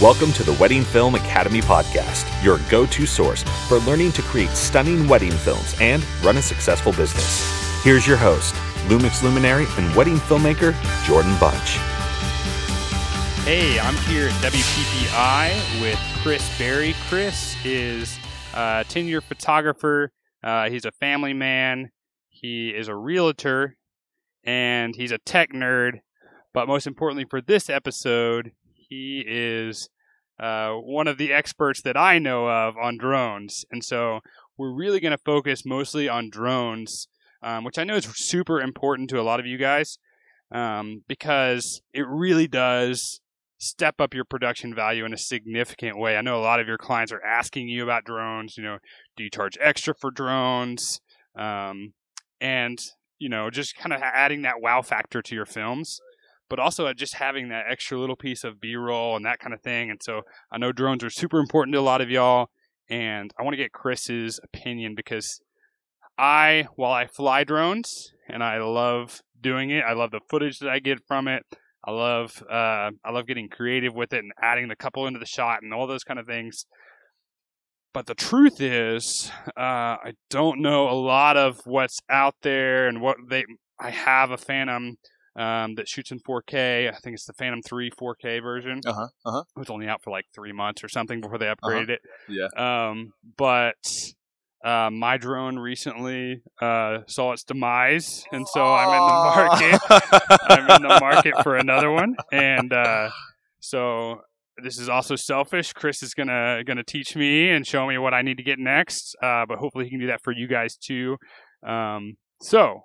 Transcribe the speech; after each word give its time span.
Welcome 0.00 0.32
to 0.32 0.42
the 0.42 0.54
Wedding 0.54 0.82
Film 0.82 1.14
Academy 1.14 1.60
podcast, 1.60 2.42
your 2.42 2.58
go 2.70 2.86
to 2.86 3.04
source 3.04 3.42
for 3.68 3.80
learning 3.80 4.12
to 4.12 4.22
create 4.22 4.48
stunning 4.48 5.06
wedding 5.06 5.30
films 5.30 5.76
and 5.78 6.02
run 6.22 6.38
a 6.38 6.42
successful 6.42 6.92
business. 6.92 7.44
Here's 7.84 8.06
your 8.06 8.16
host, 8.16 8.54
Lumix 8.88 9.22
luminary 9.22 9.66
and 9.76 9.94
wedding 9.94 10.16
filmmaker 10.16 10.72
Jordan 11.04 11.36
Bunch. 11.38 11.76
Hey, 13.44 13.78
I'm 13.78 13.94
here 14.08 14.28
at 14.28 14.34
WPPI 14.42 15.82
with 15.82 15.98
Chris 16.22 16.48
Berry. 16.58 16.94
Chris 17.10 17.54
is 17.62 18.18
a 18.54 18.86
10 18.88 19.04
year 19.04 19.20
photographer, 19.20 20.12
uh, 20.42 20.70
he's 20.70 20.86
a 20.86 20.92
family 20.92 21.34
man, 21.34 21.90
he 22.30 22.70
is 22.70 22.88
a 22.88 22.96
realtor, 22.96 23.76
and 24.44 24.96
he's 24.96 25.12
a 25.12 25.18
tech 25.18 25.52
nerd. 25.52 25.98
But 26.54 26.68
most 26.68 26.86
importantly, 26.86 27.26
for 27.28 27.42
this 27.42 27.68
episode, 27.68 28.52
he 28.90 29.24
is 29.26 29.88
uh, 30.38 30.72
one 30.72 31.06
of 31.06 31.16
the 31.16 31.32
experts 31.32 31.80
that 31.82 31.96
I 31.96 32.18
know 32.18 32.48
of 32.48 32.76
on 32.76 32.98
drones. 32.98 33.64
And 33.70 33.84
so 33.84 34.20
we're 34.58 34.74
really 34.74 35.00
going 35.00 35.12
to 35.12 35.18
focus 35.18 35.64
mostly 35.64 36.08
on 36.08 36.28
drones, 36.28 37.06
um, 37.42 37.64
which 37.64 37.78
I 37.78 37.84
know 37.84 37.94
is 37.94 38.04
super 38.16 38.60
important 38.60 39.08
to 39.10 39.20
a 39.20 39.22
lot 39.22 39.38
of 39.40 39.46
you 39.46 39.58
guys 39.58 39.98
um, 40.50 41.04
because 41.06 41.80
it 41.94 42.04
really 42.06 42.48
does 42.48 43.20
step 43.58 44.00
up 44.00 44.12
your 44.12 44.24
production 44.24 44.74
value 44.74 45.04
in 45.04 45.14
a 45.14 45.18
significant 45.18 45.96
way. 45.96 46.16
I 46.16 46.22
know 46.22 46.38
a 46.38 46.42
lot 46.42 46.60
of 46.60 46.66
your 46.66 46.78
clients 46.78 47.12
are 47.12 47.22
asking 47.22 47.68
you 47.68 47.84
about 47.84 48.04
drones. 48.04 48.56
You 48.56 48.64
know, 48.64 48.78
do 49.16 49.22
you 49.22 49.30
charge 49.30 49.56
extra 49.60 49.94
for 49.94 50.10
drones? 50.10 51.00
Um, 51.38 51.92
and, 52.40 52.80
you 53.20 53.28
know, 53.28 53.50
just 53.50 53.76
kind 53.76 53.92
of 53.92 54.00
adding 54.02 54.42
that 54.42 54.60
wow 54.60 54.82
factor 54.82 55.22
to 55.22 55.34
your 55.34 55.46
films 55.46 56.00
but 56.50 56.58
also 56.58 56.92
just 56.92 57.14
having 57.14 57.48
that 57.48 57.64
extra 57.70 57.98
little 57.98 58.16
piece 58.16 58.44
of 58.44 58.60
b-roll 58.60 59.16
and 59.16 59.24
that 59.24 59.38
kind 59.38 59.54
of 59.54 59.62
thing 59.62 59.90
and 59.90 60.00
so 60.02 60.22
i 60.52 60.58
know 60.58 60.72
drones 60.72 61.02
are 61.02 61.10
super 61.10 61.38
important 61.38 61.72
to 61.72 61.80
a 61.80 61.80
lot 61.80 62.02
of 62.02 62.10
y'all 62.10 62.50
and 62.90 63.32
i 63.38 63.42
want 63.42 63.54
to 63.54 63.62
get 63.62 63.72
chris's 63.72 64.38
opinion 64.42 64.94
because 64.94 65.40
i 66.18 66.66
while 66.76 66.92
i 66.92 67.06
fly 67.06 67.44
drones 67.44 68.12
and 68.28 68.44
i 68.44 68.58
love 68.58 69.22
doing 69.40 69.70
it 69.70 69.82
i 69.86 69.92
love 69.94 70.10
the 70.10 70.20
footage 70.28 70.58
that 70.58 70.68
i 70.68 70.78
get 70.78 70.98
from 71.06 71.26
it 71.28 71.44
i 71.84 71.90
love 71.90 72.42
uh, 72.50 72.90
i 73.04 73.10
love 73.10 73.26
getting 73.26 73.48
creative 73.48 73.94
with 73.94 74.12
it 74.12 74.18
and 74.18 74.32
adding 74.42 74.68
the 74.68 74.76
couple 74.76 75.06
into 75.06 75.18
the 75.18 75.26
shot 75.26 75.62
and 75.62 75.72
all 75.72 75.86
those 75.86 76.04
kind 76.04 76.20
of 76.20 76.26
things. 76.26 76.66
But 77.92 78.06
the 78.06 78.14
truth 78.14 78.60
is 78.60 79.32
uh, 79.56 79.96
i 80.04 80.12
don't 80.28 80.60
know 80.60 80.88
a 80.88 80.94
lot 80.94 81.36
of 81.36 81.60
what's 81.64 81.98
out 82.08 82.34
there 82.42 82.86
and 82.86 83.00
what 83.00 83.16
they 83.28 83.44
i 83.80 83.90
have 83.90 84.30
a 84.30 84.36
phantom 84.36 84.96
um, 85.36 85.74
that 85.76 85.88
shoots 85.88 86.10
in 86.10 86.20
4K. 86.20 86.88
I 86.92 86.96
think 86.98 87.14
it's 87.14 87.26
the 87.26 87.32
Phantom 87.34 87.62
3 87.62 87.90
4K 87.90 88.42
version. 88.42 88.80
Uh 88.86 88.92
huh. 88.92 89.08
Uh 89.24 89.30
huh. 89.32 89.42
It 89.56 89.58
was 89.58 89.70
only 89.70 89.86
out 89.86 90.02
for 90.02 90.10
like 90.10 90.26
three 90.34 90.52
months 90.52 90.82
or 90.82 90.88
something 90.88 91.20
before 91.20 91.38
they 91.38 91.46
upgraded 91.46 91.90
it. 91.90 92.00
Yeah. 92.28 92.48
Um, 92.56 93.12
but 93.36 93.74
uh, 94.64 94.90
my 94.90 95.16
drone 95.16 95.58
recently 95.58 96.42
uh, 96.60 96.98
saw 97.06 97.32
its 97.32 97.44
demise, 97.44 98.24
and 98.32 98.46
so 98.46 98.62
I'm 98.62 98.88
in 98.88 99.06
the 99.06 99.70
market. 99.70 100.40
I'm 100.48 100.70
in 100.76 100.82
the 100.82 101.00
market 101.00 101.34
for 101.42 101.56
another 101.56 101.90
one, 101.90 102.14
and 102.30 102.72
uh, 102.72 103.10
so 103.60 104.20
this 104.62 104.78
is 104.78 104.88
also 104.88 105.16
selfish. 105.16 105.72
Chris 105.72 106.02
is 106.02 106.12
gonna 106.12 106.62
gonna 106.66 106.84
teach 106.84 107.16
me 107.16 107.48
and 107.50 107.66
show 107.66 107.86
me 107.86 107.96
what 107.96 108.12
I 108.12 108.20
need 108.20 108.36
to 108.36 108.42
get 108.42 108.58
next, 108.58 109.16
uh, 109.22 109.46
but 109.48 109.58
hopefully 109.58 109.84
he 109.84 109.90
can 109.90 110.00
do 110.00 110.08
that 110.08 110.22
for 110.22 110.32
you 110.32 110.46
guys 110.46 110.76
too. 110.76 111.16
Um, 111.66 112.16
so 112.42 112.82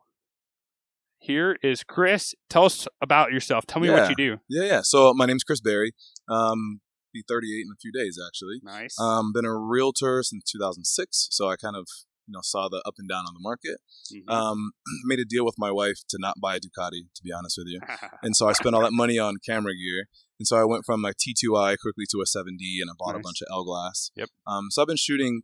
here 1.26 1.58
is 1.64 1.84
Chris. 1.84 2.34
Tell 2.50 2.66
us 2.66 2.88
about 3.02 3.32
yourself. 3.32 3.66
Tell 3.66 3.82
me 3.82 3.88
Yeah. 3.90 4.02
what 4.02 4.10
you 4.10 4.16
do. 4.16 4.38
Yeah, 4.50 4.64
yeah. 4.66 4.82
So 4.84 5.14
my 5.14 5.26
name's 5.26 5.44
Chris 5.44 5.62
Berry. 5.62 5.94
Um, 6.30 6.82
be 7.14 7.24
38 7.28 7.62
in 7.62 7.72
a 7.72 7.80
few 7.82 7.92
days, 7.92 8.20
actually. 8.26 8.60
Nice. 8.64 8.96
Um, 9.00 9.32
been 9.34 9.46
a 9.46 9.56
realtor 9.58 10.22
since 10.24 10.44
2006, 10.52 11.28
so 11.32 11.50
I 11.50 11.56
kind 11.56 11.76
of 11.76 11.88
you 12.28 12.32
know 12.34 12.40
saw 12.44 12.68
the 12.68 12.82
up 12.86 12.96
and 12.98 13.08
down 13.08 13.26
on 13.28 13.34
the 13.34 13.40
market. 13.40 13.78
Mhm. 14.12 14.30
Um, 14.34 14.72
made 15.06 15.20
a 15.20 15.26
deal 15.26 15.46
with 15.46 15.56
my 15.58 15.72
wife 15.72 16.00
to 16.10 16.18
not 16.20 16.36
buy 16.42 16.56
a 16.56 16.60
Ducati, 16.60 17.04
to 17.16 17.24
be 17.24 17.32
honest 17.32 17.56
with 17.58 17.68
you, 17.68 17.80
and 18.24 18.36
so 18.36 18.48
I 18.50 18.54
spent 18.54 18.74
all 18.76 18.82
that 18.82 18.94
money 18.94 19.18
on 19.20 19.36
camera 19.46 19.74
gear. 19.76 20.06
And 20.40 20.46
so 20.46 20.58
I 20.58 20.66
went 20.66 20.84
from 20.86 21.06
a 21.06 21.14
T2i 21.14 21.78
quickly 21.78 22.04
to 22.12 22.18
a 22.20 22.26
7D, 22.26 22.82
and 22.82 22.90
I 22.90 22.94
bought 23.00 23.16
a 23.16 23.20
bunch 23.20 23.42
of 23.42 23.48
L 23.50 23.64
glass. 23.64 24.12
Yep. 24.18 24.30
Um, 24.46 24.66
so 24.70 24.82
I've 24.82 24.88
been 24.90 24.98
shooting, 24.98 25.44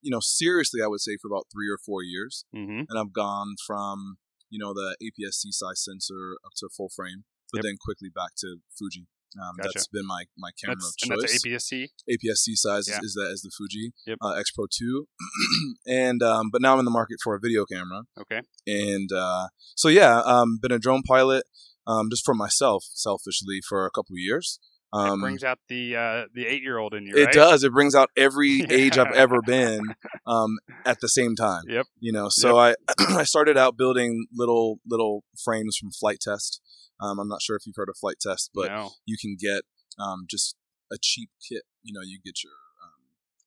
you 0.00 0.10
know, 0.10 0.18
seriously, 0.20 0.80
I 0.82 0.88
would 0.88 1.00
say 1.00 1.16
for 1.20 1.28
about 1.28 1.46
three 1.52 1.68
or 1.68 1.78
four 1.78 2.02
years. 2.02 2.44
hmm 2.52 2.80
and 2.88 2.98
I've 2.98 3.12
gone 3.12 3.54
from 3.64 4.16
you 4.52 4.58
know 4.62 4.72
the 4.74 4.88
APS-C 5.00 5.48
size 5.52 5.80
sensor 5.82 6.36
up 6.44 6.52
to 6.60 6.68
full 6.76 6.90
frame, 6.94 7.24
but 7.50 7.58
Yep. 7.58 7.62
then 7.64 7.76
quickly 7.80 8.10
back 8.14 8.32
to 8.44 8.58
Fuji. 8.78 9.06
Um, 9.42 9.56
Gotcha. 9.56 9.70
That's 9.72 9.88
been 9.88 10.06
my 10.06 10.24
my 10.36 10.50
camera 10.60 10.76
That's, 10.76 10.92
of 10.92 11.10
and 11.10 11.20
choice. 11.22 11.32
that's 11.32 11.46
APS-C. 11.46 11.88
APS-C 12.12 12.54
size 12.56 12.84
Yeah. 12.86 12.98
is, 12.98 13.04
is 13.08 13.14
that 13.14 13.30
is 13.32 13.40
the 13.40 13.50
Fuji 13.56 13.92
Yep. 14.06 14.18
uh, 14.20 14.32
X 14.32 14.50
Pro 14.50 14.66
Two, 14.70 15.08
and 15.86 16.22
um, 16.22 16.50
but 16.52 16.60
now 16.60 16.74
I'm 16.74 16.78
in 16.78 16.84
the 16.84 16.90
market 16.90 17.16
for 17.24 17.34
a 17.34 17.40
video 17.40 17.64
camera, 17.64 18.02
Okay. 18.20 18.40
and 18.66 19.10
uh, 19.12 19.48
so 19.74 19.88
yeah, 19.88 20.20
um, 20.20 20.58
been 20.60 20.72
a 20.72 20.78
drone 20.78 21.02
pilot 21.02 21.44
um, 21.86 22.08
just 22.10 22.24
for 22.24 22.34
myself, 22.34 22.84
selfishly 22.92 23.60
for 23.66 23.86
a 23.86 23.90
couple 23.90 24.14
of 24.14 24.18
years. 24.20 24.60
Um, 24.92 25.20
it 25.20 25.22
brings 25.22 25.44
out 25.44 25.58
the 25.68 25.96
uh, 25.96 26.24
the 26.34 26.46
eight 26.46 26.62
year 26.62 26.78
old 26.78 26.92
in 26.92 27.06
you. 27.06 27.16
it 27.16 27.26
right? 27.26 27.34
does. 27.34 27.64
It 27.64 27.72
brings 27.72 27.94
out 27.94 28.10
every 28.16 28.62
age 28.70 28.98
I've 28.98 29.14
ever 29.14 29.40
been 29.40 29.80
um, 30.26 30.58
at 30.84 31.00
the 31.00 31.08
same 31.08 31.34
time. 31.34 31.62
Yep. 31.66 31.86
You 31.98 32.12
know, 32.12 32.28
so 32.28 32.58
I 32.58 32.74
I 32.98 33.24
started 33.24 33.56
out 33.56 33.76
building 33.76 34.26
little 34.34 34.80
little 34.86 35.24
frames 35.42 35.76
from 35.78 35.90
Flite 35.90 36.20
Test. 36.20 36.60
Um, 37.00 37.18
I'm 37.18 37.28
not 37.28 37.42
sure 37.42 37.56
if 37.56 37.66
you've 37.66 37.76
heard 37.76 37.88
of 37.88 37.96
Flite 37.98 38.20
Test, 38.20 38.50
but 38.54 38.68
no. 38.68 38.90
you 39.06 39.16
can 39.20 39.36
get 39.40 39.62
um, 39.98 40.26
just 40.28 40.56
a 40.92 40.96
cheap 41.00 41.30
kit. 41.48 41.62
You 41.82 41.94
know, 41.94 42.02
you 42.04 42.18
get 42.22 42.44
your 42.44 42.52
um, 42.82 43.00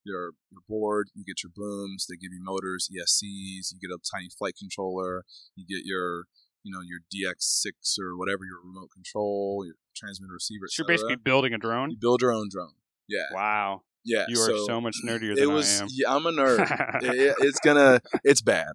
your 0.04 0.32
your 0.50 0.62
board, 0.68 1.10
you 1.14 1.24
get 1.24 1.44
your 1.44 1.52
booms. 1.56 2.08
They 2.10 2.16
give 2.16 2.34
you 2.34 2.42
motors, 2.44 2.90
ESCs. 2.92 3.72
You 3.72 3.80
get 3.80 3.94
a 3.94 4.00
tiny 4.12 4.30
flight 4.36 4.56
controller. 4.58 5.26
You 5.56 5.66
get 5.68 5.86
your 5.86 6.26
you 6.66 6.72
know 6.74 6.82
your 6.82 7.00
DX6 7.14 8.00
or 8.02 8.18
whatever 8.18 8.44
your 8.44 8.60
remote 8.66 8.90
control, 8.94 9.64
your 9.66 9.76
transmitter 9.96 10.34
receiver. 10.34 10.66
So 10.68 10.82
you're 10.82 10.88
basically 10.88 11.16
building 11.16 11.54
a 11.54 11.58
drone. 11.58 11.92
you 11.92 11.98
build 11.98 12.22
your 12.22 12.34
own 12.34 12.50
drone. 12.52 12.74
Yeah. 13.08 13.28
Wow. 13.32 13.84
Yeah. 14.04 14.26
You 14.28 14.40
are 14.42 14.66
so, 14.68 14.82
much 14.82 14.98
nerdier 15.06 15.34
than 15.36 15.44
it 15.44 15.50
was 15.50 15.82
I 15.82 15.84
am. 15.84 15.90
yeah, 15.92 16.14
I'm 16.14 16.26
a 16.26 16.32
nerd. 16.32 16.60
It- 17.04 17.36
it's 17.40 17.60
gonna 17.60 18.02
it's 18.24 18.42
bad. 18.42 18.74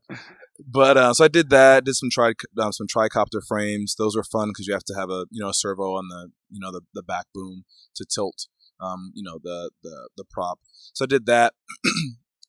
But 0.66 0.96
uh, 0.96 1.14
so 1.14 1.24
I 1.24 1.28
did 1.28 1.50
that. 1.50 1.84
Did 1.84 1.94
some 1.96 2.10
tri 2.10 2.32
um, 2.60 2.72
some 2.72 2.86
tricopter 2.86 3.40
frames. 3.46 3.94
Those 3.96 4.14
were 4.16 4.24
fun 4.24 4.48
because 4.50 4.66
you 4.66 4.72
have 4.74 4.84
to 4.84 4.94
have 4.94 5.10
a 5.10 5.26
you 5.30 5.42
know 5.42 5.48
a 5.50 5.54
servo 5.54 5.96
on 5.96 6.08
the 6.08 6.30
you 6.50 6.60
know 6.60 6.70
the, 6.70 6.82
the 6.94 7.02
back 7.02 7.26
boom 7.34 7.64
to 7.96 8.04
tilt 8.04 8.46
um, 8.80 9.12
you 9.14 9.22
know 9.22 9.38
the 9.42 9.70
the 9.82 10.08
the 10.16 10.24
prop. 10.30 10.58
So 10.92 11.04
I 11.04 11.06
did 11.06 11.26
that. 11.26 11.54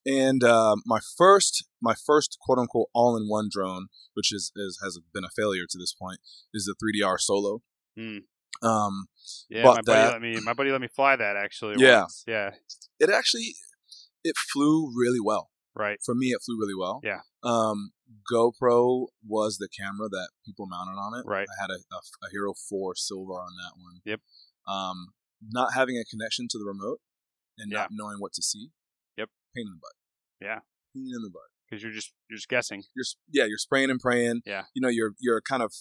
and 0.06 0.44
uh, 0.44 0.75
my 0.85 1.00
first 1.17 1.66
my 1.81 1.94
first 1.94 2.38
quote 2.41 2.59
unquote 2.59 2.88
all 2.94 3.16
in 3.17 3.28
one 3.28 3.50
drone, 3.51 3.88
which 4.13 4.34
is, 4.34 4.51
is 4.56 4.79
has 4.84 5.00
been 5.13 5.23
a 5.23 5.29
failure 5.35 5.66
to 5.69 5.78
this 5.78 5.94
point, 5.94 6.19
is 6.53 6.66
the 6.66 6.75
3DR 6.75 7.19
Solo. 7.19 7.62
Hmm. 7.97 8.17
Um, 8.63 9.07
yeah, 9.50 9.63
my 9.63 9.75
buddy 9.75 9.85
that. 9.88 10.12
let 10.13 10.22
me 10.22 10.39
my 10.44 10.53
buddy 10.53 10.72
let 10.72 10.81
me 10.81 10.88
fly 10.88 11.16
that 11.16 11.35
actually. 11.35 11.75
Yeah. 11.78 12.01
once. 12.01 12.23
Yeah. 12.28 12.51
it 13.00 13.09
actually 13.09 13.56
it 14.23 14.35
flew 14.53 14.91
really 14.95 15.19
well. 15.19 15.50
Right. 15.73 16.00
for 16.06 16.13
me, 16.13 16.28
it 16.28 16.41
flew 16.45 16.59
really 16.59 16.75
well. 16.78 17.00
Yeah. 17.01 17.19
Um, 17.44 17.91
GoPro 18.31 19.07
was 19.25 19.57
the 19.57 19.69
camera 19.69 20.09
that 20.09 20.29
people 20.45 20.68
mounted 20.68 21.00
on 21.00 21.18
it. 21.18 21.25
Right. 21.25 21.47
I 21.47 21.62
had 21.62 21.69
a, 21.69 21.75
a, 21.95 22.28
a 22.28 22.29
Hero 22.29 22.53
4 22.69 22.94
Silver 22.95 23.31
on 23.33 23.51
that 23.56 23.79
one. 23.81 24.01
Yep. 24.06 24.19
Um, 24.68 25.07
not 25.50 25.73
having 25.73 25.97
a 25.97 26.03
connection 26.03 26.47
to 26.51 26.57
the 26.57 26.66
remote 26.66 27.00
and 27.57 27.72
Yeah. 27.72 27.79
not 27.79 27.89
knowing 27.91 28.18
what 28.19 28.33
to 28.33 28.41
see. 28.41 28.72
Pain 29.56 29.66
in 29.67 29.73
the 29.73 29.79
butt. 29.81 29.94
Yeah. 30.39 30.59
Pain 30.94 31.12
in 31.16 31.22
the 31.22 31.29
butt. 31.29 31.50
Because 31.69 31.84
you're 31.84 31.91
just 31.94 32.13
you're 32.29 32.38
just 32.38 32.50
guessing. 32.50 32.84
You're 32.95 33.06
yeah, 33.31 33.45
you're 33.45 33.57
spraying 33.57 33.89
and 33.89 34.00
praying. 34.00 34.41
Yeah. 34.45 34.63
You 34.73 34.81
know, 34.81 34.89
you're 34.89 35.13
you're 35.19 35.42
kind 35.42 35.63
of 35.63 35.74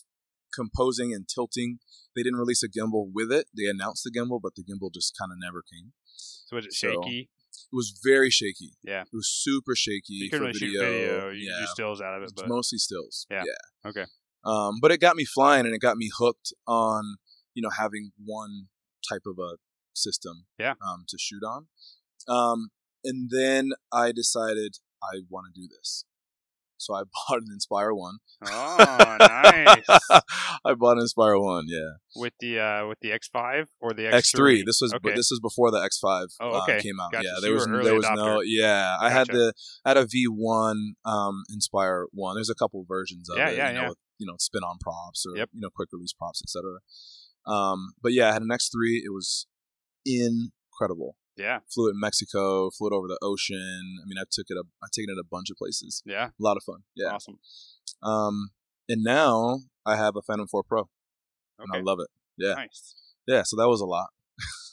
composing 0.55 1.13
and 1.13 1.29
tilting. 1.29 1.79
They 2.15 2.23
didn't 2.23 2.39
release 2.39 2.63
a 2.63 2.69
gimbal 2.69 3.11
with 3.13 3.33
it. 3.33 3.47
They 3.57 3.67
announced 3.67 4.05
the 4.05 4.11
gimbal, 4.11 4.41
but 4.43 4.55
the 4.55 4.63
gimbal 4.63 4.93
just 4.93 5.15
kind 5.19 5.33
of 5.33 5.39
never 5.41 5.63
came. 5.63 5.93
So 6.17 6.57
was 6.57 6.67
it 6.67 6.73
So, 6.73 6.89
shaky? 7.03 7.31
It 7.73 7.77
was 7.77 7.99
very 8.05 8.31
shaky. 8.31 8.73
Yeah. 8.83 9.03
It 9.03 9.09
was 9.13 9.29
super 9.29 9.75
shaky 9.77 10.15
you 10.15 10.29
for 10.31 10.39
couldn't 10.39 10.55
really 10.55 10.59
video. 10.59 10.81
shoot 10.81 10.93
video. 10.93 11.31
You 11.31 11.51
yeah. 11.51 11.61
do 11.61 11.67
stills 11.67 12.01
out 12.01 12.17
of 12.17 12.23
it, 12.23 12.25
It's 12.25 12.33
but 12.33 12.49
mostly 12.49 12.79
stills. 12.79 13.27
Yeah. 13.31 13.43
Yeah. 13.47 13.91
Okay. 13.91 14.05
Um, 14.45 14.79
but 14.81 14.91
it 14.91 15.01
got 15.01 15.17
me 15.17 15.25
flying 15.25 15.67
and 15.67 15.75
it 15.75 15.81
got 15.81 15.97
me 15.97 16.11
hooked 16.17 16.53
on, 16.67 17.17
you 17.55 17.63
know, 17.63 17.71
having 17.77 18.13
one 18.25 18.69
type 19.09 19.23
of 19.27 19.39
a 19.39 19.57
system. 19.93 20.47
Yeah. 20.59 20.75
Um, 20.85 21.05
to 21.09 21.17
shoot 21.19 21.43
on. 21.45 21.67
Um, 22.29 22.71
and 23.05 23.31
then 23.31 23.71
I 23.93 24.13
decided 24.13 24.77
I 25.03 25.21
want 25.29 25.47
to 25.55 25.61
do 25.61 25.67
this. 25.69 26.05
So 26.77 26.95
I 26.95 27.03
bought 27.29 27.39
an 27.43 27.49
Inspire 27.53 27.93
One. 27.93 28.19
oh, 28.47 29.17
nice. 29.21 29.85
I 30.65 30.75
bought 30.75 30.97
an 30.97 31.01
Inspire 31.01 31.39
One. 31.39 31.65
Yeah. 31.69 31.91
with 32.17 32.33
the 32.41 32.59
uh 32.59 32.87
with 32.87 32.99
the 33.03 33.11
X5 33.11 33.67
or 33.81 33.93
the 33.93 34.05
X3. 34.05 34.13
X 34.15 34.31
three. 34.35 34.63
This 34.63 34.81
was 34.81 34.95
okay. 34.95 35.15
this 35.15 35.31
was 35.31 35.41
before 35.41 35.71
the 35.71 35.77
X 35.83 35.99
five 35.99 36.29
Oh, 36.41 36.53
uh, 36.53 36.63
okay. 36.63 36.81
came 36.81 36.99
out. 37.01 37.13
Gotcha. 37.13 37.25
Yeah, 37.27 37.41
there 37.43 37.51
you 37.51 37.55
was 37.57 37.67
there 37.67 37.95
was 37.95 38.09
no 38.15 38.39
adopter. 38.39 38.43
yeah. 38.47 38.97
I 38.99 39.11
had 39.11 39.27
the 39.27 39.53
I 39.85 39.91
had 39.91 39.97
a 39.99 40.07
V 40.07 40.25
one 40.29 40.95
um 41.05 41.43
Inspire 41.53 42.07
one. 42.13 42.37
There's 42.37 42.49
a 42.51 42.55
couple 42.55 42.83
versions 42.89 43.29
of 43.29 43.37
Yeah, 43.37 43.51
it. 43.51 43.57
yeah, 43.59 43.69
you 43.69 43.75
know, 43.75 43.81
yeah. 43.83 43.89
with, 43.91 43.99
you 44.19 44.27
know, 44.27 44.37
spin 44.39 44.63
on 44.63 44.79
props 44.81 45.25
or 45.29 45.37
Yep. 45.37 45.51
you 45.53 45.61
know 45.61 45.69
quick 45.75 45.91
release 45.93 46.15
props, 46.15 46.41
etc. 46.43 46.79
Um, 47.47 47.91
but 48.03 48.13
yeah, 48.15 48.31
I 48.31 48.33
had 48.33 48.43
an 48.43 48.51
X 48.51 48.71
three. 48.71 49.03
It 49.05 49.11
was 49.13 49.47
incredible. 50.07 51.17
Yeah. 51.41 51.61
Flew 51.73 51.89
it 51.89 51.93
in 51.93 52.01
Mexico, 52.01 52.71
flew 52.71 52.89
it 52.89 52.93
over 52.93 53.09
the 53.09 53.19
ocean. 53.23 53.97
I 54.03 54.05
mean, 54.07 54.19
I 54.19 54.25
took 54.31 54.47
it 54.49 54.57
a, 54.57 54.65
I 54.83 54.87
taken 54.93 55.15
it 55.17 55.19
a 55.19 55.25
bunch 55.29 55.51
of 55.51 55.57
places. 55.57 56.03
Yeah. 56.05 56.27
A 56.27 56.43
lot 56.43 56.57
of 56.57 56.63
fun. 56.63 56.83
Yeah. 56.95 57.13
Awesome. 57.13 57.39
Um, 58.03 58.51
and 58.89 59.03
now 59.03 59.61
I 59.87 59.97
have 59.97 60.17
a 60.17 60.23
Phantom 60.23 60.47
4 60.47 60.63
Pro, 60.63 60.89
and 61.59 61.69
I 61.73 61.81
love 61.81 61.99
it. 62.01 62.09
Yeah. 62.37 62.55
Nice. 62.55 62.95
Yeah. 63.27 63.43
So 63.45 63.57
that 63.57 63.69
was 63.69 63.81
a 63.81 63.87
lot. 63.87 64.09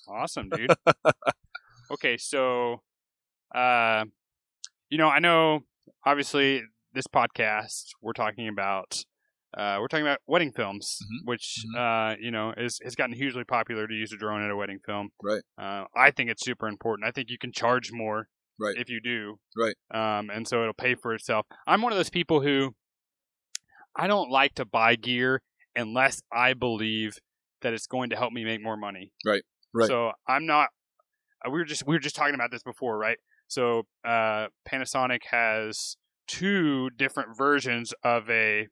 Awesome, 0.10 0.50
dude. 0.50 0.72
okay, 1.92 2.18
so 2.18 2.82
uh 3.54 4.06
you 4.90 4.98
know, 4.98 5.10
I 5.10 5.20
know 5.20 5.62
obviously 6.06 6.64
this 6.94 7.08
podcast 7.08 7.90
we're 8.02 8.14
talking 8.14 8.48
about 8.48 9.04
uh, 9.56 9.78
we're 9.80 9.88
talking 9.88 10.06
about 10.06 10.20
wedding 10.28 10.52
films, 10.52 11.00
Mhm. 11.04 11.26
which 11.26 11.64
Mhm. 11.76 12.14
uh, 12.14 12.18
you 12.20 12.32
know 12.32 12.54
is 12.58 12.80
has 12.84 12.96
gotten 12.96 13.16
hugely 13.16 13.44
popular 13.44 13.88
to 13.88 13.94
use 13.94 14.12
a 14.12 14.18
drone 14.18 14.44
at 14.44 14.50
a 14.52 14.56
wedding 14.56 14.80
film. 14.86 15.10
Right. 15.22 15.44
Uh, 15.58 15.86
I 15.96 16.12
think 16.12 16.30
it's 16.30 16.44
super 16.44 16.68
important. 16.68 17.08
I 17.08 17.12
think 17.12 17.30
you 17.30 17.38
can 17.38 17.52
charge 17.52 17.92
more 17.92 18.28
Right. 18.60 18.76
if 18.78 18.90
you 18.90 19.00
do. 19.00 19.40
Right. 19.56 19.76
Um, 19.92 20.30
and 20.30 20.48
so 20.48 20.62
it'll 20.62 20.74
pay 20.74 20.96
for 20.96 21.14
itself. 21.14 21.46
I'm 21.68 21.82
one 21.82 21.92
of 21.92 21.98
those 21.98 22.10
people 22.10 22.42
who 22.42 22.76
I 23.96 24.08
don't 24.08 24.30
like 24.30 24.54
to 24.56 24.66
buy 24.66 24.96
gear 24.96 25.42
unless 25.76 26.22
I 26.32 26.54
believe 26.54 27.18
that 27.62 27.74
it's 27.74 27.88
going 27.88 28.10
to 28.12 28.16
help 28.16 28.32
me 28.34 28.44
make 28.44 28.62
more 28.62 28.78
money. 28.78 29.12
Right. 29.26 29.44
Right. 29.74 29.88
So 29.88 30.12
I'm 30.28 30.46
not. 30.46 30.70
Uh, 31.46 31.50
we 31.52 31.60
were 31.60 31.66
just 31.66 31.86
we 31.86 31.96
were 31.96 32.00
just 32.00 32.16
talking 32.16 32.36
about 32.36 32.52
this 32.52 32.64
before, 32.64 32.98
right? 32.98 33.18
So 33.48 33.84
uh, 34.04 34.48
Panasonic 34.68 35.24
has 35.32 35.98
two 36.28 36.90
different 36.92 37.38
versions 37.38 37.94
of 38.04 38.30
a 38.30 38.68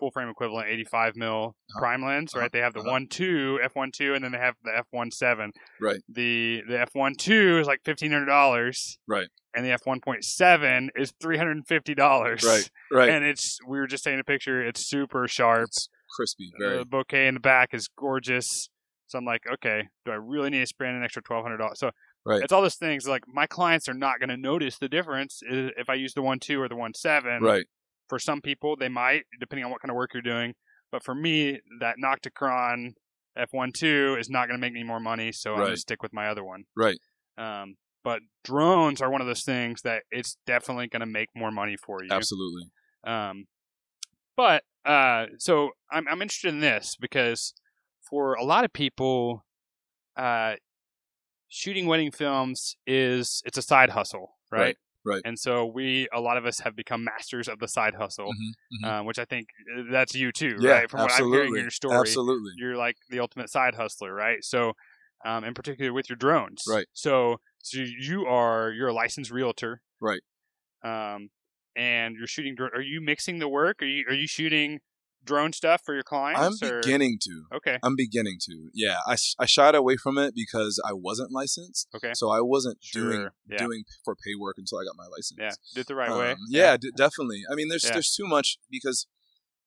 full 0.00 0.10
frame 0.10 0.28
equivalent 0.28 0.68
85 0.68 1.14
mil 1.16 1.54
Uh-huh. 1.70 1.78
prime 1.80 2.04
lens, 2.04 2.32
right? 2.34 2.42
Uh-huh. 2.42 2.48
They 2.52 2.58
have 2.60 2.72
the 2.74 2.80
Uh-huh. 2.80 2.90
one 2.90 3.06
two 3.06 3.60
f 3.62 3.76
one 3.76 3.92
two, 3.92 4.14
and 4.14 4.24
then 4.24 4.32
they 4.32 4.38
have 4.38 4.56
the 4.64 4.76
f 4.76 4.86
one 4.90 5.10
seven. 5.12 5.52
Right. 5.80 6.00
The 6.08 6.62
the 6.68 6.80
f 6.80 6.90
one 6.94 7.14
two 7.14 7.58
is 7.60 7.66
like 7.68 7.80
fifteen 7.84 8.10
hundred 8.10 8.26
dollars. 8.26 8.98
Right. 9.06 9.28
And 9.54 9.64
the 9.66 9.70
f 9.72 9.80
one 9.84 10.00
point 10.00 10.24
seven 10.24 10.90
is 10.96 11.12
three 11.20 11.36
hundred 11.36 11.52
and 11.58 11.66
fifty 11.68 11.94
dollars. 11.94 12.42
Right. 12.42 12.68
Right. 12.90 13.08
And 13.10 13.24
it's 13.24 13.58
we 13.68 13.78
were 13.78 13.86
just 13.86 14.02
taking 14.02 14.18
a 14.20 14.24
picture. 14.24 14.60
It's 14.66 14.80
super 14.88 15.28
sharp. 15.28 15.68
it's 15.68 15.88
crispy. 16.16 16.50
Very. 16.58 16.78
The 16.78 16.86
bokeh 16.86 17.28
in 17.28 17.34
the 17.34 17.40
back 17.40 17.74
is 17.74 17.88
gorgeous. 17.88 18.68
So 19.08 19.18
I'm 19.18 19.24
like, 19.24 19.42
okay, 19.54 19.88
do 20.04 20.12
I 20.12 20.14
really 20.16 20.50
need 20.50 20.60
to 20.60 20.66
spend 20.66 20.96
an 20.96 21.02
extra 21.04 21.22
twelve 21.22 21.42
hundred 21.44 21.58
dollars? 21.58 21.78
So 21.78 21.90
Right. 22.26 22.42
it's 22.42 22.52
all 22.52 22.60
those 22.62 22.76
things. 22.76 23.08
Like 23.08 23.22
my 23.26 23.46
clients 23.46 23.88
are 23.88 23.94
not 23.94 24.20
going 24.20 24.28
to 24.28 24.36
notice 24.36 24.76
the 24.78 24.88
difference 24.90 25.40
if 25.42 25.88
I 25.88 25.94
use 25.94 26.12
the 26.14 26.20
one 26.22 26.38
two 26.38 26.60
or 26.60 26.68
the 26.68 26.76
one 26.76 26.92
seven. 26.94 27.42
right. 27.42 27.64
For 28.10 28.18
some 28.18 28.42
people, 28.42 28.76
they 28.76 28.90
might, 28.90 29.22
depending 29.38 29.64
on 29.64 29.70
what 29.70 29.80
kind 29.80 29.90
of 29.90 29.96
work 29.96 30.10
you're 30.12 30.20
doing. 30.20 30.52
But 30.92 31.02
for 31.02 31.14
me, 31.14 31.60
that 31.80 31.96
Nocticron 32.04 32.90
F12 33.38 34.18
is 34.18 34.28
not 34.28 34.48
going 34.48 34.58
to 34.58 34.60
make 34.60 34.72
me 34.74 34.82
more 34.82 35.00
money, 35.00 35.32
so 35.32 35.52
I'm 35.52 35.60
going 35.60 35.70
to 35.70 35.76
stick 35.78 36.02
with 36.02 36.12
my 36.12 36.26
other 36.26 36.44
one. 36.44 36.64
Right. 36.76 36.98
Um, 37.38 37.76
but 38.02 38.20
drones 38.44 39.00
are 39.00 39.10
one 39.10 39.20
of 39.20 39.26
those 39.26 39.44
things 39.44 39.82
that 39.82 40.02
it's 40.10 40.36
definitely 40.46 40.88
going 40.88 41.00
to 41.00 41.06
make 41.06 41.28
more 41.34 41.50
money 41.50 41.76
for 41.76 42.02
you. 42.02 42.10
Absolutely. 42.10 42.64
Um, 43.04 43.46
but 44.36 44.64
uh, 44.84 45.26
so 45.38 45.70
I'm 45.90 46.08
I'm 46.08 46.22
interested 46.22 46.48
in 46.48 46.60
this 46.60 46.96
because 47.00 47.54
for 48.08 48.34
a 48.34 48.44
lot 48.44 48.64
of 48.64 48.72
people, 48.72 49.44
uh, 50.16 50.54
shooting 51.48 51.86
wedding 51.86 52.10
films 52.10 52.76
is 52.86 53.42
it's 53.44 53.58
a 53.58 53.62
side 53.62 53.90
hustle, 53.90 54.38
right? 54.50 54.60
Right, 54.60 54.76
right. 55.04 55.22
And 55.24 55.38
so 55.38 55.66
we 55.66 56.08
a 56.12 56.20
lot 56.20 56.36
of 56.36 56.46
us 56.46 56.60
have 56.60 56.74
become 56.76 57.04
masters 57.04 57.48
of 57.48 57.58
the 57.58 57.68
side 57.68 57.94
hustle, 57.94 58.30
Mhm, 58.30 58.52
mhm. 58.84 58.88
um, 58.88 59.06
which 59.06 59.18
I 59.18 59.24
think 59.24 59.48
uh, 59.76 59.82
that's 59.90 60.14
you 60.14 60.32
too, 60.32 60.56
yeah. 60.60 60.70
right? 60.70 60.90
From 60.90 61.00
absolutely. 61.00 61.04
what 61.04 61.22
I'm 61.24 61.30
hearing 61.30 61.56
in 61.56 61.62
your 61.62 61.70
story, 61.70 61.96
Absolutely. 62.00 62.52
you're 62.56 62.76
like 62.76 62.96
the 63.10 63.20
ultimate 63.20 63.50
side 63.50 63.74
hustler, 63.74 64.14
right? 64.14 64.42
So, 64.44 64.72
um, 65.24 65.44
in 65.44 65.54
particular 65.54 65.92
with 65.92 66.08
your 66.08 66.16
drones, 66.16 66.62
Right. 66.66 66.86
So, 66.92 67.40
so 67.58 67.78
you 67.80 68.26
are 68.26 68.72
you're 68.72 68.88
a 68.88 68.94
licensed 68.94 69.30
realtor, 69.30 69.82
Right. 70.00 70.20
Um, 70.82 71.30
and 71.76 72.16
you're 72.16 72.26
shooting. 72.26 72.56
Are 72.60 72.80
you 72.80 73.00
mixing 73.00 73.38
the 73.38 73.48
work? 73.48 73.82
Are 73.82 73.86
you 73.86 74.04
are 74.08 74.14
you 74.14 74.26
shooting 74.26 74.80
drone 75.24 75.52
stuff 75.52 75.82
for 75.84 75.94
your 75.94 76.02
clients? 76.02 76.62
I'm 76.62 76.68
or- 76.70 76.80
beginning 76.80 77.18
to. 77.22 77.44
Okay. 77.56 77.78
I'm 77.82 77.96
beginning 77.96 78.38
to. 78.46 78.70
Yeah, 78.74 78.96
I, 79.06 79.16
I 79.38 79.46
shied 79.46 79.74
away 79.74 79.96
from 79.96 80.18
it 80.18 80.34
because 80.34 80.80
I 80.84 80.92
wasn't 80.92 81.30
licensed. 81.32 81.88
Okay. 81.94 82.12
So 82.14 82.30
I 82.30 82.40
wasn't 82.40 82.78
doing 82.92 83.28
Yeah. 83.48 83.58
doing 83.58 83.84
for 84.04 84.14
pay 84.14 84.34
work 84.38 84.56
until 84.58 84.78
I 84.78 84.84
got 84.84 84.96
my 84.96 85.06
license. 85.06 85.38
Yeah. 85.38 85.50
Did 85.74 85.80
it 85.82 85.86
the 85.88 85.94
right 85.94 86.10
way. 86.10 86.32
Um, 86.32 86.38
yeah, 86.48 86.76
d- 86.76 86.90
definitely. 86.96 87.42
I 87.50 87.54
mean, 87.54 87.68
there's 87.68 87.84
Yeah. 87.84 87.92
there's 87.94 88.14
too 88.14 88.26
much 88.26 88.58
because 88.70 89.06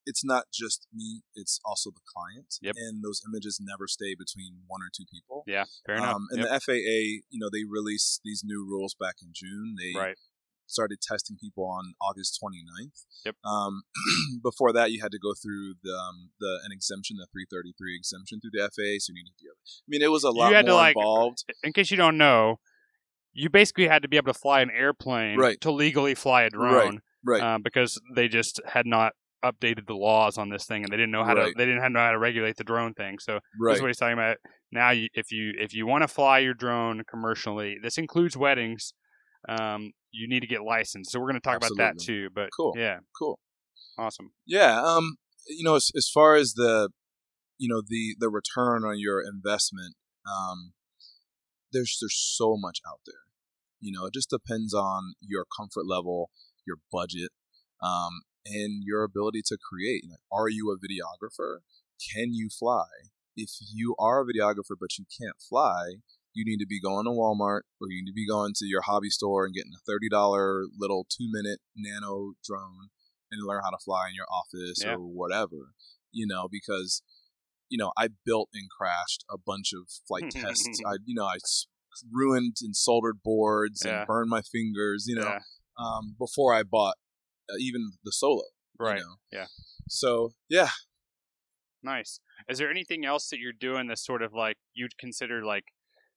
it's 0.06 0.26
not 0.26 0.46
just 0.54 0.86
me; 0.94 1.22
it's 1.34 1.62
also 1.64 1.90
the 1.90 2.02
client. 2.06 2.56
Yep. 2.62 2.76
And 2.78 3.02
those 3.04 3.22
images 3.26 3.60
never 3.62 3.88
stay 3.88 4.16
between 4.16 4.64
one 4.68 4.82
or 4.82 4.90
two 4.94 5.06
people. 5.10 5.44
Yeah. 5.48 5.64
Fair 5.86 5.96
enough. 5.96 6.16
Um, 6.16 6.28
and 6.32 6.40
Yep. 6.42 6.50
the 6.50 6.54
FAA, 6.60 7.24
you 7.30 7.40
know, 7.40 7.50
they 7.50 7.64
released 7.64 8.20
these 8.26 8.42
new 8.44 8.66
rules 8.68 8.96
back 9.00 9.16
in 9.22 9.30
June. 9.34 9.76
They 9.80 9.98
right. 9.98 10.18
Started 10.66 11.00
testing 11.02 11.38
people 11.40 11.66
on 11.66 11.94
August 12.02 12.40
29th. 12.44 13.06
Yep. 13.26 13.36
Um, 13.46 13.84
before 14.44 14.74
that, 14.74 14.92
you 14.92 15.02
had 15.02 15.12
to 15.12 15.20
go 15.20 15.34
through 15.34 15.76
the 15.84 15.94
um, 15.94 16.30
the 16.40 16.60
an 16.66 16.72
exemption, 16.72 17.18
the 17.18 17.28
333 17.32 17.96
exemption 17.96 18.40
through 18.40 18.52
the 18.54 18.60
FAA. 18.62 19.00
So 19.00 19.12
you 19.14 19.24
needed 19.24 19.38
to. 19.40 19.46
I 19.50 19.88
mean, 19.88 20.02
it 20.02 20.12
was 20.12 20.24
a 20.24 20.28
You 20.28 20.34
lot 20.34 20.54
had 20.54 20.66
to, 20.66 20.72
more 20.72 20.82
like, 20.82 20.96
involved. 20.96 21.44
In 21.64 21.74
case 21.74 21.92
you 21.92 21.98
don't 21.98 22.18
know, 22.18 22.60
you 23.34 23.50
basically 23.50 23.88
had 23.88 24.02
to 24.04 24.08
be 24.08 24.18
able 24.18 24.34
to 24.34 24.40
fly 24.40 24.62
an 24.62 24.72
airplane 24.72 25.38
Right. 25.38 25.60
to 25.62 25.72
legally 25.72 26.16
fly 26.16 26.44
a 26.44 26.50
drone, 26.50 27.02
Right. 27.26 27.42
uh, 27.42 27.58
because 27.64 28.00
they 28.16 28.28
just 28.28 28.62
had 28.66 28.86
not 28.86 29.14
updated 29.44 29.88
the 29.88 29.96
laws 29.96 30.38
on 30.38 30.50
this 30.50 30.66
thing, 30.66 30.84
and 30.84 30.92
they 30.92 30.96
didn't 30.98 31.12
know 31.12 31.26
how 31.26 31.34
to 31.34 31.52
they 31.58 31.66
didn't 31.66 31.92
know 31.94 32.00
how 32.00 32.12
to 32.12 32.20
regulate 32.20 32.56
the 32.58 32.64
drone 32.64 32.94
thing. 32.94 33.20
So 33.20 33.34
right. 33.60 33.72
That's 33.74 33.82
what 33.82 33.88
he's 33.88 33.98
talking 33.98 34.14
about. 34.14 34.38
Now, 34.72 34.92
you, 34.92 35.08
if 35.14 35.32
you 35.32 35.54
if 35.60 35.74
you 35.74 35.86
want 35.86 36.04
to 36.04 36.08
fly 36.08 36.40
your 36.40 36.54
drone 36.54 37.04
commercially, 37.10 37.78
this 37.82 37.98
includes 37.98 38.38
weddings. 38.38 38.94
Um, 39.50 39.92
you 40.14 40.28
need 40.30 40.42
to 40.42 40.48
get 40.48 40.62
licensed. 40.64 41.12
So 41.12 41.20
we're 41.20 41.28
going 41.28 41.42
to 41.42 41.48
talk 41.50 41.58
about 41.58 41.72
that 41.78 42.00
too. 42.00 42.30
But 42.34 42.50
Cool. 42.56 42.74
yeah, 42.78 43.00
Cool. 43.18 43.40
awesome. 43.98 44.32
Yeah. 44.46 44.82
Um. 44.82 45.18
You 45.48 45.66
know, 45.66 45.76
as 45.76 45.92
as 45.98 46.08
far 46.08 46.36
as 46.36 46.54
the, 46.54 46.90
you 47.58 47.68
know, 47.68 47.82
the 47.86 48.16
the 48.20 48.30
return 48.30 48.86
on 48.86 48.98
your 48.98 49.22
investment, 49.22 49.96
um, 50.26 50.72
there's 51.74 51.98
there's 52.00 52.16
so 52.18 52.56
much 52.58 52.80
out 52.88 53.02
there. 53.06 53.16
You 53.82 53.92
know, 53.92 54.06
it 54.06 54.14
just 54.14 54.30
depends 54.30 54.74
on 54.74 55.16
your 55.20 55.46
comfort 55.60 55.86
level, 55.86 56.30
your 56.66 56.78
budget, 56.92 57.32
um, 57.82 58.22
and 58.46 58.84
your 58.86 59.04
ability 59.04 59.42
to 59.48 59.58
create. 59.58 60.04
Like, 60.10 60.22
are 60.32 60.48
you 60.48 60.72
a 60.72 60.78
videographer? 60.78 61.58
Can 62.14 62.34
you 62.34 62.48
fly? 62.50 62.86
If 63.36 63.50
you 63.74 63.96
are 64.00 64.22
a 64.22 64.26
videographer 64.26 64.76
but 64.80 64.98
you 64.98 65.06
can't 65.20 65.36
fly, 65.50 65.96
you 66.34 66.44
need 66.46 66.58
to 66.58 66.66
be 66.68 66.80
going 66.82 67.06
to 67.06 67.12
Walmart 67.12 67.62
or 67.80 67.88
you 67.90 68.04
need 68.04 68.10
to 68.12 68.16
be 68.16 68.28
going 68.28 68.54
to 68.58 68.66
your 68.66 68.82
hobby 68.82 69.10
store 69.10 69.46
and 69.46 69.54
getting 69.54 69.72
a 69.76 69.82
thirty 69.86 70.10
dollar 70.10 70.64
little 70.78 71.06
two 71.10 71.28
minute 71.32 71.60
nano 71.76 72.34
drone 72.44 72.90
and 73.32 73.46
learn 73.46 73.62
how 73.64 73.70
to 73.72 73.78
fly 73.84 74.10
in 74.10 74.16
your 74.16 74.28
office 74.32 74.82
Yeah. 74.84 74.96
or 74.96 75.00
whatever. 75.00 75.74
You 76.12 76.28
know, 76.28 76.48
because 76.52 77.02
you 77.70 77.78
know 77.78 77.92
I 77.98 78.10
built 78.26 78.50
and 78.54 78.70
crashed 78.70 79.26
a 79.30 79.38
bunch 79.38 79.72
of 79.74 79.90
Flite 80.08 80.32
Tests. 80.32 80.80
I 80.86 80.94
you 81.06 81.16
know 81.16 81.26
I 81.26 81.38
ruined 82.12 82.58
and 82.62 82.76
soldered 82.76 83.20
boards 83.24 83.84
Yeah. 83.86 84.00
and 84.00 84.08
burned 84.08 84.30
my 84.30 84.42
fingers. 84.42 85.06
You 85.08 85.16
know, 85.16 85.24
yeah, 85.28 85.40
um, 85.78 86.16
before 86.20 86.54
I 86.54 86.64
bought 86.64 86.96
uh, 87.50 87.56
even 87.60 87.92
the 88.04 88.12
solo. 88.12 88.44
you 88.80 88.86
right. 88.86 89.00
know. 89.00 89.16
yeah. 89.32 89.46
So 89.90 90.32
yeah, 90.50 90.70
Nice. 91.82 92.20
Is 92.48 92.58
there 92.60 92.70
anything 92.72 93.06
else 93.06 93.28
that 93.30 93.40
you're 93.40 93.52
doing 93.52 93.88
that's 93.88 94.06
sort 94.06 94.22
of 94.22 94.34
like 94.34 94.56
you'd 94.74 94.98
consider 94.98 95.44
like 95.44 95.66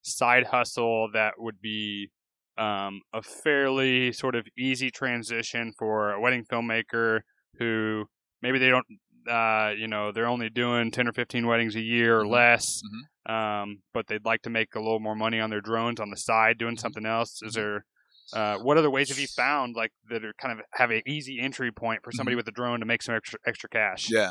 side 0.06 0.46
hustle 0.46 1.08
that 1.12 1.34
would 1.38 1.60
be 1.60 2.10
um, 2.58 3.00
a 3.12 3.20
fairly 3.22 4.12
sort 4.12 4.34
of 4.34 4.46
easy 4.58 4.90
transition 4.90 5.72
for 5.78 6.12
a 6.12 6.20
wedding 6.20 6.44
filmmaker 6.50 7.20
who 7.58 8.04
maybe 8.40 8.58
they 8.58 8.68
don't, 8.70 8.86
uh, 9.30 9.72
you 9.76 9.86
know, 9.88 10.10
they're 10.12 10.26
only 10.26 10.48
doing 10.48 10.90
10 10.90 11.08
or 11.08 11.12
15 11.12 11.46
weddings 11.46 11.76
a 11.76 11.80
year 11.82 12.20
or 12.20 12.24
Mhm. 12.24 12.30
less, 12.30 12.80
Mhm. 12.82 13.32
um, 13.62 13.82
but 13.92 14.06
they'd 14.06 14.24
like 14.24 14.40
to 14.42 14.50
make 14.50 14.74
a 14.74 14.78
little 14.80 15.00
more 15.00 15.14
money 15.16 15.38
on 15.40 15.50
their 15.50 15.60
drones 15.60 16.00
on 16.00 16.10
the 16.10 16.16
side 16.16 16.56
doing 16.58 16.76
Mhm. 16.76 16.80
something 16.80 17.04
else? 17.06 17.42
Is 17.42 17.52
Mhm. 17.52 17.54
there. 17.56 17.86
Uh, 18.32 18.58
what 18.58 18.76
other 18.76 18.90
ways 18.90 19.08
have 19.08 19.18
you 19.20 19.26
found 19.28 19.76
like 19.76 19.92
that 20.08 20.24
are 20.24 20.32
kind 20.40 20.58
of 20.58 20.64
have 20.72 20.90
an 20.90 21.00
easy 21.06 21.38
entry 21.38 21.70
point 21.70 22.00
for 22.02 22.10
somebody 22.10 22.34
with 22.34 22.48
a 22.48 22.50
drone 22.50 22.80
to 22.80 22.86
make 22.86 23.00
some 23.02 23.14
extra 23.14 23.38
extra 23.46 23.68
cash? 23.68 24.06
Mm-hmm. 24.06 24.14
Yeah. 24.16 24.30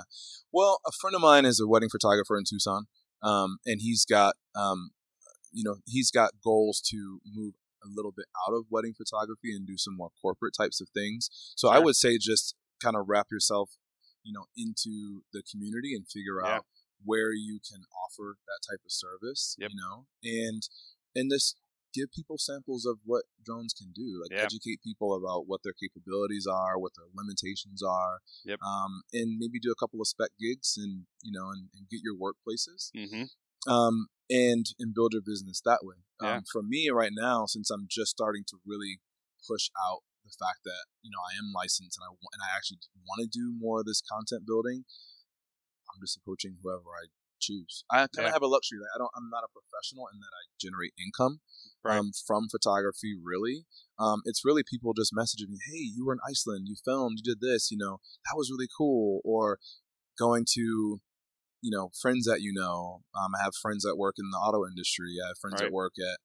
Well, 0.51 0.79
a 0.85 0.91
friend 0.99 1.15
of 1.15 1.21
mine 1.21 1.45
is 1.45 1.59
a 1.61 1.67
wedding 1.67 1.89
photographer 1.89 2.37
in 2.37 2.43
Tucson, 2.49 2.87
um, 3.21 3.57
and 3.65 3.79
he's 3.81 4.03
got, 4.03 4.35
um, 4.55 4.91
you 5.55 5.63
know, 5.63 5.77
he's 5.85 6.11
got 6.11 6.31
goals 6.43 6.81
to 6.91 7.19
move 7.25 7.53
a 7.83 7.87
little 7.87 8.11
bit 8.11 8.25
out 8.45 8.53
of 8.53 8.65
wedding 8.69 8.93
photography 8.93 9.55
and 9.55 9.65
do 9.65 9.77
some 9.77 9.95
more 9.95 10.09
corporate 10.21 10.53
types 10.59 10.81
of 10.81 10.89
things. 10.93 11.29
So 11.55 11.69
I 11.69 11.79
would 11.79 11.95
say 11.95 12.17
just 12.19 12.55
kind 12.83 12.95
of 12.97 13.05
wrap 13.07 13.27
yourself, 13.31 13.69
you 14.23 14.33
know, 14.33 14.45
into 14.57 15.23
the 15.31 15.41
community 15.49 15.95
and 15.95 16.05
figure 16.07 16.41
Yeah. 16.43 16.57
out 16.57 16.65
where 17.03 17.31
you 17.31 17.59
can 17.59 17.83
offer 18.03 18.37
that 18.47 18.59
type 18.69 18.81
of 18.85 18.91
service. 18.91 19.55
Yep. 19.59 19.69
You 19.71 19.77
know, 19.77 20.07
and 20.23 20.61
and 21.15 21.31
just 21.31 21.55
give 21.93 22.11
people 22.11 22.37
samples 22.37 22.85
of 22.85 22.97
what 23.05 23.23
drones 23.45 23.73
can 23.73 23.91
do. 23.93 24.19
Like 24.21 24.31
Yeah. 24.31 24.43
educate 24.43 24.81
people 24.83 25.15
about 25.15 25.47
what 25.47 25.61
their 25.63 25.71
capabilities 25.71 26.45
are, 26.45 26.77
what 26.77 26.91
their 26.97 27.07
limitations 27.13 27.81
are 27.81 28.19
Yep. 28.43 28.59
um, 28.61 29.03
and 29.13 29.37
maybe 29.37 29.59
do 29.61 29.71
a 29.71 29.75
couple 29.79 30.01
of 30.01 30.07
spec 30.07 30.31
gigs 30.37 30.75
and 30.75 31.05
you 31.21 31.31
know 31.31 31.51
and, 31.51 31.69
and 31.75 31.87
get 31.89 32.01
your 32.03 32.15
workplaces 32.17 32.91
Mm-hmm. 32.93 33.23
Um, 33.67 34.07
and 34.29 34.65
and 34.79 34.93
build 34.93 35.13
your 35.13 35.21
business 35.25 35.61
that 35.65 35.81
way 35.83 35.97
Yeah. 36.21 36.37
Um, 36.37 36.43
for 36.51 36.61
me 36.63 36.89
right 36.89 37.11
now, 37.13 37.45
since 37.45 37.69
I'm 37.69 37.87
just 37.89 38.11
starting 38.11 38.43
to 38.49 38.57
really 38.65 38.99
push 39.47 39.69
out 39.87 40.01
the 40.25 40.33
fact 40.39 40.61
that 40.65 40.85
you 41.03 41.11
know 41.11 41.21
I 41.21 41.37
am 41.37 41.53
licensed 41.53 41.97
and 41.99 42.05
I 42.05 42.09
and 42.09 42.41
I 42.41 42.55
actually 42.55 42.79
want 43.05 43.21
to 43.21 43.27
do 43.27 43.53
more 43.57 43.81
of 43.81 43.85
this 43.85 44.01
content 44.01 44.43
building, 44.45 44.85
I'm 45.93 46.01
just 46.01 46.17
approaching 46.17 46.57
whoever 46.61 46.89
I 46.97 47.07
choose. 47.39 47.83
I 47.91 48.07
kind 48.07 48.25
of 48.25 48.31
Yeah. 48.31 48.31
have 48.33 48.41
a 48.41 48.47
luxury 48.47 48.79
that 48.79 48.89
I 48.95 48.97
don't. 48.97 49.11
I'm 49.15 49.29
not 49.29 49.43
a 49.43 49.51
professional 49.53 50.07
in 50.11 50.19
that 50.19 50.33
I 50.33 50.43
generate 50.59 50.93
income 50.97 51.41
Right. 51.83 51.99
um, 51.99 52.11
from 52.25 52.49
photography. 52.49 53.13
Really, 53.21 53.67
um, 53.99 54.21
it's 54.25 54.43
really 54.43 54.63
people 54.63 54.93
just 54.93 55.13
messaging 55.13 55.49
me, 55.49 55.59
"Hey, 55.69 55.83
you 55.93 56.05
were 56.05 56.13
in 56.13 56.19
Iceland. 56.27 56.67
You 56.67 56.75
filmed. 56.83 57.19
You 57.19 57.23
did 57.35 57.41
this. 57.41 57.69
You 57.69 57.77
know, 57.77 57.99
that 58.25 58.35
was 58.35 58.49
really 58.49 58.67
cool." 58.75 59.21
Or 59.23 59.59
going 60.17 60.45
to 60.55 61.01
you 61.65 61.71
know 61.75 61.85
friends 62.03 62.23
that 62.29 62.41
you 62.45 62.53
know. 62.53 63.01
Um, 63.19 63.31
I 63.37 63.43
have 63.43 63.55
friends 63.65 63.81
that 63.83 63.97
work 64.05 64.15
in 64.17 64.27
the 64.31 64.37
auto 64.45 64.61
industry. 64.71 65.11
I 65.23 65.27
have 65.29 65.37
friends 65.41 65.55
Right. 65.61 65.67
that 65.67 65.73
work 65.81 65.93
at 66.11 66.17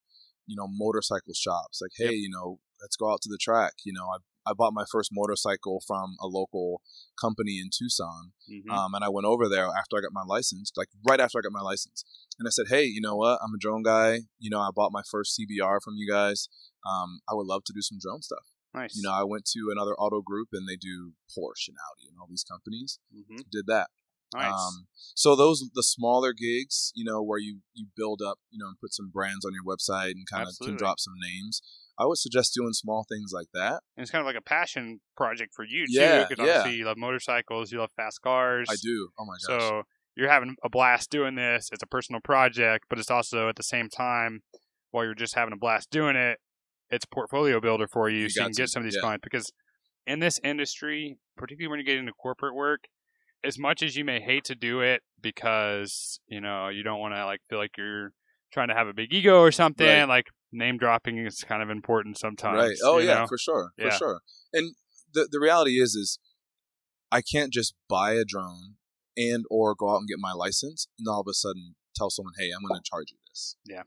you 0.47 0.57
know 0.59 0.67
motorcycle 0.69 1.35
shops. 1.35 1.81
Like, 1.85 1.93
hey, 1.97 2.13
Yep. 2.17 2.23
you 2.25 2.31
know, 2.37 2.47
let's 2.83 2.97
go 2.97 3.07
out 3.13 3.21
to 3.23 3.29
the 3.35 3.39
track. 3.47 3.75
You 3.85 3.93
know, 3.97 4.07
I 4.15 4.19
I 4.51 4.53
bought 4.55 4.73
my 4.73 4.87
first 4.91 5.11
motorcycle 5.13 5.77
from 5.87 6.17
a 6.19 6.27
local 6.27 6.81
company 7.21 7.55
in 7.63 7.69
Tucson. 7.79 8.33
Mhm. 8.51 8.71
Um, 8.77 8.95
and 8.95 9.05
I 9.05 9.11
went 9.17 9.27
over 9.33 9.49
there 9.55 9.67
after 9.81 9.95
I 9.99 10.01
got 10.01 10.13
my 10.21 10.25
license, 10.35 10.73
like 10.81 10.89
right 11.07 11.21
after 11.21 11.39
I 11.39 11.43
got 11.43 11.53
my 11.53 11.61
license. 11.73 12.05
And 12.39 12.49
I 12.49 12.51
said, 12.51 12.69
hey, 12.69 12.85
you 12.85 13.03
know 13.03 13.17
what? 13.17 13.39
I'm 13.45 13.53
a 13.55 13.59
drone 13.59 13.83
guy. 13.83 14.11
You 14.39 14.49
know, 14.51 14.61
I 14.61 14.71
bought 14.75 14.93
my 14.99 15.03
first 15.13 15.37
CBR 15.39 15.79
from 15.85 15.95
you 16.01 16.09
guys. 16.11 16.49
Um, 16.91 17.21
I 17.31 17.35
would 17.37 17.47
love 17.47 17.65
to 17.65 17.73
do 17.75 17.83
some 17.83 17.99
drone 18.01 18.23
stuff. 18.23 18.47
nice. 18.73 18.95
You 18.97 19.03
know, 19.03 19.13
I 19.13 19.25
went 19.25 19.45
to 19.55 19.61
another 19.75 19.95
auto 19.97 20.21
group 20.23 20.49
and 20.53 20.67
they 20.69 20.77
do 20.77 21.13
Porsche 21.37 21.69
and 21.69 21.77
Audi 21.91 22.07
and 22.09 22.17
all 22.21 22.29
these 22.29 22.45
companies. 22.45 22.99
Mhm. 23.15 23.51
Did 23.51 23.67
that. 23.67 23.91
Nice. 24.35 24.53
Um, 24.53 24.87
so 25.15 25.37
those 25.37 25.71
the 25.75 25.83
smaller 25.83 26.33
gigs, 26.33 26.93
you 26.95 27.05
know, 27.05 27.23
where 27.23 27.39
you 27.39 27.61
you 27.75 27.87
build 27.97 28.21
up, 28.23 28.39
you 28.51 28.59
know, 28.59 28.69
and 28.69 28.77
put 28.81 28.93
some 28.93 29.11
brands 29.13 29.45
on 29.45 29.53
your 29.53 29.65
website 29.65 30.13
and 30.13 30.27
kind 30.31 30.49
of 30.49 30.55
can 30.65 30.77
drop 30.77 30.99
some 30.99 31.15
names. 31.21 31.63
I 31.99 32.07
would 32.07 32.17
suggest 32.17 32.55
doing 32.55 32.73
small 32.73 33.05
things 33.07 33.31
like 33.35 33.49
that. 33.53 33.83
And 33.97 34.03
it's 34.03 34.11
kind 34.11 34.23
of 34.23 34.27
like 34.27 34.37
a 34.37 34.43
passion 34.43 35.01
project 35.17 35.53
for 35.55 35.65
you 35.65 35.87
too, 35.87 35.93
Yeah, 35.93 36.25
because 36.27 36.45
yeah. 36.45 36.57
obviously 36.57 36.79
you 36.79 36.87
love 36.87 36.97
motorcycles, 36.97 37.71
you 37.71 37.79
love 37.79 37.91
fast 37.95 38.23
cars. 38.23 38.69
I 38.71 38.77
do. 38.83 39.11
Oh 39.19 39.27
my 39.27 39.35
gosh. 39.47 39.61
So 39.61 39.83
you're 40.17 40.31
having 40.31 40.57
a 40.65 40.71
blast 40.71 41.11
doing 41.11 41.35
this. 41.35 41.69
It's 41.73 41.83
a 41.83 41.87
personal 41.87 42.21
project, 42.23 42.87
but 42.89 42.99
it's 42.99 43.11
also 43.11 43.49
at 43.51 43.57
the 43.57 43.63
same 43.63 43.89
time, 43.91 44.41
while 44.93 45.05
you're 45.05 45.15
just 45.15 45.35
having 45.35 45.53
a 45.53 45.59
blast 45.59 45.91
doing 45.91 46.17
it, 46.17 46.39
it's 46.89 47.05
a 47.05 47.15
portfolio 47.15 47.61
builder 47.61 47.87
for 47.87 48.09
you, 48.09 48.23
You 48.23 48.29
so 48.31 48.43
you 48.43 48.47
can 48.47 48.55
get 48.55 48.69
some 48.71 48.81
of 48.81 48.85
these 48.85 48.97
yeah. 48.97 49.03
clients. 49.03 49.23
Because 49.23 49.53
in 50.07 50.21
this 50.21 50.41
industry, 50.43 51.19
particularly 51.37 51.71
when 51.71 51.79
you 51.81 51.87
get 51.87 51.99
into 51.99 52.13
corporate 52.13 52.55
work, 52.55 52.85
as 53.45 53.59
much 53.59 53.83
as 53.83 53.97
you 53.97 54.05
may 54.05 54.21
hate 54.21 54.45
to 54.45 54.55
do 54.55 54.81
it 54.81 55.03
because 55.21 56.21
you 56.29 56.41
know 56.41 56.69
you 56.69 56.83
don't 56.83 57.01
want 57.01 57.15
to 57.15 57.25
like 57.25 57.41
feel 57.49 57.59
like 57.59 57.77
you're 57.79 58.13
trying 58.53 58.69
to 58.69 58.75
have 58.75 58.89
a 58.89 58.93
big 58.95 59.13
ego 59.13 59.41
or 59.41 59.53
something, 59.53 59.87
Right. 59.87 60.09
like 60.09 60.27
name 60.53 60.77
dropping 60.79 61.19
is 61.25 61.45
kind 61.47 61.63
of 61.63 61.71
important 61.71 62.19
sometimes. 62.19 62.57
Right. 62.57 62.77
Oh 62.85 62.99
yeah, 62.99 63.21
know? 63.21 63.27
for 63.29 63.39
sure, 63.39 63.73
for 63.81 63.91
sure. 63.91 64.21
And 64.53 64.75
the 65.15 65.29
the 65.31 65.39
reality 65.41 65.81
is, 65.81 65.95
is 65.95 66.19
I 67.13 67.21
can't 67.23 67.53
just 67.53 67.75
buy 67.89 68.15
a 68.15 68.25
drone 68.25 68.75
and 69.17 69.45
or 69.51 69.75
go 69.75 69.91
out 69.91 69.99
and 69.99 70.09
get 70.09 70.19
my 70.19 70.33
license 70.33 70.87
and 70.99 71.07
all 71.09 71.21
of 71.21 71.27
a 71.29 71.35
sudden 71.35 71.75
tell 71.97 72.11
someone, 72.11 72.35
hey, 72.39 72.51
I'm 72.55 72.63
going 72.67 72.81
to 72.81 72.89
charge 72.89 73.11
you 73.11 73.19
this. 73.29 73.57
Yeah. 73.65 73.83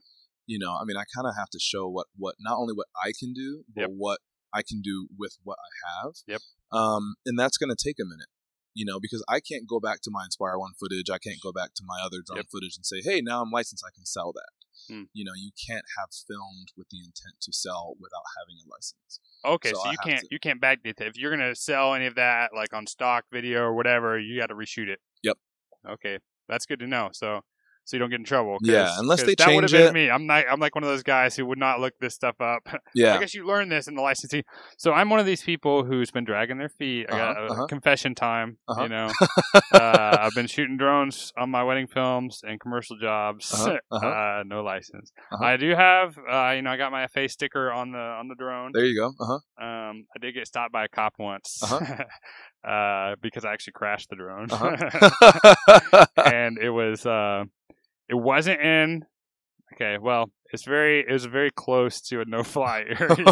You 0.46 0.58
know, 0.58 0.72
I 0.72 0.84
mean, 0.84 0.96
I 0.98 1.04
kind 1.14 1.26
of 1.26 1.34
have 1.38 1.48
to 1.50 1.58
show 1.58 1.88
what 1.88 2.06
what 2.16 2.34
not 2.40 2.56
only 2.58 2.74
what 2.74 2.86
I 3.02 3.12
can 3.18 3.32
do, 3.32 3.64
but 3.74 3.82
Yep. 3.82 3.90
what 3.96 4.18
I 4.52 4.62
can 4.62 4.80
do 4.82 5.08
with 5.18 5.36
what 5.42 5.56
I 5.58 6.04
have. 6.04 6.12
Yep. 6.28 6.40
Um, 6.70 7.14
and 7.26 7.38
that's 7.38 7.56
going 7.56 7.74
to 7.74 7.76
take 7.82 7.96
a 7.98 8.04
minute. 8.04 8.28
You 8.74 8.84
know, 8.84 8.98
because 9.00 9.24
I 9.28 9.38
can't 9.40 9.66
go 9.68 9.78
back 9.80 10.00
to 10.02 10.10
my 10.10 10.24
Inspire 10.24 10.58
One 10.58 10.72
footage. 10.78 11.08
I 11.08 11.18
can't 11.18 11.40
go 11.40 11.52
back 11.52 11.74
to 11.74 11.82
my 11.86 12.00
other 12.04 12.22
drone 12.26 12.38
Yep. 12.38 12.46
footage 12.50 12.76
and 12.76 12.84
say, 12.84 13.00
"Hey, 13.02 13.20
now 13.20 13.40
I'm 13.40 13.50
licensed. 13.50 13.84
I 13.86 13.94
can 13.94 14.04
sell 14.04 14.32
that." 14.32 14.50
Hmm. 14.88 15.04
You 15.12 15.24
know, 15.24 15.32
you 15.36 15.50
can't 15.66 15.84
have 15.96 16.08
filmed 16.12 16.72
with 16.76 16.88
the 16.90 16.98
intent 16.98 17.36
to 17.42 17.52
sell 17.52 17.94
without 18.00 18.24
having 18.38 18.56
a 18.58 18.68
license. 18.68 19.20
Okay, 19.44 19.70
So 19.70 19.76
so, 19.84 19.90
you 19.92 19.96
can't 19.98 20.20
to- 20.22 20.28
you 20.30 20.38
can't 20.40 20.60
backdate 20.60 20.96
that. 20.96 21.06
If 21.06 21.16
you're 21.16 21.30
gonna 21.30 21.54
sell 21.54 21.94
any 21.94 22.06
of 22.06 22.16
that, 22.16 22.50
like 22.54 22.72
on 22.74 22.86
stock 22.86 23.26
video 23.30 23.60
or 23.62 23.74
whatever, 23.74 24.18
you 24.18 24.36
got 24.38 24.48
to 24.48 24.54
reshoot 24.54 24.88
it. 24.88 25.00
Yep. 25.22 25.38
Okay, 25.88 26.18
that's 26.48 26.66
good 26.66 26.80
to 26.80 26.86
know. 26.88 27.10
So 27.12 27.42
so 27.84 27.96
you 27.96 27.98
don't 28.00 28.10
get 28.10 28.18
in 28.20 28.24
trouble. 28.24 28.56
Yeah, 28.62 28.94
unless 28.98 29.22
they 29.22 29.34
that 29.34 29.46
would 29.54 29.64
have 29.64 29.70
change 29.70 29.72
been 29.72 29.88
it. 29.88 29.92
me. 30.06 30.10
I'm 30.10 30.26
not. 30.26 30.44
I'm 30.50 30.60
like 30.60 30.74
one 30.74 30.84
of 30.84 30.90
those 30.90 31.02
guys 31.02 31.36
who 31.36 31.46
would 31.46 31.58
not 31.58 31.80
look 31.80 31.94
this 32.00 32.14
stuff 32.14 32.40
up. 32.40 32.62
Yeah, 32.94 33.14
I 33.16 33.18
guess 33.18 33.34
you 33.34 33.46
learn 33.46 33.68
this 33.68 33.88
in 33.88 33.94
the 33.96 34.02
licensing. 34.02 34.44
So 34.78 34.92
I'm 34.92 35.10
one 35.10 35.18
of 35.20 35.26
these 35.26 35.42
people 35.42 35.84
who's 35.84 36.10
been 36.10 36.24
dragging 36.24 36.58
their 36.58 36.68
feet. 36.68 37.06
I 37.08 37.12
got 37.16 37.36
Uh-huh, 37.36 37.46
a 37.46 37.52
uh-huh. 37.52 37.66
confession 37.66 38.14
time. 38.14 38.58
Uh-huh. 38.68 38.82
You 38.82 38.88
know, 38.88 39.08
uh, 39.72 40.16
I've 40.20 40.34
been 40.34 40.46
shooting 40.46 40.76
drones 40.76 41.32
on 41.36 41.50
my 41.50 41.62
wedding 41.64 41.86
films 41.86 42.40
and 42.46 42.60
commercial 42.60 42.96
jobs. 42.98 43.52
Uh-huh, 43.52 43.78
uh-huh. 43.90 44.06
Uh, 44.06 44.42
no 44.46 44.62
license. 44.62 45.12
Uh-huh. 45.32 45.44
I 45.44 45.56
do 45.56 45.70
have. 45.74 46.16
Uh, 46.18 46.52
you 46.56 46.62
know, 46.62 46.70
I 46.70 46.76
got 46.76 46.92
my 46.92 47.06
FAA 47.08 47.26
sticker 47.28 47.72
on 47.72 47.90
the 47.92 47.98
on 47.98 48.28
the 48.28 48.34
drone. 48.36 48.70
There 48.72 48.84
you 48.84 48.98
go. 48.98 49.12
Uh 49.20 49.26
huh. 49.26 49.38
Um, 49.94 50.06
I 50.14 50.18
did 50.18 50.34
get 50.34 50.46
stopped 50.46 50.72
by 50.72 50.84
a 50.84 50.88
cop 50.88 51.14
once. 51.18 51.60
Uh-huh. 51.62 52.04
uh, 52.68 53.16
because 53.20 53.44
I 53.44 53.52
actually 53.52 53.74
crashed 53.74 54.10
the 54.10 54.16
drone. 54.16 54.48
Uh-huh. 54.50 56.06
and 56.24 56.58
it 56.58 56.70
was 56.70 57.06
uh 57.06 57.44
it 58.08 58.14
wasn't 58.14 58.60
in 58.60 59.04
okay, 59.74 59.98
well, 60.00 60.30
it's 60.52 60.64
very 60.64 61.00
it 61.00 61.12
was 61.12 61.24
very 61.24 61.50
close 61.50 62.00
to 62.02 62.20
a 62.20 62.24
no 62.24 62.42
fly 62.42 62.84
area. 62.98 63.24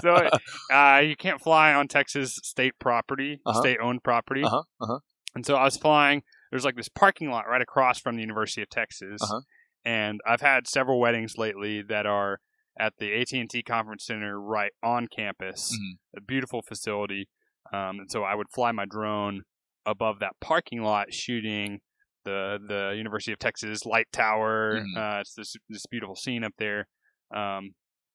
so 0.00 0.28
uh 0.72 0.98
you 0.98 1.16
can't 1.16 1.40
fly 1.40 1.72
on 1.72 1.88
Texas 1.88 2.38
state 2.42 2.74
property, 2.78 3.40
Uh-huh. 3.46 3.60
state 3.60 3.78
owned 3.82 4.02
property. 4.02 4.42
Uh-huh, 4.44 4.62
uh-huh. 4.80 4.98
And 5.34 5.44
so 5.44 5.54
I 5.56 5.64
was 5.64 5.76
flying 5.76 6.22
there's 6.50 6.64
like 6.64 6.76
this 6.76 6.88
parking 6.88 7.30
lot 7.30 7.48
right 7.48 7.60
across 7.60 7.98
from 7.98 8.14
the 8.16 8.22
University 8.22 8.62
of 8.62 8.70
Texas. 8.70 9.20
Uh-huh. 9.22 9.40
And 9.84 10.20
I've 10.26 10.40
had 10.40 10.66
several 10.66 10.98
weddings 10.98 11.38
lately 11.38 11.82
that 11.82 12.06
are 12.06 12.40
at 12.78 12.94
the 12.98 13.12
AT&T 13.20 13.62
Conference 13.62 14.04
Center 14.04 14.40
right 14.40 14.72
on 14.82 15.06
campus. 15.08 15.72
Mhm. 15.72 15.98
A 16.18 16.20
beautiful 16.20 16.62
facility. 16.62 17.28
Um, 17.72 18.00
and 18.00 18.10
so 18.10 18.22
I 18.22 18.34
would 18.34 18.48
fly 18.54 18.72
my 18.72 18.84
drone 18.84 19.42
above 19.84 20.18
that 20.20 20.32
parking 20.40 20.82
lot 20.82 21.12
shooting 21.12 21.80
the 22.24 22.58
the 22.66 22.94
University 22.96 23.32
of 23.32 23.38
Texas 23.38 23.84
light 23.86 24.06
tower. 24.12 24.80
Mhm. 24.80 24.96
Uh, 24.96 25.20
it's 25.20 25.34
this 25.34 25.54
this 25.68 25.86
beautiful 25.86 26.16
scene 26.16 26.44
up 26.44 26.52
there. 26.58 26.86
Um, 27.34 27.70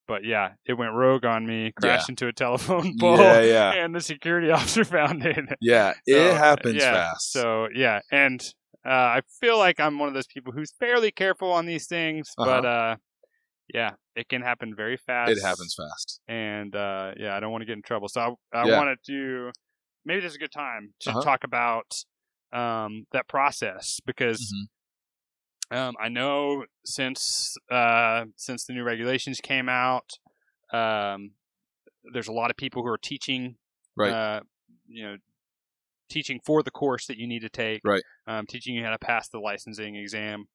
but 0.08 0.26
yeah, 0.26 0.54
it 0.66 0.74
went 0.74 0.94
rogue 0.94 1.24
on 1.26 1.46
me, 1.46 1.72
crashed 1.80 2.10
into 2.10 2.28
a 2.28 2.34
telephone 2.34 2.98
pole, 3.00 3.18
Yeah, 3.18 3.42
yeah. 3.42 3.72
and 3.84 3.96
the 3.96 4.02
security 4.02 4.52
officer 4.52 4.84
found 4.84 5.26
it. 5.26 5.38
Yeah, 5.62 5.94
So, 5.94 6.16
it 6.16 6.34
happens 6.38 6.76
yeah, 6.76 6.92
fast. 6.94 7.32
So 7.32 7.68
yeah, 7.74 8.00
and 8.12 8.42
uh, 8.86 8.90
I 8.90 9.22
feel 9.40 9.58
like 9.58 9.80
I'm 9.80 10.00
one 10.00 10.08
of 10.10 10.14
those 10.14 10.28
people 10.28 10.52
who's 10.54 10.74
fairly 10.80 11.12
careful 11.12 11.52
on 11.52 11.66
these 11.66 11.88
things, 11.88 12.28
but 12.36 12.66
uh, 12.66 12.96
yeah, 13.74 13.92
it 14.16 14.30
can 14.30 14.42
happen 14.42 14.76
very 14.76 14.98
fast. 14.98 15.32
it 15.32 15.42
happens 15.42 15.76
fast. 15.76 16.20
and 16.28 16.76
uh, 16.76 17.14
yeah, 17.18 17.36
I 17.36 17.40
don't 17.40 17.52
want 17.52 17.62
to 17.62 17.66
get 17.66 17.74
in 17.78 17.82
trouble. 17.82 18.08
So 18.10 18.38
I, 18.54 18.60
I 18.62 18.66
Yeah. 18.66 18.78
wanted 18.78 19.00
to 19.08 19.52
maybe 20.06 20.22
this 20.22 20.32
is 20.32 20.36
a 20.36 20.40
good 20.40 20.52
time 20.52 20.94
to 21.02 21.12
Uh-huh. 21.12 21.22
talk 21.22 21.44
about 21.44 21.92
um, 22.54 23.06
that 23.14 23.28
process 23.28 24.00
because 24.06 24.54
Mhm. 24.54 24.68
um, 25.72 25.96
I 26.00 26.10
know 26.10 26.66
since 26.86 27.56
uh, 27.70 28.26
since 28.36 28.66
the 28.66 28.74
new 28.74 28.84
regulations 28.84 29.40
came 29.42 29.70
out, 29.70 30.10
um, 30.74 31.32
there's 32.14 32.28
a 32.28 32.34
lot 32.34 32.52
of 32.52 32.58
people 32.58 32.82
who 32.84 32.90
are 32.90 32.98
teaching, 32.98 33.58
Right. 33.96 34.14
Uh, 34.14 34.42
you 34.88 35.04
know, 35.04 35.18
teaching 36.10 36.40
for 36.46 36.64
the 36.64 36.72
course 36.72 37.08
that 37.08 37.18
you 37.18 37.28
need 37.28 37.42
to 37.42 37.50
take, 37.50 37.82
Right. 37.84 38.04
Um, 38.28 38.46
teaching 38.48 38.76
you 38.76 38.84
how 38.84 38.92
to 38.92 39.00
pass 39.00 39.30
the 39.30 39.40
licensing 39.40 39.96
exam. 39.96 40.46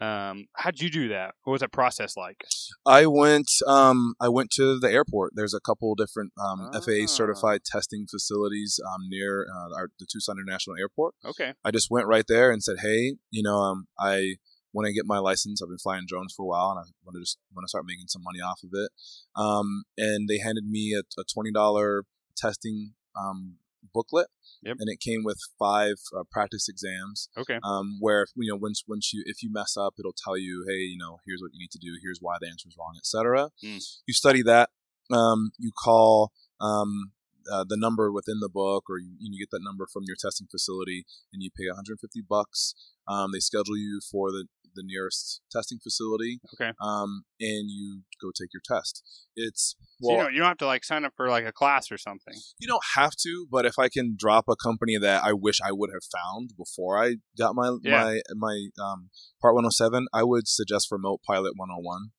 Um, 0.00 0.46
how'd 0.54 0.80
you 0.80 0.90
do 0.90 1.08
that? 1.08 1.34
What 1.44 1.52
was 1.52 1.60
that 1.60 1.72
process 1.72 2.16
like? 2.16 2.44
I 2.86 3.06
went. 3.06 3.50
Um, 3.66 4.14
I 4.20 4.28
went 4.28 4.50
to 4.52 4.78
the 4.78 4.90
airport. 4.90 5.32
There's 5.34 5.54
a 5.54 5.60
couple 5.60 5.94
different 5.94 6.32
um, 6.40 6.70
Ah. 6.72 6.80
FAA 6.80 7.06
certified 7.06 7.60
testing 7.64 8.06
facilities 8.10 8.80
um, 8.86 9.08
near 9.08 9.46
uh, 9.54 9.74
our, 9.76 9.88
the 9.98 10.06
Tucson 10.10 10.36
International 10.38 10.76
Airport. 10.78 11.14
Okay. 11.24 11.52
I 11.64 11.70
just 11.70 11.90
went 11.90 12.06
right 12.06 12.24
there 12.28 12.50
and 12.50 12.62
said, 12.62 12.76
"Hey, 12.80 13.16
you 13.30 13.42
know, 13.42 13.58
um, 13.58 13.86
I 13.98 14.34
want 14.72 14.86
to 14.86 14.92
get 14.92 15.04
my 15.06 15.18
license. 15.18 15.62
I've 15.62 15.68
been 15.68 15.78
flying 15.78 16.04
drones 16.06 16.34
for 16.36 16.42
a 16.42 16.46
while, 16.46 16.70
and 16.70 16.78
I 16.80 16.84
want 17.04 17.14
to 17.14 17.20
just 17.20 17.38
want 17.54 17.64
to 17.64 17.68
start 17.68 17.84
making 17.86 18.06
some 18.08 18.22
money 18.22 18.40
off 18.40 18.60
of 18.62 18.70
it." 18.72 18.90
Um, 19.34 19.84
and 19.96 20.28
they 20.28 20.38
handed 20.38 20.64
me 20.66 20.94
a, 20.94 21.00
a 21.20 21.24
twenty 21.32 21.50
dollar 21.52 22.04
testing 22.36 22.92
um, 23.18 23.56
booklet, 23.92 24.28
Yep. 24.62 24.76
and 24.80 24.88
it 24.90 25.00
came 25.00 25.22
with 25.24 25.38
five 25.58 25.96
uh, 26.16 26.24
practice 26.30 26.68
exams. 26.68 27.28
Okay. 27.36 27.58
Um, 27.62 27.98
where 28.00 28.26
you 28.36 28.50
know 28.52 28.58
once 28.60 28.82
once 28.86 29.12
you 29.12 29.22
if 29.26 29.42
you 29.42 29.50
mess 29.52 29.76
up, 29.76 29.94
it'll 29.98 30.14
tell 30.24 30.36
you, 30.36 30.64
"Hey, 30.68 30.82
you 30.92 30.98
know, 30.98 31.18
here's 31.26 31.40
what 31.40 31.52
you 31.52 31.58
need 31.60 31.70
to 31.72 31.78
do. 31.78 31.98
Here's 32.02 32.18
why 32.20 32.36
the 32.40 32.48
answer 32.48 32.68
is 32.68 32.76
wrong, 32.78 32.94
etc." 32.98 33.50
Mm. 33.64 33.82
You 34.06 34.14
study 34.14 34.42
that. 34.42 34.70
Um, 35.12 35.50
you 35.58 35.70
call. 35.84 36.32
Um, 36.60 37.12
uh, 37.52 37.64
the 37.68 37.76
number 37.76 38.10
within 38.10 38.40
the 38.40 38.48
book, 38.48 38.84
or 38.90 38.98
you, 38.98 39.14
you 39.20 39.38
get 39.38 39.50
that 39.52 39.62
number 39.62 39.86
from 39.92 40.02
your 40.04 40.16
testing 40.20 40.48
facility, 40.50 41.04
and 41.32 41.44
you 41.44 41.50
pay 41.56 41.68
150 41.68 42.20
bucks. 42.28 42.74
Um, 43.06 43.30
they 43.32 43.38
schedule 43.38 43.76
you 43.76 44.00
for 44.10 44.32
the 44.32 44.46
the 44.76 44.84
nearest 44.86 45.40
testing 45.50 45.78
facility. 45.82 46.38
Okay. 46.54 46.70
Um, 46.80 47.24
and 47.40 47.68
you 47.70 48.02
go 48.22 48.28
take 48.38 48.50
your 48.54 48.62
test. 48.64 49.02
It's 49.34 49.74
So 50.00 50.06
well, 50.08 50.16
you 50.16 50.22
don't 50.22 50.32
you 50.34 50.38
don't 50.40 50.48
have 50.48 50.56
to 50.58 50.66
like 50.66 50.84
sign 50.84 51.04
up 51.04 51.12
for 51.16 51.28
like 51.28 51.44
a 51.44 51.52
class 51.52 51.90
or 51.90 51.98
something. 51.98 52.34
you 52.60 52.68
don't 52.68 52.84
have 52.94 53.12
to, 53.24 53.46
but 53.50 53.66
if 53.66 53.78
I 53.78 53.88
can 53.88 54.14
drop 54.18 54.44
a 54.48 54.56
company 54.56 54.96
that 54.98 55.24
I 55.24 55.32
wish 55.32 55.58
I 55.60 55.72
would 55.72 55.90
have 55.92 56.04
found 56.04 56.50
before 56.56 57.02
I 57.02 57.16
got 57.36 57.54
my 57.54 57.76
Yeah. 57.82 58.04
my 58.04 58.20
my 58.34 58.68
um, 58.82 59.10
Part 59.42 59.54
107, 59.54 60.06
I 60.14 60.22
would 60.22 60.46
suggest 60.46 60.88
Remote 60.92 61.20
Pilot 61.26 61.52
101. 61.56 62.10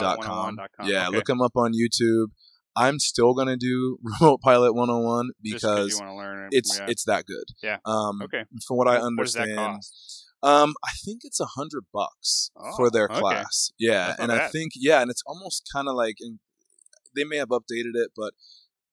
dot 0.00 0.20
com. 0.22 0.56
RemotePilot101.com. 0.56 0.88
Yeah, 0.88 1.08
okay. 1.08 1.16
look 1.16 1.26
them 1.26 1.40
up 1.40 1.52
on 1.56 1.72
YouTube. 1.72 2.26
I'm 2.76 2.98
still 3.00 3.34
gonna 3.34 3.56
do 3.56 3.98
Remote 4.20 4.40
Pilot 4.40 4.72
101 4.74 5.30
because 5.42 5.98
you 5.98 6.06
learn 6.16 6.44
it. 6.44 6.48
it's 6.52 6.78
yeah. 6.78 6.86
it's 6.88 7.04
that 7.04 7.24
good. 7.26 7.44
Yeah. 7.62 7.78
Um, 7.84 8.22
okay. 8.22 8.44
From 8.66 8.76
what 8.76 8.86
I 8.88 9.00
What- 9.00 9.12
What 9.16 9.24
does 9.24 9.32
that 9.34 9.40
understand, 9.42 9.74
cost? 9.76 10.24
Um, 10.42 10.74
I 10.84 10.92
think 11.04 11.20
it's 11.24 11.40
a 11.40 11.46
hundred 11.56 11.84
bucks 11.92 12.50
Oh, 12.56 12.76
for 12.76 12.90
their 12.90 13.06
okay. 13.10 13.20
class. 13.20 13.70
Yeah, 13.78 14.14
and 14.18 14.30
I 14.32 14.48
think 14.48 14.72
yeah, 14.76 15.00
and 15.02 15.10
it's 15.10 15.22
almost 15.26 15.68
kind 15.72 15.88
of 15.88 15.94
like 15.94 16.16
they 17.16 17.24
may 17.24 17.36
have 17.38 17.48
updated 17.48 17.94
it, 17.94 18.10
but 18.16 18.34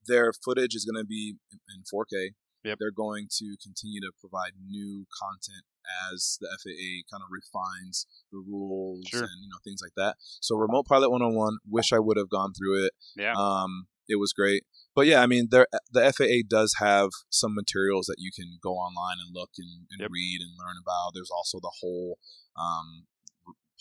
their 0.07 0.31
footage 0.33 0.75
is 0.75 0.85
going 0.85 1.01
to 1.01 1.07
be 1.07 1.35
in 1.51 1.59
in 1.75 1.83
4K. 1.83 2.31
Yep. 2.63 2.77
They're 2.79 2.89
going 2.91 3.27
to 3.37 3.55
continue 3.61 4.01
to 4.01 4.11
provide 4.19 4.53
new 4.67 5.05
content 5.21 5.65
as 6.11 6.39
the 6.41 6.47
FAA 6.47 7.05
kind 7.11 7.21
of 7.21 7.29
refines 7.29 8.07
the 8.31 8.39
rules 8.39 9.05
Sure. 9.07 9.21
and 9.21 9.29
you 9.43 9.49
know 9.49 9.57
things 9.63 9.81
like 9.83 9.93
that. 9.97 10.15
So 10.41 10.55
Remote 10.55 10.87
Pilot 10.87 11.11
101, 11.11 11.57
wish 11.69 11.93
I 11.93 11.99
would 11.99 12.17
have 12.17 12.29
gone 12.29 12.53
through 12.53 12.85
it. 12.85 12.93
Yeah. 13.15 13.33
Um, 13.37 13.85
it 14.07 14.19
was 14.19 14.33
great. 14.33 14.63
But 14.95 15.07
yeah, 15.07 15.21
I 15.21 15.27
mean, 15.27 15.47
there 15.51 15.67
the 15.91 16.11
FAA 16.13 16.47
does 16.47 16.75
have 16.79 17.09
some 17.29 17.53
materials 17.53 18.05
that 18.07 18.15
you 18.17 18.31
can 18.33 18.57
go 18.61 18.73
online 18.73 19.17
and 19.25 19.35
look 19.35 19.51
and, 19.57 19.87
and 19.91 20.01
Yep. 20.01 20.09
read 20.11 20.39
and 20.41 20.51
learn 20.57 20.75
about. 20.81 21.11
There's 21.13 21.31
also 21.31 21.59
the 21.59 21.71
whole 21.81 22.17
um, 22.57 23.07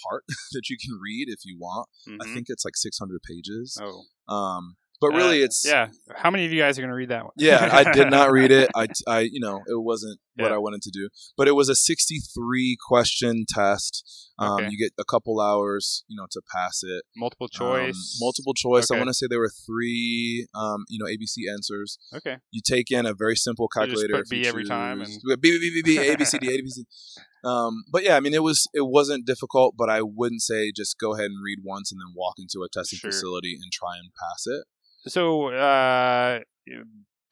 part 0.02 0.24
that 0.52 0.68
you 0.68 0.76
can 0.76 0.98
read 1.00 1.28
if 1.28 1.44
you 1.44 1.56
want. 1.58 1.88
I 2.20 2.26
Mhm. 2.26 2.34
think 2.34 2.46
it's 2.48 2.64
like 2.64 2.76
600 2.76 3.20
pages. 3.22 3.78
Oh. 3.80 4.04
Um, 4.32 4.76
but 5.04 5.16
really, 5.16 5.42
Uh, 5.42 5.46
it's 5.46 5.64
yeah. 5.66 5.88
How 6.14 6.30
many 6.30 6.44
of 6.46 6.52
you 6.52 6.60
guys 6.60 6.78
are 6.78 6.82
going 6.82 6.90
to 6.90 6.96
read 6.96 7.10
that 7.10 7.24
one? 7.24 7.32
yeah. 7.36 7.68
I 7.72 7.92
did 7.92 8.10
not 8.10 8.30
read 8.32 8.50
it. 8.50 8.70
I, 8.76 8.86
I 9.06 9.20
you 9.20 9.40
know, 9.40 9.56
it 9.66 9.80
wasn't 9.90 10.18
what 10.36 10.50
I 10.52 10.58
wanted 10.58 10.82
to 10.82 10.90
do. 10.90 11.08
But 11.36 11.46
it 11.48 11.52
was 11.52 11.68
a 11.68 11.74
63 11.76 12.76
question 12.88 13.44
test. 13.48 13.92
Um, 14.38 14.52
Okay. 14.54 14.68
You 14.70 14.78
get 14.78 14.92
a 14.98 15.04
couple 15.04 15.40
hours, 15.40 16.04
you 16.08 16.16
know, 16.16 16.26
to 16.30 16.40
pass 16.52 16.80
it. 16.82 17.02
Multiple 17.16 17.48
Um, 17.54 17.58
choice. 17.58 18.18
multiple 18.20 18.54
choice. 18.54 18.90
I 18.90 18.96
want 18.96 19.08
to 19.08 19.14
say 19.14 19.26
there 19.30 19.38
were 19.38 19.52
three, 19.66 20.46
um, 20.54 20.84
you 20.88 20.98
know, 20.98 21.06
ABC 21.06 21.48
answers. 21.52 21.98
Okay. 22.14 22.36
You 22.50 22.60
take 22.66 22.90
in 22.90 23.06
a 23.06 23.14
very 23.14 23.36
simple 23.36 23.68
So 23.72 23.82
you 23.82 23.86
just 23.88 24.00
calculator. 24.02 24.24
put 24.24 24.36
you 24.36 24.42
B 24.42 24.48
every 24.48 24.64
time 24.64 25.00
and- 25.02 25.10
B, 25.24 25.36
B, 25.40 25.58
B, 25.60 25.82
B, 25.82 25.82
B, 25.84 25.98
A, 26.08 26.16
B, 26.16 26.24
C, 26.24 26.38
D, 26.38 26.48
A, 26.48 26.60
B, 26.62 26.68
C. 26.68 26.84
Um, 27.44 27.84
but 27.92 28.02
yeah, 28.02 28.16
I 28.16 28.20
mean, 28.20 28.32
it 28.32 28.42
was 28.42 28.66
it 28.72 28.86
wasn't 28.86 29.26
difficult, 29.26 29.74
but 29.76 29.90
I 29.90 30.00
wouldn't 30.00 30.40
say 30.40 30.72
just 30.74 30.98
go 30.98 31.12
ahead 31.12 31.26
and 31.26 31.44
read 31.44 31.58
once 31.62 31.92
and 31.92 32.00
then 32.00 32.14
walk 32.16 32.36
into 32.38 32.64
a 32.64 32.70
testing 32.72 32.98
Sure. 33.00 33.10
facility 33.10 33.52
and 33.62 33.70
try 33.70 33.98
and 33.98 34.08
pass 34.18 34.46
it. 34.46 34.64
So, 35.06 35.48
uh, 35.48 36.40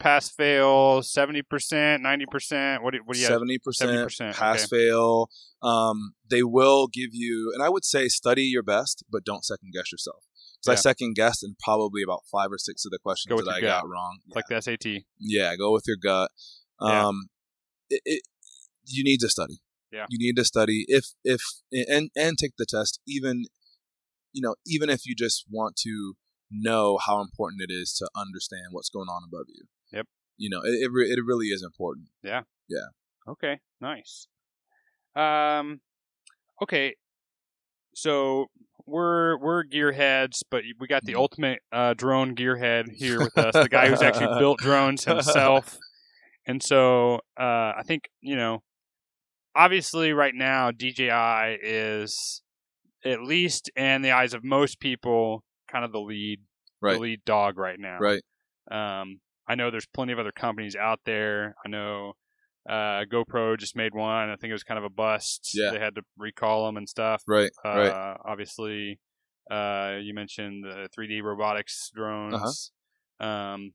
pass 0.03 0.29
fail, 0.29 1.01
70%, 1.01 1.43
90%. 1.43 2.83
What 2.83 2.93
do, 2.93 3.01
what 3.05 3.15
do 3.15 3.21
you 3.21 3.27
have? 3.27 3.35
Seventy 3.35 3.59
percent 3.59 3.91
70%, 3.91 4.35
pass 4.35 4.69
fail. 4.69 5.31
Um, 5.63 6.15
they 6.29 6.43
will 6.43 6.89
give 6.89 7.11
you, 7.13 7.53
and 7.55 7.63
I 7.63 7.69
would 7.69 7.85
say 7.85 8.09
study 8.09 8.43
your 8.43 8.65
best, 8.65 9.05
but 9.11 9.25
don't 9.25 9.45
second 9.45 9.73
guess 9.73 9.93
yourself. 9.93 10.25
Because 10.65 10.79
I 10.79 10.81
second 10.81 11.15
guessed 11.15 11.43
in 11.43 11.57
probably 11.63 12.03
about 12.03 12.21
five 12.31 12.53
or 12.53 12.59
six 12.59 12.85
of 12.85 12.93
the 12.93 12.99
questions 12.99 13.41
that 13.41 13.51
I 13.51 13.61
gut. 13.61 13.83
got 13.83 13.89
wrong. 13.89 14.19
Yeah. 14.27 14.35
Like 14.37 14.47
the 14.47 14.61
SAT. 14.61 15.03
Yeah, 15.19 15.57
go 15.57 15.73
with 15.73 15.85
your 15.87 15.97
gut. 15.97 16.31
Yeah. 16.81 17.07
Um, 17.07 17.29
it, 17.91 18.01
it, 18.05 18.23
you 18.87 19.03
need 19.03 19.19
to 19.21 19.29
study. 19.29 19.61
Yeah. 19.91 20.07
you 20.09 20.19
need 20.19 20.37
to 20.37 20.45
study 20.45 20.85
if 20.89 21.09
if 21.23 21.43
and 21.73 22.11
and 22.17 22.39
take 22.39 22.53
the 22.57 22.65
test. 22.65 23.01
Even 23.07 23.45
you 24.33 24.41
know, 24.41 24.55
even 24.67 24.89
if 24.89 25.05
you 25.05 25.15
just 25.15 25.45
want 25.51 25.77
to 25.83 26.15
know 26.53 26.99
how 27.05 27.21
important 27.21 27.63
it 27.63 27.73
is 27.73 27.93
to 27.95 28.09
understand 28.15 28.67
what's 28.73 28.89
going 28.91 29.09
on 29.09 29.23
above 29.27 29.47
you. 29.49 29.65
Yep. 29.93 30.07
You 30.37 30.51
know, 30.51 30.61
it 30.63 30.71
it, 30.83 30.91
re- 30.93 31.11
it 31.11 31.19
really 31.25 31.47
is 31.49 31.63
important. 31.63 32.09
Yeah. 32.23 32.43
Yeah. 32.69 32.87
Okay, 33.29 33.61
nice. 33.81 34.27
Um, 35.15 35.81
okay, 36.63 36.95
so 37.95 38.47
we're 38.87 39.39
we're 39.39 39.65
gearheads, 39.65 40.41
but 40.51 40.63
we 40.81 40.87
got 40.89 41.05
the 41.05 41.13
Mhm. 41.13 41.19
ultimate 41.19 41.59
uh, 41.71 41.95
drone 41.95 42.35
gearhead 42.35 42.91
here 42.93 43.19
with 43.21 43.37
us, 43.39 43.55
the 43.55 43.69
guy 43.69 43.89
who's 43.89 44.03
actually 44.03 44.27
built 44.39 44.59
drones 44.59 45.05
himself. 45.05 45.79
And 46.47 46.63
so 46.63 47.17
uh, 47.39 47.73
I 47.79 47.83
think 47.87 48.09
you 48.21 48.35
know, 48.37 48.63
obviously, 49.55 50.13
right 50.13 50.35
now 50.35 50.71
DJI 50.73 51.59
is 51.63 52.43
at 53.05 53.23
least 53.23 53.71
in 53.77 54.03
the 54.03 54.11
eyes 54.13 54.33
of 54.35 54.43
most 54.45 54.81
people, 54.81 55.45
kind 55.73 55.85
of 55.85 55.93
the 55.93 56.01
lead, 56.01 56.41
Right. 56.81 56.95
the 56.95 57.01
lead 57.01 57.25
dog 57.25 57.59
right 57.59 57.79
now. 57.79 57.99
Right. 57.99 58.23
Um, 58.71 59.21
I 59.49 59.55
know 59.55 59.71
there's 59.71 59.87
plenty 59.87 60.13
of 60.13 60.19
other 60.19 60.33
companies 60.33 60.77
out 60.77 61.01
there. 61.05 61.55
I 61.65 61.69
know 61.69 62.13
uh, 62.69 63.05
GoPro 63.11 63.59
just 63.59 63.75
made 63.77 63.95
one. 63.95 64.29
I 64.31 64.37
think 64.37 64.51
it 64.51 64.55
was 64.55 64.63
kind 64.63 64.79
of 64.79 64.85
a 64.85 64.91
bust. 64.91 65.51
Yeah. 65.55 65.71
They 65.73 65.79
had 65.79 65.95
to 65.97 66.03
recall 66.17 66.67
them 66.67 66.77
and 66.77 66.89
stuff. 66.89 67.23
Right. 67.27 67.51
Uh, 67.65 67.69
right. 67.69 68.17
Obviously, 68.25 69.01
uh, 69.51 69.97
you 70.01 70.15
mentioned 70.15 70.65
the 70.65 70.89
3D 70.97 71.23
robotics 71.23 71.91
drones. 71.95 72.71
Uh-huh. 73.21 73.27
Um, 73.27 73.73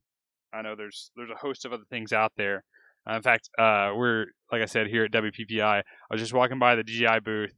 I 0.54 0.62
know 0.62 0.76
there's 0.76 1.12
there's 1.16 1.30
a 1.30 1.36
host 1.36 1.66
of 1.66 1.74
other 1.74 1.84
things 1.90 2.14
out 2.14 2.32
there. 2.38 2.64
Uh, 3.10 3.16
in 3.16 3.22
fact, 3.22 3.50
uh, 3.60 3.92
we're 3.96 4.26
like 4.52 4.62
I 4.62 4.66
said 4.66 4.88
here 4.88 5.04
at 5.06 5.12
WPPI. 5.12 5.62
I 5.62 5.84
was 6.12 6.22
just 6.22 6.34
walking 6.34 6.60
by 6.60 6.76
the 6.76 6.84
DJI 6.84 7.20
booth. 7.24 7.54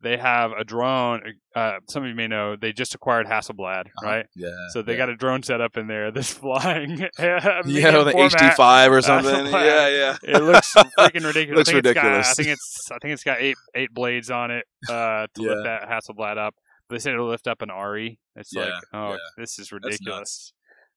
They 0.00 0.16
have 0.16 0.52
a 0.52 0.62
drone. 0.62 1.22
Uh, 1.56 1.78
some 1.88 2.04
of 2.04 2.08
you 2.08 2.14
may 2.14 2.28
know 2.28 2.54
they 2.54 2.72
just 2.72 2.94
acquired 2.94 3.26
Hasselblad, 3.26 3.86
Uh-huh. 3.86 4.06
right? 4.06 4.26
Yeah. 4.36 4.50
So 4.70 4.80
they 4.82 4.92
yeah. 4.92 4.98
got 4.98 5.08
a 5.08 5.16
drone 5.16 5.42
set 5.42 5.60
up 5.60 5.76
in 5.76 5.88
there 5.88 6.12
that's 6.12 6.32
flying. 6.34 6.98
yeah, 7.18 7.40
the. 7.64 8.12
HD 8.14 8.54
five 8.54 8.92
or 8.92 9.02
something. 9.02 9.34
Hasselblad. 9.34 9.64
Yeah, 9.68 9.88
yeah. 9.88 10.16
It 10.36 10.42
looks 10.42 10.72
freaking 10.74 11.26
ridiculous. 11.26 11.68
Looks 11.68 11.68
I 11.70 11.72
think 11.72 11.86
It's 11.86 11.94
got, 11.94 12.04
I 12.06 12.32
think 12.34 12.48
it's 12.48 12.88
I 12.92 12.98
think 13.00 13.12
it's 13.14 13.24
got 13.24 13.40
eight 13.40 13.56
eight 13.74 13.92
blades 13.92 14.30
on 14.30 14.50
it 14.52 14.64
uh, 14.88 15.26
to 15.34 15.42
lift 15.42 15.64
that 15.64 15.88
Hasselblad 15.88 16.38
up. 16.38 16.54
They 16.90 16.98
said 17.00 17.14
it'll 17.14 17.28
lift 17.28 17.48
up 17.48 17.60
an 17.62 17.70
RE. 17.70 18.18
It's 18.36 18.54
like, 18.54 18.72
oh, 18.94 19.10
yeah. 19.10 19.16
this 19.36 19.58
is 19.58 19.72
ridiculous. 19.72 20.52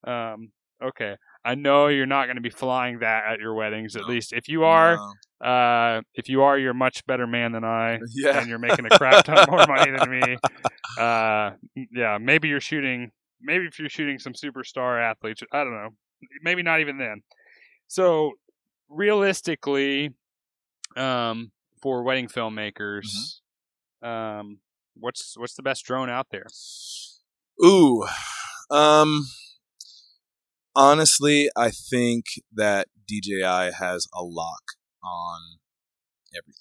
Um, 0.06 0.52
okay, 0.82 1.16
I 1.44 1.56
know 1.56 1.88
you're 1.88 2.06
not 2.06 2.26
going 2.26 2.36
to 2.36 2.42
be 2.42 2.50
flying 2.52 3.00
that 3.00 3.24
at 3.26 3.40
your 3.40 3.54
weddings. 3.54 3.96
At 3.96 4.04
No. 4.04 4.08
least 4.10 4.32
if 4.34 4.48
you 4.48 4.64
are, 4.64 4.98
No. 5.42 5.48
uh, 5.48 6.02
if 6.14 6.30
you 6.30 6.44
are, 6.44 6.58
you're 6.58 6.72
a 6.72 6.76
much 6.76 7.06
better 7.08 7.26
man 7.26 7.52
than 7.52 7.64
I, 7.64 8.00
Yeah. 8.14 8.38
and 8.40 8.48
you're 8.50 8.60
making 8.60 8.86
a 8.86 8.90
crap 8.98 9.26
ton 9.26 9.46
more 9.50 9.66
money 9.68 9.92
than 9.98 10.10
me. 10.10 10.38
Uh, 11.00 11.52
yeah, 11.92 12.18
maybe 12.20 12.50
you're 12.50 12.60
shooting. 12.60 13.12
Maybe 13.42 13.66
if 13.66 13.80
you're 13.80 13.88
shooting 13.88 14.20
some 14.20 14.34
superstar 14.34 15.02
athletes, 15.02 15.42
I 15.54 15.64
don't 15.64 15.72
know. 15.74 15.90
Maybe 16.44 16.64
not 16.64 16.82
even 16.82 16.98
then. 16.98 17.22
So 17.88 18.34
realistically, 18.90 20.14
um, 20.98 21.52
for 21.82 22.04
wedding 22.04 22.28
filmmakers, 22.28 23.40
um, 24.04 24.60
what's 24.96 25.38
what's 25.38 25.56
the 25.56 25.64
best 25.64 25.86
drone 25.86 26.10
out 26.10 26.28
there? 26.30 26.46
Ooh. 27.66 28.06
Um 28.70 29.26
honestly, 30.76 31.50
I 31.56 31.70
think 31.72 32.26
that 32.54 32.88
DJI 33.08 33.72
has 33.78 34.08
a 34.14 34.24
lock 34.24 34.64
on 35.04 35.40
everything. 36.34 36.56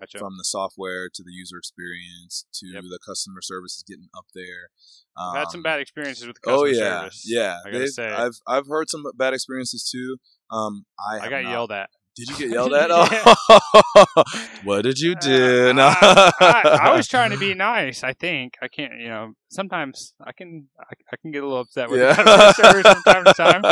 Gotcha. 0.00 0.18
From 0.18 0.36
the 0.38 0.44
software 0.44 1.08
to 1.12 1.22
the 1.24 1.32
user 1.32 1.58
experience 1.58 2.46
to 2.54 2.66
Yep. 2.68 2.84
the 2.88 3.00
customer 3.04 3.40
service 3.42 3.76
is 3.78 3.82
getting 3.82 4.08
up 4.16 4.26
there. 4.32 4.70
I've 5.16 5.36
had 5.38 5.50
some 5.50 5.58
Um, 5.58 5.62
bad 5.64 5.80
experiences 5.80 6.26
with 6.28 6.36
Oh 6.46 6.62
customer 6.62 6.68
yeah, 6.68 7.00
service. 7.00 7.22
yeah. 7.26 7.58
I 7.64 7.70
gotta 7.70 7.78
They've- 7.80 7.88
say. 7.90 8.08
I've 8.08 8.38
I've 8.46 8.66
heard 8.68 8.88
some 8.88 9.04
bad 9.16 9.34
experiences 9.34 9.88
too. 9.90 10.18
Um, 10.50 10.86
I 11.00 11.18
I 11.18 11.28
got 11.28 11.42
not. 11.42 11.50
yelled 11.50 11.72
at. 11.72 11.90
Did 12.18 12.30
you 12.30 12.36
get 12.36 12.50
yelled 12.54 12.74
at? 12.74 12.90
Oh, 12.90 14.24
what 14.64 14.82
did 14.82 14.98
you 14.98 15.14
do? 15.14 15.68
Uh, 15.70 15.72
No. 15.72 15.86
I, 15.86 16.32
I, 16.40 16.78
I 16.90 16.96
was 16.96 17.06
trying 17.14 17.30
to 17.30 17.38
be 17.38 17.54
nice. 17.54 18.02
I 18.02 18.12
think 18.12 18.54
I 18.60 18.66
can't. 18.68 18.98
You 18.98 19.08
know, 19.08 19.32
sometimes 19.50 20.14
I 20.20 20.32
can. 20.32 20.68
I, 20.80 20.94
I 21.12 21.16
can 21.22 21.30
get 21.30 21.42
a 21.44 21.46
little 21.46 21.60
upset 21.62 21.90
with 21.90 22.00
Yeah. 22.00 22.14
from 22.52 23.02
time 23.04 23.24
to 23.24 23.34
time. 23.34 23.62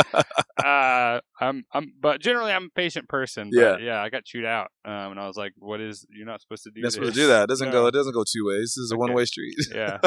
Uh, 0.63 1.19
I'm. 1.41 1.63
I'm. 1.73 1.93
But 1.99 2.21
generally, 2.21 2.51
I'm 2.51 2.65
a 2.65 2.69
patient 2.75 3.09
person. 3.09 3.49
But 3.53 3.59
Yeah. 3.61 3.77
yeah. 3.85 4.01
I 4.01 4.09
got 4.09 4.23
chewed 4.23 4.45
out. 4.45 4.69
Um, 4.85 5.11
and 5.11 5.19
I 5.19 5.27
was 5.27 5.35
like, 5.35 5.51
"What 5.57 5.81
is? 5.81 6.05
You're 6.09 6.25
not 6.25 6.41
supposed 6.41 6.63
to 6.63 6.69
do 6.71 6.79
You're 6.79 6.85
not 6.85 6.93
supposed 6.93 7.15
to 7.15 7.19
do 7.19 7.27
that. 7.27 7.43
It 7.43 7.49
doesn't 7.49 7.67
No. 7.67 7.71
go. 7.73 7.87
It 7.87 7.91
doesn't 7.93 8.13
go 8.13 8.23
two 8.23 8.45
ways. 8.47 8.73
This 8.75 8.77
is 8.77 8.91
a 8.91 8.95
Okay. 8.95 8.99
one 9.01 9.13
way 9.13 9.25
street. 9.25 9.55
Yeah. 9.73 9.97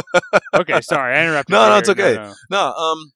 Okay. 0.55 0.81
Sorry, 0.81 1.17
I 1.17 1.23
interrupted. 1.23 1.53
No, 1.53 1.69
no, 1.69 1.77
it's 1.79 1.89
okay. 1.91 2.15
No, 2.51 2.73
um, 2.73 3.13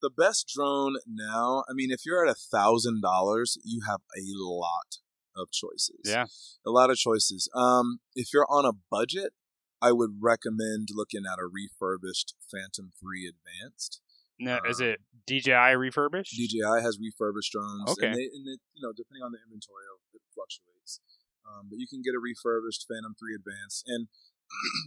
the 0.00 0.10
best 0.10 0.50
drone 0.54 0.96
now. 1.06 1.64
I 1.68 1.72
mean, 1.74 1.90
if 1.90 2.00
you're 2.06 2.24
at 2.24 2.30
a 2.30 2.34
thousand 2.34 3.02
dollars, 3.02 3.56
you 3.64 3.80
have 3.88 4.00
a 4.16 4.22
lot 4.38 4.98
of 5.36 5.50
choices. 5.52 6.00
Yeah. 6.04 6.24
a 6.66 6.70
lot 6.70 6.90
of 6.90 6.96
choices. 6.96 7.48
Um, 7.54 7.98
if 8.14 8.28
you're 8.32 8.46
on 8.50 8.64
a 8.64 8.72
budget, 8.90 9.32
I 9.80 9.92
would 9.92 10.18
recommend 10.20 10.88
looking 10.92 11.22
at 11.30 11.38
a 11.38 11.46
refurbished 11.46 12.34
Phantom 12.50 12.90
Three 12.98 13.30
Advanced. 13.30 14.00
Now, 14.40 14.58
is 14.68 14.80
Um, 14.80 14.88
it 14.88 15.00
DJI 15.26 15.74
refurbished? 15.76 16.34
DJI 16.36 16.82
has 16.82 16.98
refurbished 17.00 17.52
drones. 17.52 17.90
Okay. 17.90 18.06
And, 18.06 18.14
they, 18.16 18.24
and 18.26 18.46
it, 18.46 18.60
you 18.74 18.82
know, 18.82 18.92
depending 18.96 19.22
on 19.22 19.32
the 19.32 19.38
inventory, 19.46 19.84
it 20.14 20.22
fluctuates. 20.34 21.00
Um, 21.46 21.68
but 21.70 21.78
you 21.78 21.86
can 21.88 22.02
get 22.02 22.14
a 22.14 22.20
refurbished 22.20 22.86
Phantom 22.88 23.14
3 23.18 23.34
Advanced. 23.34 23.84
And 23.86 24.08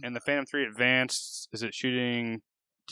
And 0.02 0.14
the 0.16 0.20
Phantom 0.20 0.44
Three 0.46 0.64
Advanced 0.66 1.48
is 1.52 1.62
it 1.62 1.74
shooting 1.74 2.42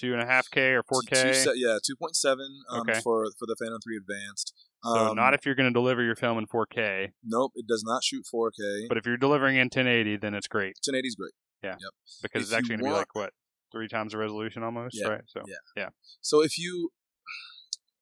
two 0.00 0.12
and 0.12 0.22
a 0.22 0.26
half 0.26 0.50
K 0.50 0.70
or 0.72 0.82
four 0.82 1.02
K? 1.02 1.32
se- 1.32 1.52
yeah, 1.56 1.78
two 1.84 1.96
point 1.96 2.16
seven 2.16 2.46
um, 2.70 2.80
Okay. 2.80 3.00
for 3.00 3.26
for 3.38 3.46
the 3.46 3.56
Phantom 3.60 3.78
Three 3.82 3.96
Advanced. 3.98 4.54
So 4.82 5.10
Um, 5.10 5.16
not 5.16 5.34
if 5.34 5.44
you're 5.44 5.54
going 5.54 5.68
to 5.68 5.72
deliver 5.78 6.02
your 6.02 6.16
film 6.16 6.38
in 6.38 6.46
4K, 6.46 7.10
nope, 7.22 7.52
it 7.54 7.66
does 7.66 7.84
not 7.86 8.02
shoot 8.02 8.24
4K. 8.34 8.88
but 8.88 8.96
if 8.96 9.04
you're 9.04 9.18
delivering 9.18 9.56
in 9.56 9.66
1080, 9.66 10.16
then 10.16 10.32
it's 10.34 10.48
great 10.48 10.76
1080 10.86 11.06
is 11.08 11.14
great. 11.16 11.32
Yeah. 11.62 11.76
Yep. 11.78 11.92
Because 12.22 12.40
If 12.42 12.46
it's 12.48 12.52
actually 12.54 12.76
going 12.76 12.78
to 12.78 12.84
be 12.86 12.90
like 12.92 13.14
what 13.14 13.32
three 13.72 13.88
times 13.88 14.12
the 14.12 14.18
resolution 14.18 14.62
almost, 14.62 14.96
Yeah, 14.98 15.08
right? 15.08 15.20
So 15.26 15.42
yeah, 15.46 15.56
yeah. 15.76 15.88
So 16.22 16.42
if 16.42 16.56
you 16.58 16.90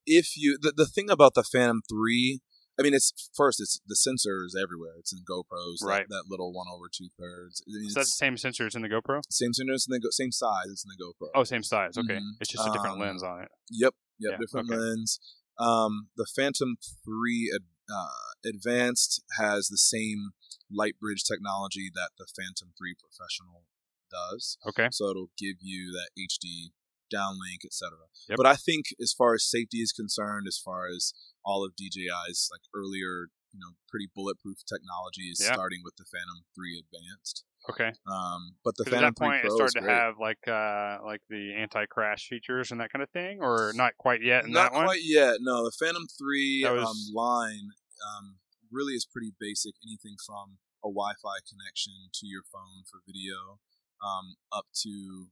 if 0.06 0.36
you 0.36 0.56
the, 0.60 0.72
the 0.76 0.86
thing 0.86 1.10
about 1.10 1.34
the 1.34 1.42
Phantom 1.42 1.82
3 1.88 2.40
I 2.78 2.82
mean, 2.82 2.94
it's 2.94 3.30
first. 3.34 3.60
It's 3.60 3.80
the 3.86 3.96
sensor 3.96 4.44
is 4.46 4.54
everywhere. 4.60 4.94
It's 4.98 5.12
in 5.12 5.20
GoPros, 5.28 5.78
that- 5.80 5.86
Right. 5.86 6.06
That, 6.08 6.24
little 6.28 6.52
one 6.52 6.66
over 6.72 6.86
two 6.92 7.08
thirds. 7.18 7.62
I 7.66 7.70
mean, 7.72 7.86
is 7.88 7.94
that 7.94 8.00
the 8.00 8.02
it's 8.02 8.16
same 8.16 8.34
sensors 8.36 8.76
in 8.76 8.82
the 8.82 8.88
GoPro? 8.88 9.22
same 9.30 9.52
sensor, 9.52 9.72
it's 9.74 9.86
in 9.88 9.92
the 9.92 10.00
Go- 10.00 10.10
same 10.10 10.30
size. 10.32 10.66
It's 10.70 10.84
in 10.84 10.90
the 10.96 11.02
GoPro. 11.04 11.28
Oh, 11.34 11.44
same 11.44 11.62
size. 11.62 11.98
Okay, 11.98 12.18
Mhm. 12.18 12.36
it's 12.40 12.50
just 12.52 12.66
a 12.66 12.70
different 12.72 12.94
Um, 12.94 13.00
lens 13.00 13.22
on 13.22 13.42
it. 13.42 13.50
Yep, 13.70 13.94
yep, 14.18 14.32
Yeah, 14.32 14.38
different 14.38 14.70
okay. 14.70 14.78
lens. 14.78 15.18
Um, 15.58 16.10
the 16.16 16.26
Phantom 16.36 16.76
Three 17.04 17.50
ad- 17.54 17.66
uh, 17.92 18.48
Advanced 18.48 19.22
has 19.38 19.66
the 19.68 19.78
same 19.78 20.30
Lightbridge 20.70 21.24
technology 21.26 21.90
that 21.94 22.10
the 22.18 22.26
Phantom 22.36 22.72
Three 22.78 22.94
Professional 22.94 23.64
does, 24.10 24.56
Okay, 24.66 24.88
so 24.92 25.08
it'll 25.10 25.30
give 25.36 25.56
you 25.60 25.90
that 25.92 26.10
HD 26.16 26.72
downlink, 27.12 27.64
etc. 27.64 27.96
Yep. 28.28 28.36
But 28.36 28.46
I 28.46 28.54
think 28.56 28.86
as 29.00 29.12
far 29.12 29.34
as 29.34 29.48
safety 29.48 29.78
is 29.78 29.92
concerned, 29.92 30.46
as 30.46 30.58
far 30.58 30.86
as 30.86 31.12
all 31.48 31.64
of 31.64 31.72
DJI's 31.80 32.48
like 32.52 32.60
earlier, 32.76 33.32
you 33.52 33.58
know, 33.58 33.72
pretty 33.88 34.06
bulletproof 34.14 34.58
technology 34.68 35.30
is 35.32 35.40
Yeah. 35.40 35.54
starting 35.54 35.80
with 35.82 35.96
the 35.96 36.04
Phantom 36.04 36.44
Three 36.54 36.76
Advanced. 36.78 37.44
okay. 37.70 37.92
Um, 38.06 38.56
but 38.64 38.76
the 38.76 38.84
'Cause 38.84 38.92
at 38.92 38.96
Phantom 39.00 39.14
that 39.14 39.18
point, 39.18 39.36
it 39.44 39.48
Pro 39.48 39.64
is 39.64 39.72
started 39.72 39.80
to 39.80 39.90
have 39.90 40.18
like 40.20 40.46
uh 40.46 40.98
like 41.02 41.22
the 41.28 41.54
anti-crash 41.56 42.28
features 42.28 42.70
and 42.70 42.80
that 42.80 42.92
kind 42.92 43.02
of 43.02 43.10
thing, 43.10 43.40
or 43.40 43.72
not 43.74 43.96
quite 43.96 44.20
yet 44.22 44.44
in 44.44 44.52
Not 44.52 44.72
that 44.72 44.76
one. 44.76 44.84
quite 44.86 45.02
yet. 45.02 45.36
No, 45.40 45.64
the 45.64 45.72
Phantom 45.80 46.06
Three 46.06 46.62
That 46.64 46.78
um, 46.78 46.96
line 47.14 47.70
um, 48.06 48.38
really 48.70 48.92
is 48.92 49.06
pretty 49.06 49.32
basic. 49.40 49.74
Anything 49.82 50.16
from 50.26 50.58
a 50.84 50.88
Wi-Fi 50.88 51.36
connection 51.48 52.10
to 52.12 52.26
your 52.26 52.42
phone 52.52 52.84
for 52.90 53.00
video, 53.06 53.58
um, 54.04 54.36
up 54.52 54.66
to 54.82 55.30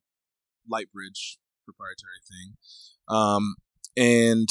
Lightbridge 0.70 1.37
proprietary 1.64 2.20
thing, 2.26 2.57
um, 3.09 3.57
and 3.96 4.48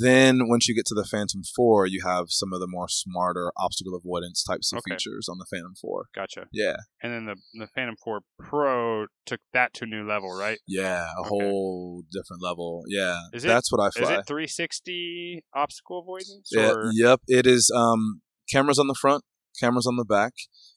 then 0.00 0.48
once 0.48 0.68
you 0.68 0.74
get 0.74 0.86
to 0.86 0.94
the 0.94 1.04
Phantom 1.04 1.42
Four, 1.56 1.86
you 1.86 2.02
have 2.04 2.26
some 2.28 2.52
of 2.52 2.60
the 2.60 2.66
more 2.66 2.88
smarter 2.88 3.52
obstacle 3.56 3.94
avoidance 3.94 4.42
types 4.42 4.72
of 4.72 4.78
Okay. 4.78 4.94
features 4.94 5.28
on 5.28 5.38
the 5.38 5.46
Phantom 5.50 5.74
Four. 5.80 6.06
Gotcha. 6.14 6.46
Yeah, 6.52 6.76
And 7.02 7.12
then 7.12 7.24
the 7.26 7.36
the 7.54 7.68
Phantom 7.74 7.96
4 8.02 8.20
Pro 8.38 9.06
took 9.26 9.40
that 9.52 9.72
to 9.74 9.84
a 9.84 9.86
new 9.86 10.06
level, 10.06 10.30
right? 10.36 10.58
yeah, 10.66 11.06
a 11.16 11.20
Okay. 11.20 11.28
whole 11.28 12.02
different 12.12 12.42
level. 12.42 12.82
Yeah, 12.88 13.18
Is 13.32 13.44
it- 13.44 13.48
that's 13.48 13.70
what 13.72 13.80
I 13.80 13.90
fly. 13.90 14.02
Is 14.14 14.18
it 14.20 14.26
360 14.26 15.44
obstacle 15.54 16.00
avoidance? 16.00 16.50
Yeah, 16.52 16.70
or? 16.72 16.90
yep. 16.92 17.20
It 17.26 17.46
is 17.46 17.70
um, 17.74 18.22
cameras 18.50 18.78
on 18.78 18.86
the 18.88 18.94
front, 18.94 19.24
cameras 19.58 19.86
on 19.86 19.96
the 19.96 20.04
back, 20.04 20.32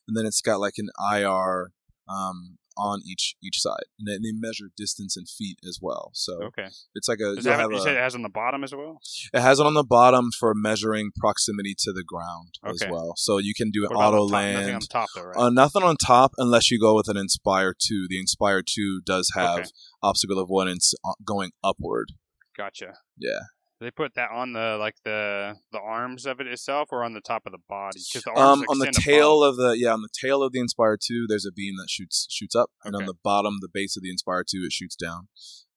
and 0.07 0.15
then 0.17 0.25
it's 0.25 0.41
got 0.41 0.59
like 0.59 0.75
an 0.77 0.89
IR 1.11 1.71
um, 2.07 2.57
on 2.77 3.01
each 3.05 3.35
each 3.43 3.59
side, 3.61 3.83
and 3.99 4.23
they 4.23 4.31
measure 4.33 4.65
distance 4.77 5.15
in 5.17 5.25
feet 5.25 5.57
as 5.67 5.79
well. 5.81 6.11
So 6.13 6.43
Okay. 6.43 6.67
it's 6.95 7.07
like 7.07 7.19
a, 7.19 7.35
Does 7.35 7.45
it 7.45 7.49
have, 7.49 7.59
have 7.61 7.71
you 7.71 7.77
a- 7.77 7.81
said 7.81 7.95
it 7.95 7.99
has 8.01 8.15
on 8.15 8.21
the 8.21 8.29
bottom 8.29 8.63
as 8.63 8.73
well? 8.73 8.99
it 9.33 9.39
has 9.41 9.59
it 9.59 9.65
on 9.65 9.73
the 9.73 9.83
bottom 9.83 10.29
for 10.39 10.53
measuring 10.55 11.11
proximity 11.15 11.75
to 11.79 11.91
the 11.93 12.03
ground 12.03 12.59
as 12.65 12.83
well. 12.89 13.13
So 13.17 13.37
you 13.37 13.53
can 13.55 13.71
do 13.71 13.83
What 13.89 13.95
auto 13.97 14.27
top? 14.27 14.31
Nothing 14.31 14.55
on 14.57 14.71
land. 14.71 14.89
top 14.89 15.09
though, 15.15 15.23
right? 15.23 15.35
Uh, 15.37 15.49
nothing 15.49 15.83
on 15.83 15.95
top 15.97 16.31
unless 16.37 16.71
you 16.71 16.79
go 16.79 16.95
with 16.95 17.07
an 17.07 17.17
Inspire 17.17 17.73
2. 17.77 18.07
The 18.09 18.19
Inspire 18.19 18.61
2 18.63 19.01
does 19.05 19.31
have 19.35 19.59
Okay. 19.59 19.69
obstacle 20.01 20.39
avoidance 20.39 20.93
uh, 21.03 21.13
going 21.23 21.51
upward. 21.63 22.13
gotcha. 22.57 22.93
Yeah. 23.17 23.39
They 23.81 23.89
put 23.89 24.13
that 24.13 24.29
on 24.31 24.53
the 24.53 24.77
like 24.79 24.95
the 25.03 25.55
the 25.71 25.79
arms 25.79 26.27
of 26.27 26.39
it 26.39 26.45
itself, 26.47 26.89
or 26.91 27.03
on 27.03 27.13
the 27.13 27.19
top 27.19 27.43
of 27.47 27.51
the 27.51 27.57
body? 27.67 27.99
Because 28.13 28.23
the 28.23 28.31
arms 28.31 28.61
Um, 28.61 28.65
on 28.69 28.77
the 28.79 28.91
tail 28.93 29.43
above. 29.43 29.53
of 29.53 29.57
the 29.57 29.77
yeah, 29.79 29.91
on 29.91 30.01
the 30.03 30.09
tail 30.21 30.43
of 30.43 30.53
the 30.53 30.59
Inspire 30.59 30.97
Two, 31.01 31.25
there's 31.27 31.45
a 31.47 31.51
beam 31.51 31.75
that 31.77 31.89
shoots 31.89 32.27
shoots 32.29 32.55
up, 32.55 32.69
and 32.83 32.95
on 32.95 33.05
the 33.07 33.15
bottom, 33.23 33.57
the 33.59 33.67
base 33.67 33.97
of 33.97 34.03
the 34.03 34.11
Inspire 34.11 34.43
Two, 34.47 34.61
it 34.63 34.71
shoots 34.71 34.95
down. 34.95 35.29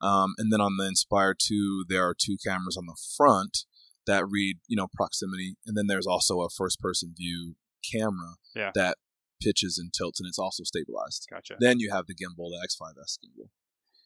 Um, 0.03 0.35
and 0.37 0.53
then 0.53 0.61
on 0.61 0.77
the 0.77 0.87
Inspire 0.87 1.35
Two, 1.35 1.85
there 1.89 2.07
are 2.07 2.15
two 2.15 2.37
cameras 2.45 2.77
on 2.77 2.85
the 2.87 2.97
front 3.17 3.65
that 4.07 4.27
read 4.29 4.59
you 4.69 4.77
know 4.77 4.87
proximity, 4.93 5.57
and 5.67 5.75
then 5.75 5.87
there's 5.87 6.07
also 6.07 6.43
a 6.43 6.51
first 6.51 6.79
person 6.81 7.15
view 7.17 7.57
camera 7.91 8.35
Yeah. 8.55 8.71
that 8.75 8.99
pitches 9.43 9.79
and 9.79 9.93
tilts, 9.95 10.21
and 10.21 10.29
it's 10.29 10.39
also 10.39 10.63
stabilized. 10.63 11.27
Gotcha. 11.31 11.57
Then 11.59 11.81
you 11.81 11.91
have 11.91 12.07
the 12.07 12.15
gimbal, 12.15 12.51
the 12.51 12.61
X5S 12.67 13.19
gimbal. 13.25 13.49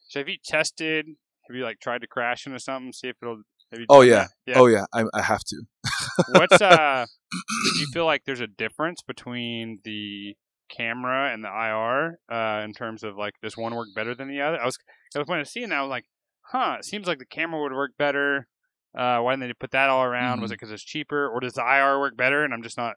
So 0.07 0.19
have 0.21 0.29
you 0.29 0.37
tested? 0.43 1.05
Have 1.49 1.55
you 1.57 1.63
like 1.63 1.79
tried 1.81 1.99
to 2.01 2.07
crash 2.07 2.45
into 2.47 2.59
something? 2.59 2.93
See 2.93 3.09
if 3.09 3.17
it'll. 3.21 3.43
Oh, 3.89 4.01
yeah. 4.01 4.27
Yeah. 4.45 4.55
Oh 4.57 4.65
yeah, 4.67 4.85
I, 4.93 5.03
I 5.13 5.21
have 5.21 5.43
to. 5.45 5.63
What's 6.33 6.61
uh? 6.61 7.05
do 7.31 7.79
you 7.79 7.87
feel 7.93 8.05
like 8.05 8.23
there's 8.25 8.41
a 8.41 8.47
difference 8.47 9.01
between 9.01 9.79
the 9.83 10.35
camera 10.69 11.31
and 11.33 11.43
the 11.43 11.47
IR 11.49 12.19
uh, 12.31 12.63
in 12.63 12.73
terms 12.73 13.03
of 13.03 13.15
like 13.17 13.33
does 13.41 13.57
one 13.57 13.75
work 13.75 13.87
better 13.95 14.15
than 14.15 14.27
the 14.27 14.41
other? 14.41 14.59
I 14.61 14.65
was 14.65 14.77
I 15.15 15.19
was 15.19 15.29
I 15.29 15.37
was 15.39 15.51
seeing 15.51 15.69
that 15.69 15.77
I 15.79 15.81
was 15.81 15.89
like, 15.89 16.05
huh, 16.51 16.77
it 16.79 16.85
seems 16.85 17.07
like 17.07 17.19
the 17.19 17.25
camera 17.25 17.61
would 17.61 17.71
work 17.73 17.91
better. 17.97 18.47
Uh, 18.97 19.19
why 19.19 19.33
didn't 19.33 19.47
they 19.47 19.53
put 19.53 19.71
that 19.71 19.89
all 19.89 20.03
around? 20.03 20.41
Was 20.41 20.49
Mhm. 20.49 20.53
it 20.55 20.59
because 20.59 20.71
it's 20.71 20.83
cheaper, 20.83 21.27
or 21.27 21.39
does 21.39 21.53
the 21.53 21.61
IR 21.61 21.99
work 21.99 22.17
better? 22.17 22.43
And 22.43 22.53
I'm 22.53 22.63
just 22.63 22.77
not. 22.77 22.95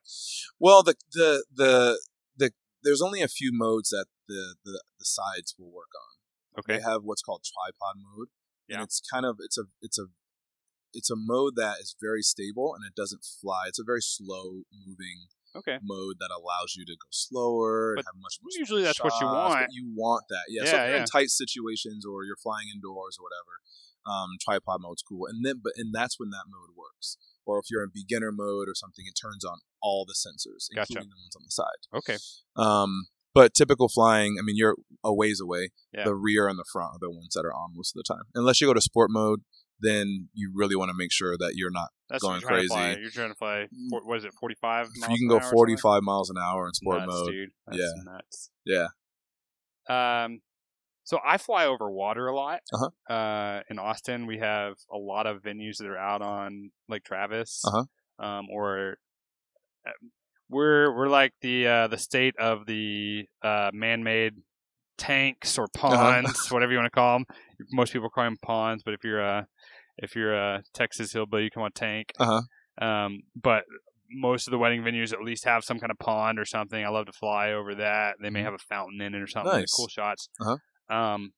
Well, 0.59 0.83
the 0.83 0.95
the 1.13 1.45
the 1.55 2.01
the 2.37 2.51
there's 2.83 3.03
only 3.03 3.21
a 3.21 3.29
few 3.29 3.51
modes 3.53 3.91
that 3.91 4.07
the 4.27 4.57
the, 4.65 4.83
the 4.99 5.05
sides 5.05 5.55
will 5.59 5.71
work 5.71 5.91
on. 5.95 6.61
Okay. 6.61 6.79
They 6.79 6.83
have 6.91 7.03
what's 7.03 7.21
called 7.23 7.45
tripod 7.45 7.97
mode, 8.17 8.29
Yeah. 8.69 8.77
and 8.77 8.85
it's 8.85 9.03
kind 9.13 9.27
of 9.27 9.37
it's 9.41 9.59
a 9.59 9.65
it's 9.83 9.99
a 9.99 10.07
it's 10.93 11.11
a 11.11 11.17
mode 11.17 11.55
that 11.57 11.77
is 11.81 11.97
very 12.01 12.23
stable 12.23 12.75
and 12.75 12.85
it 12.87 12.95
doesn't 12.95 13.25
fly. 13.25 13.65
It's 13.69 13.79
a 13.81 13.85
very 13.85 14.03
slow 14.03 14.63
moving 14.87 15.29
Okay. 15.55 15.77
mode 15.83 16.17
that 16.19 16.31
allows 16.33 16.77
you 16.77 16.85
to 16.87 16.93
go 16.93 17.09
slower 17.11 17.93
But 17.97 18.01
and 18.01 18.07
have 18.07 18.23
much 18.23 18.39
more. 18.41 18.49
usually 18.57 18.83
that's 18.83 19.03
what 19.05 19.13
you 19.21 19.27
want. 19.27 19.67
You 19.71 19.93
want 19.95 20.25
that, 20.31 20.45
yeah. 20.49 20.65
so 20.65 20.69
if 20.69 20.73
you're 20.89 20.97
yeah. 20.97 21.01
in 21.01 21.05
tight 21.05 21.29
situations 21.29 22.07
or 22.07 22.25
you're 22.25 22.41
flying 22.43 22.69
indoors 22.73 23.19
or 23.21 23.25
whatever, 23.29 23.61
um, 24.07 24.31
tripod 24.41 24.81
mode's 24.81 25.03
cool. 25.03 25.27
And 25.27 25.45
then, 25.45 25.61
but 25.63 25.75
and 25.77 25.93
that's 25.93 26.19
when 26.19 26.31
that 26.31 26.45
mode 26.49 26.75
works. 26.77 27.19
Or 27.45 27.59
if 27.59 27.67
you're 27.71 27.83
in 27.83 27.91
beginner 27.93 28.33
mode 28.33 28.69
or 28.69 28.75
something, 28.75 29.05
it 29.07 29.13
turns 29.21 29.45
on 29.45 29.59
all 29.83 30.07
the 30.07 30.15
sensors, 30.15 30.73
Gotcha. 30.75 30.93
including 30.93 31.11
the 31.11 31.21
ones 31.21 31.37
on 31.37 31.43
the 31.45 31.51
side. 31.51 31.83
Okay. 31.93 32.17
Um, 32.57 33.07
but 33.35 33.55
typical 33.55 33.89
flying, 33.89 34.37
I 34.39 34.43
mean, 34.43 34.57
you're 34.57 34.77
a 35.03 35.13
ways 35.13 35.41
away. 35.41 35.71
Yeah. 35.93 36.05
The 36.05 36.15
rear 36.15 36.49
and 36.49 36.59
the 36.59 36.65
front 36.73 36.95
are 36.95 36.99
the 37.01 37.11
ones 37.11 37.33
that 37.35 37.45
are 37.45 37.53
on 37.53 37.73
most 37.75 37.95
of 37.97 38.03
the 38.03 38.15
time. 38.15 38.25
Unless 38.35 38.61
you 38.61 38.67
go 38.69 38.75
to 38.75 38.81
sport 38.81 39.11
mode, 39.11 39.41
then 39.83 40.29
you 40.33 40.51
really 40.55 40.77
want 40.77 40.89
to 40.91 40.95
make 40.97 41.13
sure 41.13 41.37
that 41.37 41.53
you're 41.57 41.71
not. 41.71 41.89
That's 42.09 42.23
Going 42.23 42.41
you're 42.41 42.49
crazy. 42.51 43.01
You're 43.01 43.11
trying 43.11 43.31
to 43.31 43.35
fly. 43.35 43.67
For, 43.91 44.01
what 44.05 44.19
is 44.19 44.25
it? 44.25 44.33
45. 44.41 44.89
you 44.95 45.03
can 45.03 45.13
an 45.23 45.29
go 45.29 45.39
something? 45.41 45.51
45 45.57 46.03
miles 46.03 46.31
an 46.31 46.37
hour 46.39 46.67
in 46.67 46.73
sport 46.75 47.01
nuts, 47.01 47.13
mode. 47.13 47.31
dude. 47.31 47.51
That's 47.67 47.79
Yeah. 47.79 48.13
nuts. 48.13 48.51
Yeah. 48.65 48.87
Um, 50.25 50.41
so 51.05 51.19
I 51.25 51.37
fly 51.39 51.67
over 51.67 51.91
water 51.91 52.27
a 52.29 52.35
lot. 52.35 52.61
Uh-huh. 52.73 53.13
Uh, 53.13 53.63
in 53.69 53.79
Austin, 53.79 54.27
we 54.27 54.39
have 54.39 54.75
a 54.93 54.97
lot 54.99 55.27
of 55.27 55.43
venues 55.43 55.79
that 55.79 55.87
are 55.89 55.99
out 55.99 56.23
on 56.23 56.71
Lake 56.89 57.05
Travis. 57.05 57.63
Uh-huh. 57.67 58.25
Um, 58.25 58.47
or 58.51 58.99
uh, 59.87 59.91
we're 60.49 60.95
we're 60.97 61.09
like 61.09 61.33
the 61.41 61.67
uh, 61.67 61.89
the 61.89 61.99
state 61.99 62.37
of 62.39 62.67
the 62.67 63.25
uh, 63.43 63.71
man-made 63.75 64.35
tanks 64.99 65.59
or 65.59 65.65
Uh-huh. 65.65 65.89
ponds, 66.23 66.51
whatever 66.53 66.71
you 66.73 66.79
want 66.79 66.87
to 66.87 66.95
call 66.95 67.17
them. 67.19 67.27
Most 67.73 67.93
people 67.93 68.11
call 68.11 68.25
them 68.25 68.37
ponds, 68.43 68.83
but 68.85 68.95
if 68.95 69.03
you're 69.03 69.21
a 69.21 69.47
if 69.99 70.15
you're 70.17 70.35
a 70.35 70.63
Texas 70.73 71.13
hillbilly, 71.13 71.45
you 71.45 71.51
it 71.51 71.65
a 71.65 71.71
tank. 71.71 72.13
Uh-huh. 72.19 72.41
Um, 72.85 73.21
but 73.41 73.65
most 74.11 74.47
of 74.47 74.51
the 74.51 74.59
wedding 74.59 74.83
venues 74.83 75.13
at 75.13 75.23
least 75.23 75.45
have 75.45 75.65
some 75.65 75.79
kind 75.79 75.91
of 75.91 75.99
pond 75.99 76.39
or 76.39 76.45
something. 76.45 76.85
I 76.85 76.89
love 76.89 77.07
to 77.07 77.13
fly 77.13 77.53
over 77.53 77.75
that. 77.77 78.17
They 78.21 78.31
may 78.31 78.41
Mhm. 78.41 78.45
have 78.45 78.55
a 78.55 78.59
fountain 78.59 79.01
in 79.01 79.15
it 79.15 79.23
or 79.23 79.27
something. 79.27 79.53
Nice. 79.61 79.73
Cool 79.75 79.89
shots. 79.89 80.29
Uh-huh. 80.41 80.95
Um, 80.95 81.33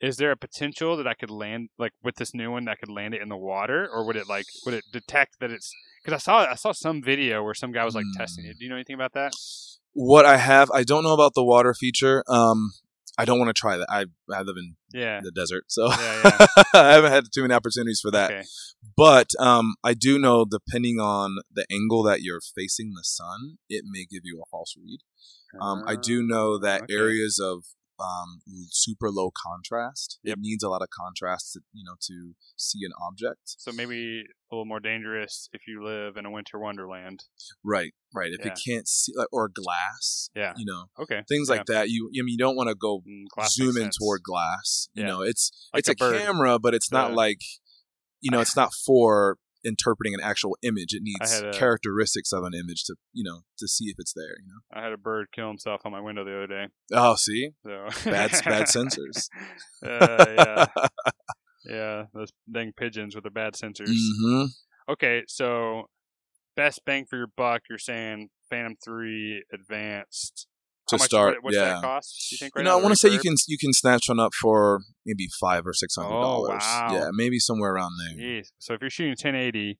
is 0.00 0.16
there 0.16 0.30
a 0.32 0.36
potential 0.36 0.96
that 0.96 1.06
I 1.06 1.14
could 1.14 1.30
land 1.30 1.68
like 1.78 1.92
with 2.02 2.16
this 2.16 2.34
new 2.34 2.50
one? 2.50 2.68
I 2.68 2.74
could 2.74 2.88
land 2.90 3.14
it 3.14 3.20
in 3.22 3.28
the 3.28 3.36
water, 3.36 3.88
or 3.92 4.04
would 4.06 4.16
it 4.16 4.26
like 4.28 4.46
would 4.64 4.74
it 4.74 4.84
detect 4.92 5.38
that 5.40 5.50
it's? 5.50 5.72
Because 6.02 6.14
I 6.16 6.18
saw 6.24 6.50
I 6.50 6.54
saw 6.54 6.72
some 6.72 7.02
video 7.02 7.42
where 7.44 7.54
some 7.54 7.70
guy 7.70 7.84
was 7.84 7.94
like 7.94 8.06
testing 8.16 8.44
Hmm. 8.44 8.50
it. 8.52 8.58
Do 8.58 8.64
you 8.64 8.70
know 8.70 8.76
anything 8.76 8.94
about 8.94 9.12
that? 9.12 9.34
What 9.92 10.24
I 10.24 10.36
have, 10.38 10.70
I 10.72 10.84
don't 10.84 11.02
know 11.02 11.12
about 11.12 11.34
the 11.34 11.44
water 11.44 11.74
feature. 11.74 12.24
Um, 12.28 12.70
I 13.20 13.24
don't 13.24 13.38
want 13.38 13.48
to 13.54 13.60
try 13.60 13.76
that. 13.76 13.86
I 13.90 14.06
I 14.32 14.42
live 14.42 14.56
in 14.56 14.76
Yeah. 14.92 15.20
the 15.22 15.30
desert, 15.30 15.64
so 15.68 15.88
Yeah, 15.88 16.22
yeah. 16.24 16.46
I 16.74 16.92
haven't 16.92 17.12
had 17.12 17.24
too 17.34 17.42
many 17.42 17.54
opportunities 17.54 18.00
for 18.00 18.10
that. 18.10 18.30
Okay. 18.30 18.42
But 18.96 19.28
um, 19.38 19.74
I 19.84 19.94
do 19.94 20.18
know, 20.18 20.44
depending 20.44 20.98
on 21.00 21.36
the 21.52 21.66
angle 21.70 22.02
that 22.04 22.22
you're 22.22 22.40
facing 22.40 22.92
the 22.94 23.04
sun, 23.04 23.58
it 23.68 23.84
may 23.86 24.06
give 24.10 24.22
you 24.24 24.40
a 24.40 24.48
false 24.50 24.74
read. 24.76 25.00
Um, 25.60 25.82
I 25.86 25.96
do 25.96 26.22
know 26.22 26.58
that 26.58 26.82
okay. 26.82 26.94
areas 26.94 27.38
of 27.42 27.64
um, 28.00 28.40
super 28.70 29.10
low 29.10 29.30
contrast. 29.30 30.18
Yep. 30.24 30.38
It 30.38 30.40
needs 30.40 30.62
a 30.64 30.68
lot 30.68 30.82
of 30.82 30.88
contrast, 30.90 31.52
to, 31.54 31.60
you 31.72 31.84
know, 31.84 31.94
to 32.02 32.34
see 32.56 32.80
an 32.84 32.92
object. 33.06 33.40
So 33.44 33.72
maybe 33.72 34.22
a 34.50 34.54
little 34.54 34.64
more 34.66 34.80
dangerous 34.80 35.48
if 35.52 35.62
you 35.68 35.84
live 35.84 36.16
in 36.16 36.26
a 36.26 36.30
winter 36.30 36.58
wonderland. 36.58 37.24
Right, 37.64 37.92
right. 38.14 38.30
If 38.32 38.40
Yeah. 38.44 38.52
you 38.56 38.74
can't 38.74 38.88
see, 38.88 39.12
like, 39.16 39.28
or 39.32 39.48
glass, 39.48 40.30
Yeah. 40.34 40.54
you 40.56 40.64
know, 40.66 40.86
Okay. 40.98 41.22
things 41.28 41.48
Yeah. 41.48 41.56
like 41.56 41.66
that. 41.66 41.90
You, 41.90 42.08
I 42.08 42.22
mean, 42.22 42.28
you 42.32 42.38
don't 42.38 42.56
want 42.56 42.68
to 42.68 42.74
go 42.74 43.00
Mm, 43.00 43.26
glass 43.34 43.54
zoom 43.54 43.76
in 43.76 43.84
sense. 43.84 43.98
toward 43.98 44.22
glass. 44.22 44.88
You 44.94 45.02
Yeah. 45.02 45.08
know, 45.08 45.22
it's 45.22 45.50
Like 45.72 45.80
it's 45.80 45.88
a 45.88 45.92
a, 45.92 46.18
camera, 46.20 46.58
but 46.58 46.74
it's 46.74 46.90
not 46.90 47.10
Yeah. 47.10 47.16
like, 47.16 47.40
you 48.20 48.30
know, 48.30 48.40
it's 48.54 48.56
not 48.56 48.70
for 48.86 49.38
interpreting 49.64 50.14
an 50.14 50.20
actual 50.22 50.56
image. 50.62 50.92
It 50.94 51.02
needs 51.02 51.40
a- 51.40 51.50
characteristics 51.52 52.32
of 52.32 52.44
an 52.44 52.52
image 52.54 52.84
to, 52.84 52.96
you 53.12 53.24
know, 53.24 53.40
to 53.58 53.68
see 53.68 53.86
if 53.86 53.96
it's 53.98 54.12
there. 54.14 54.36
You 54.42 54.48
know. 54.48 54.60
I 54.80 54.82
had 54.82 54.92
a 54.92 54.96
bird 54.98 55.28
kill 55.32 55.48
himself 55.48 55.82
on 55.84 55.92
my 55.92 56.00
window 56.00 56.24
the 56.24 56.34
other 56.36 56.46
day. 56.46 56.66
Oh, 56.92 57.14
see, 57.16 57.50
So 57.64 57.88
Bad- 58.04 58.30
bad 58.44 58.66
sensors. 58.66 59.28
uh, 59.84 60.26
yeah, 60.38 60.66
yeah, 61.64 62.04
those 62.14 62.30
dang 62.50 62.72
pigeons 62.76 63.14
with 63.14 63.24
the 63.24 63.30
bad 63.30 63.54
sensors. 63.54 63.92
hmm 64.22 64.44
Okay, 64.88 65.22
so 65.28 65.84
best 66.56 66.80
bang 66.84 67.04
for 67.08 67.16
your 67.16 67.28
buck. 67.36 67.62
You're 67.68 67.78
saying 67.78 68.30
Phantom 68.48 68.76
Three 68.84 69.44
Advanced. 69.52 70.46
To 70.90 70.96
much, 70.96 71.02
start, 71.06 71.34
what, 71.36 71.44
what's 71.44 71.56
yeah. 71.56 71.64
that 71.74 71.82
cost? 71.82 72.26
Do 72.30 72.34
you 72.34 72.38
think? 72.38 72.52
You 72.56 72.62
know, 72.64 72.70
now, 72.70 72.78
I 72.78 72.82
want 72.82 72.92
to 72.92 72.96
say 72.96 73.08
you 73.08 73.18
can 73.18 73.34
you 73.48 73.58
can 73.58 73.72
snatch 73.72 74.08
one 74.08 74.20
up 74.20 74.32
for 74.34 74.80
maybe 75.06 75.26
five 75.40 75.66
or 75.66 75.72
six 75.72 75.96
hundred 75.96 76.10
dollars. 76.20 76.62
wow. 76.62 76.88
Yeah, 76.92 77.08
maybe 77.12 77.38
somewhere 77.38 77.72
around 77.72 77.92
there. 77.98 78.24
Jeez. 78.24 78.48
So 78.58 78.74
if 78.74 78.80
you're 78.80 78.90
shooting 78.90 79.10
1080, 79.12 79.78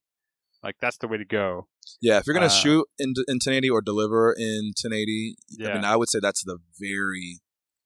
like 0.62 0.77
that's 0.81 0.99
the 0.99 1.09
way 1.09 1.18
to 1.18 1.25
go. 1.25 1.68
Yeah, 2.01 2.18
if 2.18 2.27
you're 2.27 2.35
gonna 2.35 2.46
Uh, 2.46 2.51
shoot 2.51 2.87
in, 2.99 3.14
in 3.29 3.37
1080 3.37 3.70
or 3.70 3.81
deliver 3.83 4.33
in 4.33 4.73
1080, 4.77 5.37
I 5.61 5.68
Yeah. 5.68 5.75
mean, 5.75 5.85
I 5.85 5.96
would 5.96 6.09
say 6.09 6.18
that's 6.20 6.44
the 6.44 6.59
very 6.79 7.40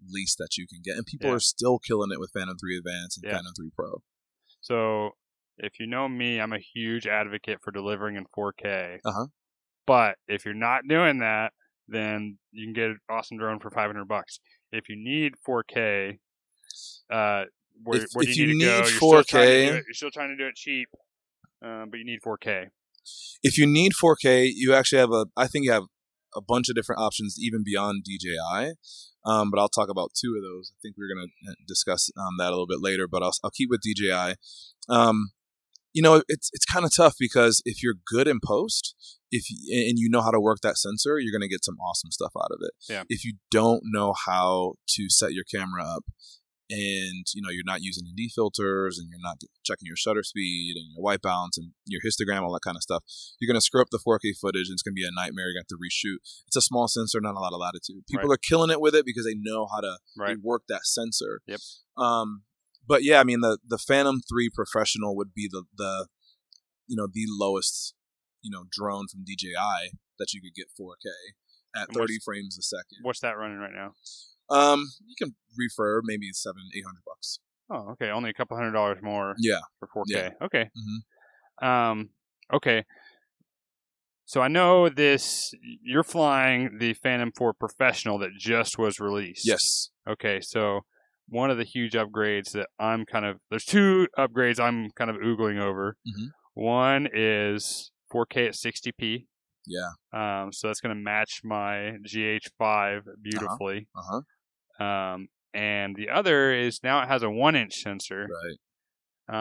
least 0.06 0.36
that 0.38 0.56
you 0.58 0.66
can 0.66 0.80
get, 0.84 0.96
and 0.96 1.06
people 1.06 1.28
Yeah. 1.30 1.36
are 1.36 1.40
still 1.40 1.78
killing 1.78 2.10
it 2.12 2.20
with 2.20 2.30
Phantom 2.32 2.56
3 2.58 2.76
Advance 2.76 3.16
and 3.16 3.24
Yeah. 3.24 3.36
Phantom 3.36 3.52
3 3.56 3.70
Pro. 3.74 4.02
So 4.60 5.10
if 5.58 5.78
you 5.80 5.86
know 5.86 6.08
me, 6.08 6.40
I'm 6.40 6.52
a 6.52 6.58
huge 6.58 7.06
advocate 7.06 7.60
for 7.62 7.70
delivering 7.70 8.16
in 8.16 8.26
4K. 8.34 9.00
Uh-huh. 9.04 9.26
But 9.86 10.16
if 10.26 10.44
you're 10.44 10.54
not 10.54 10.82
doing 10.88 11.18
that, 11.20 11.52
then 11.88 12.38
you 12.52 12.66
can 12.66 12.72
get 12.72 12.90
an 12.90 12.98
awesome 13.10 13.38
drone 13.38 13.60
for 13.60 13.70
500 13.70 14.06
bucks. 14.06 14.40
If 14.72 14.88
you 14.88 14.96
need 14.96 15.34
4K, 15.46 16.18
uh, 17.10 17.44
where, 17.82 18.02
If- 18.02 18.10
where 18.12 18.24
do 18.24 18.32
you 18.32 18.46
need 18.46 18.60
to 18.60 18.64
go? 18.66 18.70
need 18.70 18.78
You're 18.78 18.86
still, 18.86 19.10
trying 19.10 19.24
to 19.24 19.28
4K 19.28 19.68
do 19.68 19.74
it, 19.74 19.84
you're 19.86 19.94
still 19.94 20.10
trying 20.10 20.28
to 20.30 20.36
do 20.36 20.46
it 20.46 20.54
cheap, 20.54 20.88
um, 21.62 21.90
but 21.90 21.98
you 21.98 22.04
need 22.04 22.20
4K. 22.22 22.70
If 23.42 23.58
you 23.58 23.66
need 23.66 23.92
4K, 23.92 24.50
you 24.54 24.72
actually 24.74 25.00
have 25.00 25.12
a. 25.12 25.26
I 25.36 25.46
think 25.46 25.66
you 25.66 25.72
have 25.72 25.84
a 26.34 26.40
bunch 26.40 26.68
of 26.68 26.74
different 26.74 27.00
options, 27.00 27.36
even 27.38 27.62
beyond 27.64 28.04
DJI. 28.04 28.72
Um, 29.26 29.50
but 29.50 29.58
I'll 29.58 29.68
talk 29.68 29.88
about 29.88 30.12
two 30.14 30.34
of 30.36 30.42
those. 30.42 30.72
I 30.74 30.78
think 30.82 30.96
we're 30.98 31.14
going 31.14 31.28
to 31.46 31.54
discuss 31.66 32.10
um, 32.16 32.36
that 32.38 32.48
a 32.48 32.50
little 32.50 32.66
bit 32.66 32.80
later. 32.80 33.06
But 33.06 33.22
I'll, 33.22 33.32
I'll 33.42 33.50
keep 33.50 33.70
with 33.70 33.80
DJI. 33.82 34.34
Um, 34.88 35.30
you 35.94 36.02
know, 36.02 36.22
it's 36.28 36.50
it's 36.52 36.64
kind 36.66 36.84
of 36.84 36.94
tough 36.94 37.14
because 37.18 37.62
if 37.64 37.82
you're 37.82 37.94
good 38.06 38.28
in 38.28 38.40
post, 38.44 38.94
if 39.30 39.44
and 39.50 39.98
you 39.98 40.10
know 40.10 40.20
how 40.20 40.30
to 40.32 40.40
work 40.40 40.58
that 40.62 40.76
sensor, 40.76 41.18
you're 41.18 41.32
going 41.32 41.48
to 41.48 41.52
get 41.52 41.64
some 41.64 41.76
awesome 41.78 42.10
stuff 42.10 42.32
out 42.36 42.50
of 42.50 42.58
it. 42.60 42.72
Yeah. 42.88 43.04
If 43.08 43.24
you 43.24 43.34
don't 43.50 43.82
know 43.84 44.12
how 44.26 44.74
to 44.88 45.08
set 45.08 45.32
your 45.32 45.44
camera 45.44 45.84
up, 45.84 46.04
and 46.70 47.26
you 47.34 47.42
know 47.42 47.50
you're 47.50 47.62
not 47.64 47.82
using 47.82 48.04
ND 48.10 48.30
filters, 48.34 48.98
and 48.98 49.08
you're 49.08 49.22
not 49.22 49.38
checking 49.64 49.86
your 49.86 49.96
shutter 49.96 50.22
speed 50.24 50.74
and 50.76 50.86
your 50.94 51.02
white 51.02 51.22
balance 51.22 51.56
and 51.58 51.70
your 51.86 52.00
histogram, 52.00 52.42
all 52.42 52.52
that 52.54 52.64
kind 52.64 52.76
of 52.76 52.82
stuff, 52.82 53.04
you're 53.38 53.46
going 53.50 53.60
to 53.60 53.64
screw 53.64 53.80
up 53.80 53.88
the 53.90 53.98
4K 54.04 54.36
footage, 54.40 54.66
and 54.68 54.74
it's 54.74 54.82
going 54.82 54.94
to 54.96 55.00
be 55.00 55.06
a 55.06 55.14
nightmare. 55.14 55.46
You're 55.46 55.54
going 55.60 55.66
to 55.68 55.74
have 55.74 55.78
to 55.78 55.82
reshoot. 56.08 56.16
It's 56.48 56.56
a 56.56 56.60
small 56.62 56.88
sensor, 56.88 57.20
not 57.20 57.36
a 57.36 57.40
lot 57.40 57.52
of 57.52 57.60
latitude. 57.60 58.02
People 58.10 58.32
are 58.32 58.36
killing 58.38 58.70
it 58.70 58.80
with 58.80 58.94
it 58.94 59.04
because 59.06 59.24
they 59.24 59.36
know 59.38 59.66
how 59.70 59.80
to 59.80 59.98
Right. 60.18 60.38
work 60.42 60.62
that 60.68 60.82
sensor. 60.84 61.40
Yep. 61.46 61.60
Um, 61.96 62.42
but 62.86 63.02
yeah, 63.02 63.20
I 63.20 63.24
mean 63.24 63.40
the 63.40 63.58
the 63.66 63.78
Phantom 63.78 64.20
Three 64.28 64.48
Professional 64.54 65.16
would 65.16 65.32
be 65.34 65.48
the 65.50 65.64
the 65.76 66.08
you 66.86 66.96
know 66.96 67.06
the 67.12 67.24
lowest 67.28 67.94
you 68.42 68.50
know 68.50 68.64
drone 68.70 69.06
from 69.10 69.24
DJI 69.24 69.92
that 70.18 70.32
you 70.32 70.40
could 70.40 70.54
get 70.54 70.66
4K 70.80 71.10
at 71.82 71.92
30 71.92 72.18
frames 72.24 72.56
a 72.58 72.62
second. 72.62 72.98
What's 73.02 73.20
that 73.20 73.36
running 73.36 73.58
right 73.58 73.72
now? 73.74 73.92
Um, 74.48 74.86
you 75.06 75.14
can 75.18 75.34
refurb 75.58 76.02
maybe 76.04 76.28
seven 76.32 76.62
eight 76.76 76.84
hundred 76.86 77.02
bucks. 77.06 77.38
Oh, 77.70 77.92
okay. 77.92 78.10
Only 78.10 78.30
a 78.30 78.34
couple 78.34 78.56
hundred 78.56 78.72
dollars 78.72 78.98
more 79.02 79.34
Yeah. 79.38 79.60
for 79.80 79.88
4K. 79.88 80.04
Yeah. 80.08 80.30
Okay. 80.42 80.70
Mhm. 81.62 81.66
Um, 81.66 82.10
okay. 82.52 82.84
So 84.26 84.40
I 84.40 84.48
know 84.48 84.88
this. 84.88 85.52
You're 85.82 86.02
flying 86.02 86.78
the 86.78 86.94
Phantom 86.94 87.32
4 87.36 87.54
Professional 87.54 88.18
that 88.18 88.30
just 88.38 88.78
was 88.78 89.00
released. 89.00 89.46
Yes. 89.46 89.90
Okay. 90.08 90.40
So 90.42 90.80
one 91.28 91.50
of 91.50 91.56
the 91.58 91.64
huge 91.64 91.92
upgrades 91.92 92.52
that 92.52 92.68
I'm 92.78 93.04
kind 93.06 93.24
of 93.24 93.38
there's 93.50 93.64
two 93.64 94.08
upgrades 94.18 94.60
I'm 94.60 94.90
kind 94.96 95.10
of 95.10 95.16
oogling 95.16 95.60
over. 95.60 95.96
Mhm. 96.06 96.28
One 96.54 97.08
is 97.12 97.90
4K 98.12 98.48
at 98.48 98.54
60p. 98.54 99.26
Yeah. 99.66 99.90
Um, 100.12 100.52
so 100.52 100.68
that's 100.68 100.80
going 100.80 100.94
to 100.94 101.00
match 101.02 101.40
my 101.42 101.96
GH5 102.06 103.02
beautifully. 103.22 103.88
Uh 103.96 104.20
huh. 104.78 104.84
Um, 104.84 105.28
and 105.54 105.96
the 105.96 106.10
other 106.10 106.52
is 106.52 106.80
now 106.82 107.02
it 107.02 107.08
has 107.08 107.22
a 107.22 107.30
one 107.30 107.56
inch 107.56 107.74
sensor. 107.82 108.28
Right. 108.28 108.58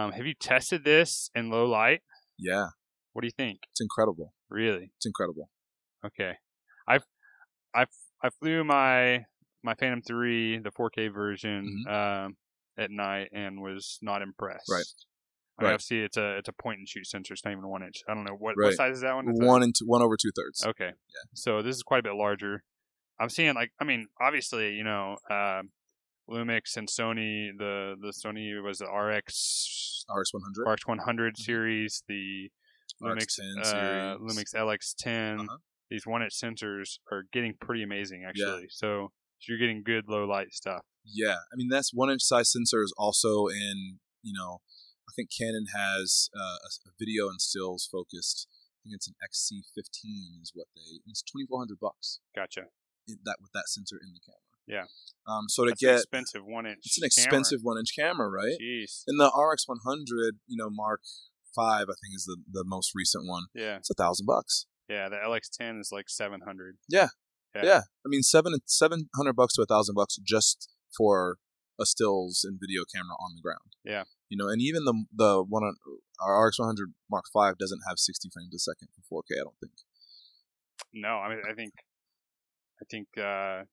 Um, 0.05 0.11
have 0.13 0.25
you 0.25 0.33
tested 0.39 0.85
this 0.85 1.29
in 1.35 1.49
low 1.49 1.65
light? 1.65 2.01
Yeah. 2.39 2.67
What 3.11 3.21
do 3.21 3.27
you 3.27 3.33
think? 3.35 3.59
It's 3.71 3.81
incredible. 3.81 4.33
Really? 4.49 4.91
It's 4.95 5.05
incredible. 5.05 5.49
Okay. 6.05 6.33
I've 6.87 7.03
I 7.75 7.85
I 8.23 8.29
flew 8.39 8.63
my 8.63 9.25
my 9.63 9.73
Phantom 9.75 10.01
3, 10.01 10.59
the 10.59 10.71
4K 10.71 11.13
version, 11.13 11.85
um, 11.87 12.35
at 12.77 12.91
night 12.91 13.29
and 13.33 13.61
was 13.61 13.97
not 14.01 14.21
impressed. 14.21 14.67
Mm-hmm. 14.69 14.73
Right. 14.73 14.85
I 15.59 15.61
mean, 15.61 15.67
Right. 15.67 15.73
obviously 15.75 15.99
it's 16.01 16.17
a 16.17 16.37
it's 16.37 16.49
a 16.49 16.53
point 16.53 16.79
and 16.79 16.89
shoot 16.89 17.05
sensor. 17.05 17.33
It's 17.33 17.45
not 17.45 17.51
even 17.51 17.67
one 17.67 17.83
inch. 17.83 18.01
I 18.09 18.15
don't 18.15 18.23
know 18.23 18.33
what, 18.35 18.55
Right. 18.57 18.67
what 18.69 18.75
size 18.75 18.95
is 18.95 19.01
that 19.01 19.13
one. 19.15 19.29
It's 19.29 19.39
a- 19.39 19.45
One 19.45 19.61
and 19.61 19.73
two, 19.77 19.85
one 19.85 20.01
over 20.01 20.17
two 20.17 20.31
thirds. 20.35 20.65
Okay. 20.65 20.87
Yeah. 20.87 21.23
So 21.35 21.61
this 21.61 21.75
is 21.75 21.83
quite 21.83 21.99
a 21.99 22.03
bit 22.03 22.15
larger. 22.15 22.63
I'm 23.19 23.29
seeing 23.29 23.53
like 23.53 23.71
I 23.79 23.83
mean 23.83 24.07
obviously 24.19 24.73
you 24.73 24.83
know 24.83 25.17
um 25.29 25.69
Lumix 26.29 26.75
and 26.75 26.87
Sony 26.87 27.49
the 27.55 27.95
the 28.01 28.11
Sony 28.11 28.61
was 28.63 28.79
the 28.79 28.85
RX 28.87 30.05
RX 30.09 30.33
one 30.33 30.41
hundred. 30.43 30.71
RX 30.71 30.87
100 30.87 31.37
series 31.37 32.03
the 32.07 32.49
Lumix 33.01 33.39
uh, 33.39 33.63
series. 33.63 34.19
Lumix 34.21 34.55
LX10 34.55 35.39
Uh-huh. 35.41 35.57
these 35.91 36.07
one 36.07 36.23
inch 36.23 36.33
sensors 36.33 36.97
are 37.11 37.23
getting 37.31 37.53
pretty 37.59 37.83
amazing 37.83 38.23
actually. 38.27 38.67
So, 38.69 38.87
so 38.87 39.11
you're 39.47 39.57
getting 39.57 39.83
good 39.83 40.05
low 40.07 40.25
light 40.25 40.53
stuff. 40.53 40.81
Yeah, 41.05 41.37
I 41.51 41.55
mean 41.55 41.69
that's 41.69 41.91
one 41.93 42.09
inch 42.09 42.23
size 42.23 42.51
sensor 42.51 42.81
is 42.83 42.93
also 42.97 43.47
in 43.47 43.99
you 44.21 44.33
know 44.33 44.61
I 45.07 45.11
think 45.15 45.29
Canon 45.29 45.65
has 45.75 46.29
uh, 46.35 46.57
a, 46.63 46.91
video 46.99 47.27
and 47.27 47.39
stills 47.41 47.87
focused. 47.91 48.47
I 48.49 48.89
think 48.89 48.95
it's 48.95 49.07
an 49.07 49.15
XC15 49.21 50.41
is 50.41 50.51
what 50.53 50.67
they. 50.75 50.99
It's 51.07 51.21
twenty 51.21 51.45
four 51.47 51.59
hundred 51.59 51.79
bucks 51.79 52.19
Gotcha. 52.35 52.65
in 53.07 53.17
that 53.25 53.37
with 53.41 53.51
that 53.53 53.67
sensor 53.67 53.97
in 54.01 54.13
the 54.13 54.19
camera. 54.19 54.53
Yeah. 54.67 54.85
Um. 55.27 55.49
So 55.49 55.65
to 55.65 55.71
That's 55.71 55.83
an 55.83 55.89
get 55.89 55.95
expensive 55.97 56.45
one 56.45 56.65
inch. 56.65 56.79
it's 56.85 56.97
an 56.97 57.05
expensive 57.05 57.59
one 57.63 57.77
inch 57.77 57.95
camera, 57.97 58.29
right? 58.29 58.57
Jeez. 58.61 59.03
And 59.07 59.19
the 59.19 59.27
RX 59.27 59.67
100, 59.67 60.39
you 60.47 60.57
know, 60.57 60.69
Mark 60.69 61.01
Five, 61.55 61.83
I 61.89 61.95
think 62.01 62.15
is 62.15 62.25
the 62.25 62.37
the 62.51 62.63
most 62.65 62.91
recent 62.95 63.27
one. 63.27 63.45
Yeah. 63.53 63.77
It's 63.77 63.89
a 63.89 63.93
thousand 63.93 64.25
bucks. 64.25 64.65
Yeah. 64.89 65.09
The 65.09 65.17
LX10 65.17 65.79
is 65.79 65.89
like 65.91 66.09
700. 66.09 66.77
Yeah. 66.89 67.09
Yeah. 67.55 67.65
Yeah. 67.65 67.81
I 68.05 68.07
mean 68.07 68.23
seven 68.23 68.53
seven 68.65 69.09
hundred 69.15 69.33
bucks 69.33 69.53
to 69.55 69.61
a 69.61 69.65
thousand 69.65 69.95
bucks 69.95 70.17
just 70.25 70.69
for 70.97 71.37
a 71.79 71.85
stills 71.85 72.43
and 72.47 72.59
video 72.59 72.83
camera 72.93 73.15
on 73.19 73.35
the 73.35 73.41
ground. 73.41 73.73
Yeah. 73.83 74.03
You 74.29 74.37
know, 74.37 74.47
and 74.47 74.61
even 74.61 74.85
the 74.85 75.05
the 75.15 75.43
one 75.43 75.63
on 75.63 75.75
our 76.21 76.47
RX 76.47 76.59
100 76.59 76.93
Mark 77.09 77.25
V 77.35 77.51
doesn't 77.59 77.81
have 77.87 77.97
60 77.97 78.29
frames 78.33 78.53
a 78.55 78.59
second 78.59 78.87
for 79.09 79.23
4K. 79.23 79.39
I 79.39 79.43
don't 79.43 79.59
think. 79.59 79.73
No, 80.93 81.17
I 81.17 81.29
mean 81.29 81.41
I 81.49 81.53
think 81.53 81.73
I 82.81 82.85
think 82.89 83.07
uh 83.17 83.65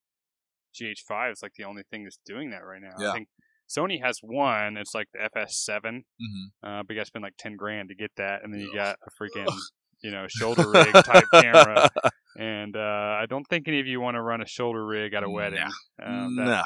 GH5 0.75 1.33
is 1.33 1.43
like 1.43 1.55
the 1.57 1.64
only 1.64 1.83
thing 1.90 2.05
that's 2.05 2.19
doing 2.25 2.51
that 2.51 2.64
right 2.64 2.81
now. 2.81 2.95
Yeah. 2.99 3.11
I 3.11 3.14
think 3.14 3.29
Sony 3.69 4.03
has 4.03 4.19
one. 4.23 4.77
It's 4.77 4.95
like 4.95 5.09
the 5.12 5.21
FS7, 5.35 5.81
Mm-hmm. 5.85 6.66
uh, 6.66 6.83
but 6.83 6.90
you 6.90 6.97
got 6.97 7.03
to 7.03 7.07
spend 7.07 7.23
like 7.23 7.37
ten 7.38 7.55
grand 7.57 7.88
to 7.90 7.95
get 7.95 8.11
that, 8.16 8.43
and 8.43 8.53
then 8.53 8.61
you 8.61 8.75
got 8.75 8.97
a 9.07 9.11
freaking 9.23 9.47
you 10.03 10.11
know 10.11 10.27
shoulder 10.29 10.69
rig 10.71 10.93
type 10.93 11.25
camera. 11.33 11.88
And 12.40 12.74
uh, 12.74 13.18
I 13.20 13.26
don't 13.29 13.44
think 13.48 13.68
any 13.68 13.81
of 13.81 13.87
you 13.87 14.00
want 14.00 14.14
to 14.14 14.22
run 14.22 14.40
a 14.40 14.46
shoulder 14.46 14.85
rig 14.87 15.12
at 15.12 15.22
a 15.22 15.29
wedding. 15.29 15.62
Um, 16.03 16.37
that- 16.37 16.44
nah. 16.46 16.64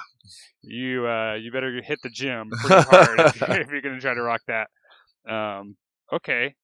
You 0.63 1.07
uh, 1.07 1.35
you 1.35 1.51
better 1.51 1.83
hit 1.83 1.99
the 2.03 2.09
gym 2.11 2.49
pretty 2.61 2.83
hard 2.83 3.19
if, 3.21 3.41
you're- 3.41 3.61
if 3.61 3.69
you're 3.71 3.81
going 3.83 3.97
to 3.97 4.01
try 4.01 4.15
to 4.15 4.23
rock 4.23 4.41
that. 4.47 4.69
Um, 5.29 5.77
okay, 6.13 6.55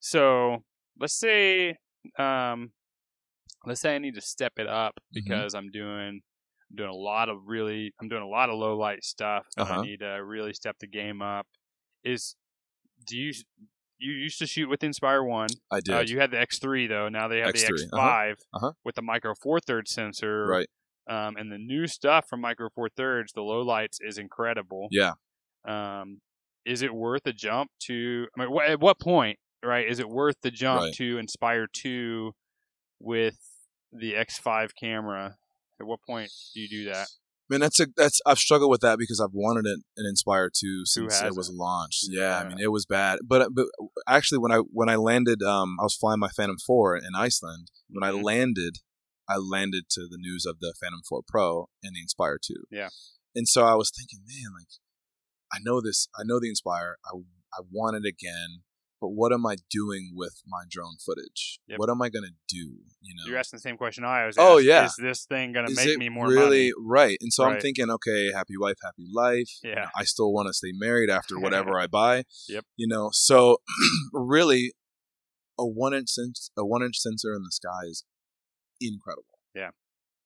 so 0.00 0.62
let's 1.00 1.18
say 1.18 1.76
um, 2.18 2.70
let's 3.66 3.80
say 3.80 3.96
I 3.96 3.98
need 3.98 4.14
to 4.14 4.20
step 4.20 4.52
it 4.58 4.68
up 4.68 4.94
Mhm. 4.96 5.14
because 5.24 5.54
I'm 5.54 5.70
doing 5.70 6.20
I'm 6.70 6.76
doing 6.76 6.90
a 6.90 6.94
lot 6.94 7.28
of 7.28 7.38
really 7.46 7.92
I'm 8.00 8.08
doing 8.08 8.22
a 8.22 8.28
lot 8.28 8.48
of 8.48 8.56
low 8.58 8.76
light 8.78 9.02
stuff. 9.04 9.44
I 9.58 9.62
Uh-huh. 9.62 9.82
need 9.82 10.00
to 10.00 10.24
really 10.24 10.52
step 10.52 10.76
the 10.80 10.86
game 10.86 11.20
up. 11.20 11.46
Is 12.04 12.36
do 13.06 13.18
you 13.18 13.32
you 13.98 14.12
used 14.12 14.38
to 14.38 14.46
shoot 14.46 14.68
with 14.68 14.82
Inspire 14.84 15.22
One? 15.22 15.48
I 15.70 15.80
did. 15.80 15.94
Uh, 15.94 16.00
you 16.00 16.18
had 16.20 16.30
the 16.30 16.36
X3 16.36 16.88
though. 16.88 17.08
Now 17.08 17.28
they 17.28 17.38
have 17.38 17.54
X3, 17.54 17.68
the 17.68 17.88
uh-huh, 17.96 18.08
X5 18.08 18.32
uh-huh. 18.54 18.72
with 18.84 18.94
the 18.94 19.02
micro 19.02 19.34
four 19.34 19.60
third 19.60 19.88
sensor. 19.88 20.46
right. 20.46 20.68
Um, 21.08 21.36
and 21.36 21.52
the 21.52 21.58
new 21.58 21.86
stuff 21.86 22.26
from 22.28 22.40
Micro 22.40 22.68
Four 22.74 22.88
Thirds, 22.88 23.32
the 23.32 23.40
low 23.42 23.62
lights, 23.62 23.98
is 24.00 24.18
incredible. 24.18 24.88
Yeah. 24.90 25.12
Um, 25.64 26.20
is 26.64 26.82
it 26.82 26.92
worth 26.92 27.24
a 27.26 27.32
jump 27.32 27.70
to? 27.84 28.26
I 28.36 28.40
mean, 28.40 28.52
wh- 28.52 28.68
at 28.68 28.80
what 28.80 28.98
point, 28.98 29.38
right? 29.64 29.86
Is 29.88 30.00
it 30.00 30.08
worth 30.08 30.34
the 30.42 30.50
jump 30.50 30.80
Right. 30.80 30.92
to 30.94 31.18
Inspire 31.18 31.68
Two 31.72 32.32
with 32.98 33.36
the 33.92 34.14
X5 34.14 34.70
camera? 34.80 35.36
At 35.80 35.86
what 35.86 36.00
point 36.04 36.30
do 36.54 36.60
you 36.60 36.68
do 36.68 36.84
that? 36.90 37.06
Man, 37.48 37.60
that's 37.60 37.78
a 37.78 37.86
that's 37.96 38.20
I've 38.26 38.38
struggled 38.38 38.70
with 38.70 38.80
that 38.80 38.98
because 38.98 39.20
I've 39.20 39.32
wanted 39.32 39.66
an, 39.66 39.82
an 39.96 40.06
Inspire 40.08 40.50
two 40.50 40.84
since 40.84 41.22
it 41.28 41.36
was 41.36 41.48
launched. 41.50 42.06
Yeah, 42.08 42.38
I 42.40 42.48
mean 42.48 42.58
it 42.60 42.72
was 42.72 42.86
bad, 42.86 43.20
but 43.24 43.48
but 43.54 43.66
actually 44.08 44.38
when 44.38 44.50
I 44.52 44.58
when 44.72 44.88
I 44.88 44.96
landed, 44.96 45.42
um, 45.42 45.76
I 45.80 45.84
was 45.84 45.94
flying 45.94 46.18
my 46.18 46.28
Phantom 46.28 46.56
Four 46.66 46.96
in 46.96 47.14
Iceland. 47.16 47.70
When 47.88 48.02
I 48.02 48.10
Mhm. 48.12 48.24
landed, 48.24 48.78
I 49.28 49.36
landed 49.36 49.84
to 49.90 50.08
the 50.10 50.18
news 50.18 50.44
of 50.44 50.58
the 50.60 50.74
Phantom 50.80 51.02
Four 51.08 51.22
Pro 51.26 51.68
and 51.84 51.94
the 51.94 52.00
Inspire 52.00 52.38
two. 52.44 52.64
Yeah. 52.70 52.88
and 53.34 53.46
so 53.46 53.64
I 53.64 53.74
was 53.74 53.90
thinking, 53.96 54.20
man, 54.26 54.52
like 54.58 54.68
I 55.52 55.58
know 55.62 55.80
this, 55.80 56.08
I 56.18 56.22
know 56.24 56.40
the 56.40 56.48
Inspire, 56.48 56.96
I 57.04 57.16
I 57.56 57.60
want 57.70 57.96
it 57.96 58.04
again, 58.08 58.62
but 59.00 59.08
what 59.08 59.32
am 59.32 59.44
I 59.46 59.56
doing 59.70 60.12
with 60.14 60.42
my 60.46 60.62
drone 60.70 60.96
footage? 61.04 61.60
Yep. 61.68 61.78
What 61.78 61.90
am 61.90 62.00
I 62.02 62.08
gonna 62.08 62.32
do? 62.48 62.78
You 63.02 63.14
know, 63.16 63.24
You're 63.28 63.38
asking 63.38 63.58
the 63.58 63.62
same 63.62 63.76
question 63.76 64.04
I 64.04 64.26
was. 64.26 64.36
Oh, 64.38 64.56
asked. 64.56 64.64
yeah. 64.66 64.84
Is 64.86 64.96
this 65.00 65.24
thing 65.26 65.52
gonna 65.52 65.70
make 65.74 65.86
it 65.86 65.98
me 65.98 66.08
more 66.08 66.28
really 66.28 66.72
money? 66.72 66.72
right? 66.86 67.18
And 67.20 67.32
so 67.32 67.44
I'm 67.44 67.60
thinking, 67.60 67.90
okay, 67.90 68.32
happy 68.32 68.54
wife, 68.58 68.76
happy 68.82 69.06
life. 69.12 69.50
You 69.62 69.70
Yeah. 69.70 69.74
know, 69.82 69.86
I 69.96 70.04
still 70.04 70.32
want 70.32 70.48
to 70.48 70.54
stay 70.54 70.72
married 70.72 71.10
after 71.10 71.38
whatever 71.40 71.78
I 71.78 71.86
buy. 71.86 72.24
Yep. 72.48 72.64
You 72.76 72.88
know, 72.88 73.10
so 73.12 73.58
really, 74.12 74.72
a 75.58 75.66
one 75.66 75.94
inch 75.94 76.08
sens- 76.10 76.50
a 76.56 76.64
one 76.66 76.82
inch 76.82 76.98
sensor 76.98 77.34
in 77.34 77.42
the 77.42 77.50
sky 77.52 77.84
is 77.88 78.04
incredible. 78.80 79.38
Yeah. 79.54 79.70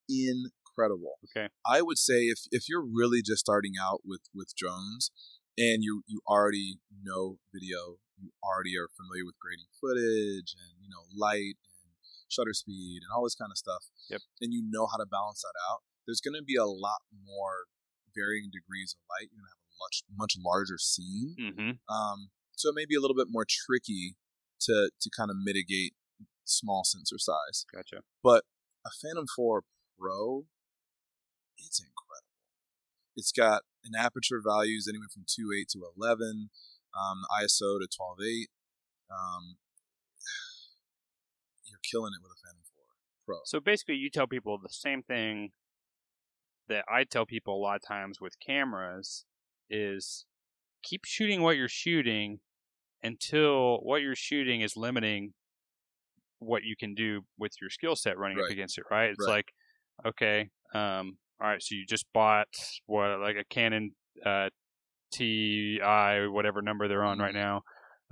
Incredible. 0.08 1.18
Okay. 1.36 1.48
I 1.66 1.82
would 1.82 1.98
say 1.98 2.22
if 2.26 2.40
if 2.50 2.68
you're 2.68 2.84
really 2.84 3.22
just 3.22 3.40
starting 3.40 3.72
out 3.80 4.00
with 4.04 4.22
with 4.34 4.52
drones 4.56 5.10
and 5.60 5.84
you 5.84 6.02
you 6.08 6.24
already 6.26 6.80
know 7.04 7.36
video, 7.52 8.00
you 8.16 8.32
already 8.40 8.72
are 8.80 8.88
familiar 8.96 9.28
with 9.28 9.36
grading 9.36 9.68
footage 9.76 10.56
and 10.56 10.80
you 10.80 10.88
know 10.88 11.04
light 11.12 11.60
and 11.60 11.92
shutter 12.32 12.56
speed 12.56 13.04
and 13.04 13.12
all 13.12 13.22
this 13.22 13.36
kind 13.36 13.52
of 13.52 13.60
stuff. 13.60 13.84
Yep. 14.08 14.24
And 14.40 14.56
you 14.56 14.64
know 14.64 14.88
how 14.88 14.96
to 14.96 15.04
balance 15.04 15.44
that 15.44 15.56
out. 15.68 15.84
There's 16.08 16.24
going 16.24 16.38
to 16.40 16.42
be 16.42 16.56
a 16.56 16.64
lot 16.64 17.04
more 17.12 17.68
varying 18.16 18.48
degrees 18.48 18.96
of 18.96 19.04
light. 19.12 19.28
You're 19.28 19.44
going 19.44 19.52
to 19.52 19.54
have 19.54 19.68
a 19.68 19.76
much 19.84 19.96
much 20.16 20.34
larger 20.40 20.80
scene. 20.80 21.36
Mm-hmm. 21.36 21.70
Um, 21.92 22.32
so 22.56 22.72
it 22.72 22.74
may 22.74 22.88
be 22.88 22.96
a 22.96 23.00
little 23.00 23.16
bit 23.16 23.28
more 23.28 23.44
tricky 23.44 24.16
to 24.64 24.88
to 24.88 25.08
kind 25.12 25.28
of 25.28 25.36
mitigate 25.36 25.92
small 26.48 26.82
sensor 26.84 27.20
size. 27.20 27.68
Gotcha. 27.68 28.02
But 28.24 28.48
a 28.84 28.90
Phantom 28.90 29.26
4 29.28 29.62
Pro, 29.98 30.44
it's 31.58 31.78
incredible. 31.78 32.32
It's 33.14 33.32
got 33.32 33.62
an 33.84 33.92
aperture 33.98 34.40
values 34.44 34.86
anywhere 34.88 35.08
from 35.12 35.22
2.8 35.22 35.66
to 35.72 35.84
11, 35.96 36.50
um, 36.94 37.18
ISO 37.40 37.78
to 37.80 37.88
12.8. 37.88 38.46
Um, 39.10 39.56
you're 41.64 41.78
killing 41.90 42.12
it 42.14 42.22
with 42.22 42.32
a 42.32 42.40
Phantom 42.46 42.62
4 42.74 42.84
Pro. 43.26 43.36
So 43.44 43.60
basically, 43.60 43.96
you 43.96 44.10
tell 44.10 44.26
people 44.26 44.58
the 44.58 44.68
same 44.68 45.02
thing 45.02 45.50
that 46.68 46.84
I 46.88 47.04
tell 47.04 47.26
people 47.26 47.56
a 47.56 47.62
lot 47.62 47.76
of 47.76 47.82
times 47.86 48.20
with 48.20 48.38
cameras 48.38 49.24
is 49.68 50.24
keep 50.82 51.04
shooting 51.04 51.42
what 51.42 51.56
you're 51.56 51.68
shooting 51.68 52.40
until 53.02 53.78
what 53.78 54.02
you're 54.02 54.14
shooting 54.14 54.60
is 54.60 54.76
limiting 54.76 55.32
what 56.38 56.62
you 56.62 56.74
can 56.78 56.94
do 56.94 57.22
with 57.38 57.52
your 57.60 57.70
skill 57.70 57.96
set 57.96 58.18
running 58.18 58.38
up 58.38 58.50
against 58.50 58.78
it, 58.78 58.84
right? 58.90 59.10
It's 59.10 59.26
Right. 59.26 59.36
like, 59.36 59.52
okay, 60.06 60.50
um, 60.74 61.18
all 61.40 61.48
right, 61.48 61.62
so 61.62 61.74
you 61.74 61.86
just 61.86 62.06
bought 62.12 62.48
what 62.86 63.20
like 63.20 63.36
a 63.36 63.44
Canon 63.44 63.92
uh, 64.24 64.50
TI, 65.12 66.28
whatever 66.28 66.62
number 66.62 66.88
they're 66.88 67.04
on 67.04 67.18
right 67.18 67.34
now. 67.34 67.62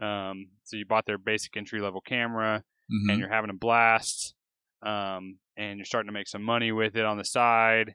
Um, 0.00 0.48
so 0.64 0.76
you 0.76 0.86
bought 0.86 1.06
their 1.06 1.18
basic 1.18 1.56
entry 1.56 1.80
level 1.80 2.00
camera 2.00 2.62
Mhm. 2.88 3.08
and 3.08 3.20
you're 3.20 3.28
having 3.32 3.50
a 3.50 3.54
blast, 3.54 4.34
um, 4.82 5.38
and 5.56 5.78
you're 5.78 5.84
starting 5.86 6.08
to 6.08 6.12
make 6.12 6.28
some 6.28 6.42
money 6.42 6.72
with 6.72 6.96
it 6.96 7.04
on 7.04 7.18
the 7.18 7.24
side. 7.24 7.94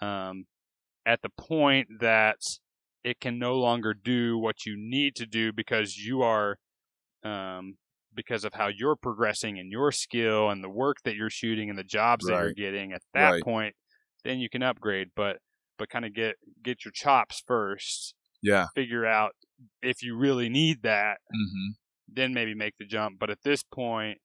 Um, 0.00 0.44
at 1.06 1.22
the 1.22 1.30
point 1.30 1.88
that 2.00 2.38
it 3.04 3.20
can 3.20 3.38
no 3.38 3.56
longer 3.58 3.94
do 3.94 4.38
what 4.38 4.66
you 4.66 4.76
need 4.78 5.16
to 5.16 5.26
do 5.26 5.52
because 5.52 5.96
you 5.98 6.22
are, 6.22 6.58
um, 7.24 7.76
because 8.14 8.44
of 8.44 8.54
how 8.54 8.68
you're 8.68 8.96
progressing 8.96 9.58
in 9.58 9.70
your 9.70 9.92
skill 9.92 10.50
and 10.50 10.64
the 10.64 10.70
work 10.70 10.98
that 11.04 11.16
you're 11.16 11.30
shooting 11.30 11.70
and 11.70 11.78
the 11.78 11.84
jobs 11.84 12.26
that 12.26 12.36
you're 12.36 12.52
getting. 12.52 12.92
At 12.92 13.02
that 13.14 13.36
Right. 13.36 13.44
point, 13.44 13.76
then 14.24 14.38
you 14.38 14.48
can 14.48 14.62
upgrade, 14.62 15.08
but 15.16 15.38
but 15.78 15.88
kind 15.88 16.04
of 16.04 16.14
get 16.14 16.36
get 16.62 16.84
your 16.84 16.92
chops 16.92 17.42
first. 17.46 18.14
yeah. 18.42 18.66
Figure 18.74 19.04
out 19.06 19.32
if 19.82 20.02
you 20.02 20.16
really 20.16 20.48
need 20.48 20.82
that 20.82 21.18
hmm 21.32 21.70
then 22.06 22.34
maybe 22.34 22.54
make 22.54 22.74
the 22.78 22.84
jump. 22.84 23.18
But 23.18 23.30
at 23.30 23.38
this 23.44 23.62
point, 23.62 24.18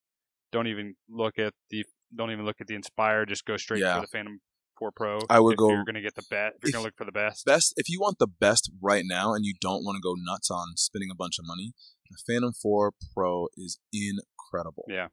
don't 0.51 0.67
even 0.67 0.95
look 1.09 1.39
at 1.39 1.53
the 1.71 1.85
don't 2.15 2.29
even 2.31 2.45
look 2.45 2.57
at 2.59 2.67
the 2.67 2.75
Inspire. 2.75 3.25
Just 3.25 3.45
go 3.45 3.55
straight 3.57 3.81
Yeah. 3.81 3.95
for 3.95 4.01
the 4.01 4.07
Phantom 4.07 4.39
Four 4.77 4.91
Pro. 4.95 5.19
I 5.29 5.39
would 5.39 5.53
if 5.53 5.57
go- 5.57 5.69
You're 5.71 5.85
going 5.85 5.95
to 5.95 6.01
get 6.01 6.15
the 6.15 6.25
best. 6.29 6.55
You're 6.61 6.71
going 6.73 6.83
to 6.83 6.87
look 6.87 6.97
for 6.97 7.05
the 7.05 7.11
best. 7.13 7.45
Best 7.45 7.73
if 7.77 7.87
you 7.89 7.99
want 7.99 8.19
the 8.19 8.27
best 8.27 8.69
right 8.81 9.03
now 9.05 9.33
and 9.33 9.45
you 9.45 9.53
don't 9.61 9.83
want 9.85 9.95
to 9.95 10.01
go 10.01 10.13
nuts 10.17 10.51
on 10.51 10.73
spending 10.75 11.09
a 11.11 11.15
bunch 11.15 11.39
of 11.39 11.45
money, 11.47 11.71
the 12.09 12.17
Phantom 12.27 12.51
4 12.61 12.91
Pro 13.15 13.47
is 13.55 13.79
incredible. 13.93 14.83
Yeah. 14.89 15.07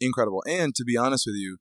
Incredible. 0.00 0.42
And 0.48 0.74
to 0.74 0.84
be 0.84 0.96
honest 0.96 1.24
with 1.26 1.36
you, 1.36 1.58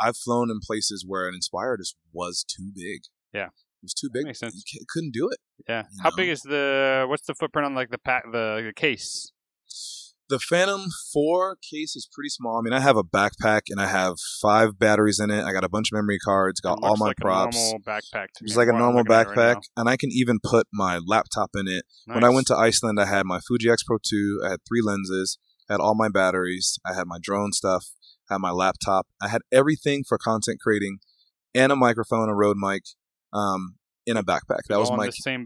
I've 0.00 0.16
flown 0.16 0.50
in 0.50 0.60
places 0.60 1.04
where 1.06 1.28
an 1.28 1.34
Inspire 1.34 1.76
just 1.76 1.96
was 2.12 2.44
too 2.44 2.70
big. 2.74 3.02
Yeah. 3.32 3.46
It 3.46 3.82
was 3.82 3.94
too 3.94 4.08
big. 4.12 4.24
makes 4.24 4.38
sense. 4.38 4.54
You 4.54 4.62
c- 4.66 4.86
couldn't 4.88 5.12
do 5.12 5.28
it. 5.28 5.38
Yeah. 5.68 5.84
How 6.02 6.10
big 6.10 6.28
is 6.28 6.42
the? 6.42 7.04
What's 7.08 7.26
the 7.26 7.34
footprint 7.34 7.66
on 7.66 7.74
like 7.74 7.90
the 7.90 7.98
pack 7.98 8.24
the, 8.32 8.62
the 8.66 8.72
case? 8.74 9.30
The 10.30 10.38
Phantom 10.38 10.86
4 11.12 11.56
case 11.70 11.94
is 11.94 12.08
pretty 12.10 12.30
small. 12.30 12.56
I 12.58 12.62
mean, 12.62 12.72
I 12.72 12.80
have 12.80 12.96
a 12.96 13.04
backpack 13.04 13.62
and 13.68 13.78
I 13.78 13.86
have 13.88 14.14
five 14.40 14.78
batteries 14.78 15.20
in 15.20 15.30
it. 15.30 15.44
I 15.44 15.52
got 15.52 15.64
a 15.64 15.68
bunch 15.68 15.88
of 15.92 15.96
memory 15.96 16.18
cards, 16.18 16.60
got 16.62 16.78
all 16.82 16.96
my 16.96 17.08
like 17.08 17.18
props. 17.18 17.56
A 17.58 17.60
normal 17.60 17.80
backpack. 17.80 18.28
It's 18.40 18.56
like 18.56 18.68
a 18.68 18.72
normal 18.72 19.04
backpack, 19.04 19.36
right 19.36 19.66
and 19.76 19.86
I 19.86 19.98
can 19.98 20.08
even 20.12 20.38
put 20.42 20.66
my 20.72 20.98
laptop 21.06 21.50
in 21.54 21.68
it. 21.68 21.84
now. 22.06 22.14
When 22.14 22.24
I 22.24 22.30
went 22.30 22.46
to 22.46 22.56
Iceland, 22.56 22.98
I 22.98 23.04
had 23.04 23.26
my 23.26 23.38
Fuji 23.46 23.68
X 23.68 23.82
Pro 23.82 23.98
2. 24.02 24.44
I 24.46 24.50
had 24.52 24.60
three 24.66 24.80
lenses, 24.82 25.36
had 25.68 25.80
all 25.80 25.94
my 25.94 26.08
batteries, 26.08 26.78
I 26.86 26.94
had 26.94 27.06
my 27.06 27.18
drone 27.20 27.52
stuff, 27.52 27.84
had 28.30 28.38
my 28.38 28.50
laptop. 28.50 29.06
I 29.20 29.28
had 29.28 29.42
everything 29.52 30.04
for 30.08 30.18
content 30.18 30.58
creating, 30.60 30.98
and 31.54 31.70
a 31.72 31.76
microphone, 31.76 32.28
a 32.28 32.34
Rode 32.34 32.56
mic, 32.56 32.82
um, 33.32 33.76
in 34.06 34.16
a 34.16 34.22
backpack. 34.22 34.62
That 34.68 34.74
All 34.74 34.80
was 34.80 34.90
my 34.90 34.96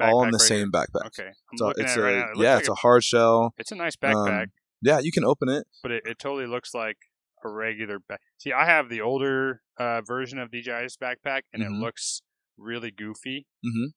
all 0.09 0.25
in 0.25 0.31
the 0.31 0.37
right 0.39 0.41
same 0.47 0.71
here. 0.73 0.83
backpack. 0.83 1.07
Okay. 1.07 1.29
I'm 1.29 1.59
So 1.59 1.69
it's 1.71 1.97
it 1.97 2.01
right 2.01 2.15
a. 2.15 2.19
It 2.33 2.37
yeah, 2.39 2.55
like 2.55 2.61
it's 2.61 2.69
a 2.69 2.75
hard 2.75 3.05
shell. 3.05 3.55
it's 3.59 3.73
a 3.73 3.77
nice 3.77 3.97
backpack, 3.97 4.43
Um, 4.45 4.53
yeah, 4.83 4.99
you 5.01 5.13
can 5.13 5.25
open 5.25 5.49
it. 5.49 5.67
but 5.83 5.93
it, 5.93 6.03
it 6.07 6.19
totally 6.19 6.47
looks 6.47 6.75
like 6.75 6.97
a 7.45 7.49
regular 7.49 7.99
back. 8.01 8.21
See, 8.39 8.53
I 8.53 8.65
have 8.65 8.89
the 8.89 9.01
older 9.01 9.63
uh, 9.79 10.01
version 10.03 10.39
of 10.41 10.51
DJI's 10.51 10.97
backpack, 10.97 11.43
and 11.53 11.63
Mhm. 11.63 11.67
it 11.67 11.73
looks 11.73 12.23
really 12.57 12.91
goofy. 12.91 13.47
Mhm. 13.65 13.93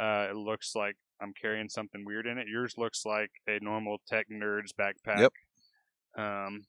Uh, 0.00 0.30
it 0.30 0.36
looks 0.36 0.74
like 0.74 0.96
I'm 1.20 1.32
carrying 1.40 1.68
something 1.68 2.04
weird 2.06 2.26
in 2.26 2.38
it. 2.38 2.46
Yours 2.48 2.74
looks 2.78 3.04
like 3.04 3.30
a 3.46 3.58
normal 3.60 3.98
tech 4.08 4.26
nerd's 4.30 4.72
backpack. 4.72 5.18
Yep. 5.20 5.32
Um, 6.18 6.66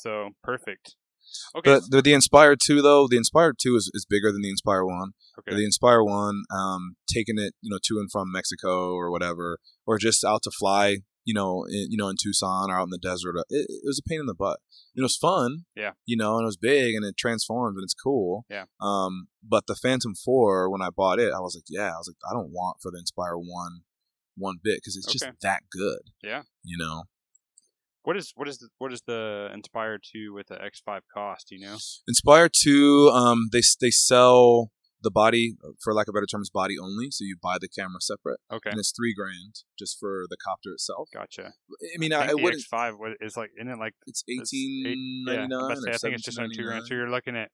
so 0.00 0.30
perfect. 0.42 0.94
Okay. 1.54 1.70
But 1.74 1.90
the, 1.90 2.00
the 2.00 2.14
Inspire 2.14 2.56
2 2.56 2.80
though, 2.80 3.06
the 3.06 3.16
Inspire 3.18 3.52
2 3.52 3.76
is, 3.76 3.90
is 3.92 4.06
bigger 4.08 4.32
than 4.32 4.40
the 4.42 4.50
Inspire 4.50 4.84
1. 4.84 5.12
okay. 5.40 5.56
The 5.56 5.64
Inspire 5.64 6.02
1, 6.02 6.42
um, 6.50 6.96
taking 7.12 7.38
it, 7.38 7.54
you 7.60 7.70
know, 7.70 7.78
to 7.84 7.98
and 7.98 8.10
from 8.10 8.32
Mexico 8.32 8.94
or 8.94 9.10
whatever, 9.10 9.58
or 9.86 9.98
just 9.98 10.24
out 10.24 10.42
to 10.44 10.50
fly, 10.50 10.98
you 11.24 11.34
know, 11.34 11.64
in, 11.68 11.88
you 11.90 11.98
know, 11.98 12.08
in 12.08 12.16
Tucson 12.22 12.70
or 12.70 12.78
out 12.78 12.84
in 12.84 12.90
the 12.90 12.98
desert. 12.98 13.36
uh, 13.38 13.42
It, 13.50 13.66
it 13.68 13.82
was 13.84 13.98
a 14.04 14.08
pain 14.08 14.20
in 14.20 14.26
the 14.26 14.34
butt. 14.34 14.60
It 14.94 15.02
was 15.02 15.16
fun. 15.18 15.66
Yeah. 15.76 15.92
You 16.06 16.16
know, 16.16 16.36
and 16.36 16.44
it 16.44 16.46
was 16.46 16.56
big 16.56 16.94
and 16.94 17.04
it 17.04 17.16
transforms 17.18 17.76
and 17.76 17.84
it's 17.84 17.94
cool. 17.94 18.46
Yeah. 18.48 18.64
Um, 18.80 19.28
but 19.46 19.66
the 19.66 19.76
Phantom 19.76 20.14
4, 20.14 20.70
when 20.70 20.80
I 20.80 20.88
bought 20.88 21.18
it, 21.18 21.32
I 21.34 21.40
was 21.40 21.54
like, 21.54 21.64
yeah, 21.68 21.90
I 21.94 21.98
was 21.98 22.08
like, 22.08 22.16
I 22.28 22.32
don't 22.32 22.50
want 22.52 22.78
for 22.80 22.90
the 22.90 22.98
Inspire 22.98 23.36
1 23.36 23.44
one 24.40 24.56
bit 24.62 24.76
because 24.78 24.96
it's 24.96 25.12
just 25.12 25.26
that 25.42 25.62
good. 25.70 25.98
Yeah. 26.22 26.42
You 26.62 26.78
know, 26.78 27.04
what 28.08 28.16
is 28.16 28.32
what 28.36 28.48
is 28.48 28.56
the, 28.56 28.68
what 28.78 28.90
is 28.90 29.02
the 29.06 29.50
Inspire 29.52 29.98
two 30.02 30.32
with 30.32 30.46
the 30.46 30.54
X5 30.54 31.00
cost? 31.12 31.50
You 31.50 31.60
know? 31.60 31.76
Inspire 32.08 32.48
2, 32.48 33.10
um, 33.12 33.48
they, 33.52 33.60
they 33.82 33.90
sell 33.90 34.70
the 35.02 35.10
body, 35.10 35.56
for 35.84 35.92
lack 35.92 36.08
of 36.08 36.14
better 36.14 36.24
terms, 36.24 36.48
body 36.48 36.76
only. 36.82 37.08
So 37.10 37.24
you 37.24 37.36
buy 37.40 37.58
the 37.60 37.68
camera 37.68 38.00
separate. 38.00 38.40
Okay. 38.50 38.70
and 38.70 38.78
it's 38.78 38.92
three 38.96 39.12
grand 39.14 39.56
just 39.78 39.98
for 40.00 40.24
the 40.30 40.38
copter 40.42 40.72
itself. 40.72 41.10
Gotcha. 41.12 41.52
I 41.94 41.98
mean, 41.98 42.14
I 42.14 42.30
I, 42.30 42.34
wouldn't. 42.34 42.64
X5 42.72 42.98
what 42.98 43.10
is 43.20 43.36
like 43.36 43.50
isn't 43.60 43.70
it 43.70 43.78
like 43.78 43.92
It's 44.06 44.24
eighteen 44.26 44.86
eight- 44.86 44.96
ninety 45.26 45.48
nine 45.54 45.68
was 45.68 45.68
about 45.68 45.74
to 45.74 45.80
say, 45.82 45.90
I 45.90 45.98
think 45.98 46.14
it's 46.14 46.24
just 46.24 46.38
under 46.38 46.54
two 46.54 46.64
grand. 46.64 46.86
So 46.86 46.94
you're 46.94 47.10
looking 47.10 47.36
at 47.36 47.50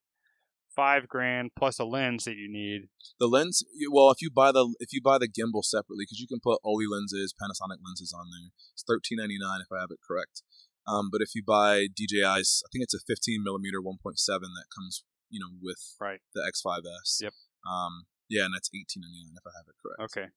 five 0.75 1.07
grand 1.07 1.51
plus 1.55 1.79
a 1.79 1.85
lens 1.85 2.25
that 2.25 2.35
you 2.35 2.51
need. 2.51 2.89
The 3.19 3.27
lens, 3.27 3.63
well, 3.91 4.11
if 4.11 4.21
you 4.21 4.29
buy 4.29 4.51
the 4.51 4.75
if 4.79 4.91
you 4.93 5.01
buy 5.01 5.17
the 5.17 5.27
gimbal 5.27 5.63
separately, 5.63 6.03
because 6.03 6.19
you 6.19 6.27
can 6.27 6.39
put 6.43 6.59
Oli 6.63 6.85
lenses, 6.87 7.33
Panasonic 7.33 7.79
lenses 7.85 8.13
on 8.17 8.25
there. 8.31 8.51
It's 8.73 8.83
thirteen 8.87 9.17
ninety 9.19 9.37
nine 9.39 9.61
if 9.61 9.67
I 9.71 9.79
have 9.81 9.91
it 9.91 9.99
correct. 10.05 10.41
Um, 10.87 11.09
but 11.11 11.21
if 11.21 11.33
you 11.33 11.41
buy 11.45 11.87
DJI's, 11.87 12.61
I 12.65 12.69
think 12.71 12.83
it's 12.83 12.93
a 12.93 12.99
fifteen 13.07 13.43
millimeter 13.43 13.81
one 13.81 13.97
point 14.01 14.19
seven 14.19 14.49
that 14.55 14.65
comes 14.75 15.03
you 15.29 15.39
know 15.39 15.49
with 15.61 15.79
Right. 15.99 16.19
the 16.33 16.41
X5S. 16.41 17.21
Yep. 17.23 17.33
Um, 17.65 18.05
yeah, 18.29 18.45
and 18.45 18.53
that's 18.53 18.69
eighteen 18.73 19.01
ninety 19.01 19.23
nine 19.25 19.35
if 19.37 19.45
I 19.47 19.53
have 19.57 19.65
it 19.67 19.75
correct. 19.81 20.01
Okay. 20.11 20.29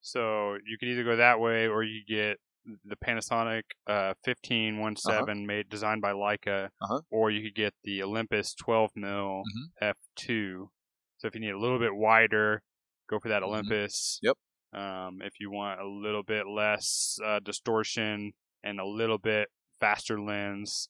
So 0.00 0.56
you 0.66 0.78
could 0.78 0.88
either 0.88 1.04
go 1.04 1.16
that 1.16 1.40
way, 1.40 1.66
or 1.68 1.82
you 1.82 2.00
get 2.08 2.38
the 2.84 2.96
Panasonic 2.96 3.62
uh, 3.86 4.14
1517 4.24 5.46
made 5.46 5.68
designed 5.68 6.02
by 6.02 6.12
Leica, 6.12 6.68
Uh-huh. 6.82 7.00
or 7.10 7.30
you 7.30 7.42
could 7.42 7.54
get 7.54 7.74
the 7.84 8.02
Olympus 8.02 8.54
12 8.54 8.90
mil 8.94 9.42
Mhm. 9.44 9.72
f2. 9.82 10.70
So 11.18 11.26
if 11.28 11.34
you 11.34 11.40
need 11.40 11.50
a 11.54 11.58
little 11.58 11.78
bit 11.78 11.94
wider, 11.94 12.62
go 13.08 13.18
for 13.18 13.28
that 13.28 13.42
Mhm. 13.42 13.46
Olympus. 13.46 14.18
Yep. 14.22 14.36
Um, 14.72 15.20
if 15.22 15.40
you 15.40 15.50
want 15.50 15.80
a 15.80 15.86
little 15.86 16.22
bit 16.22 16.46
less 16.46 17.18
uh, 17.24 17.40
distortion 17.40 18.32
and 18.62 18.78
a 18.78 18.86
little 18.86 19.18
bit 19.18 19.48
faster 19.80 20.20
lens, 20.20 20.88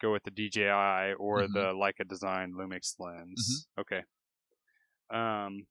go 0.00 0.12
with 0.12 0.22
the 0.22 0.30
DJI 0.30 1.12
or 1.14 1.42
Mhm. 1.42 1.52
the 1.52 1.72
Leica 1.74 2.06
designed 2.08 2.54
Lumix 2.54 2.94
lens. 2.98 3.66
Mm-hmm. 3.76 3.80
Okay. 3.80 4.04
Um, 5.10 5.66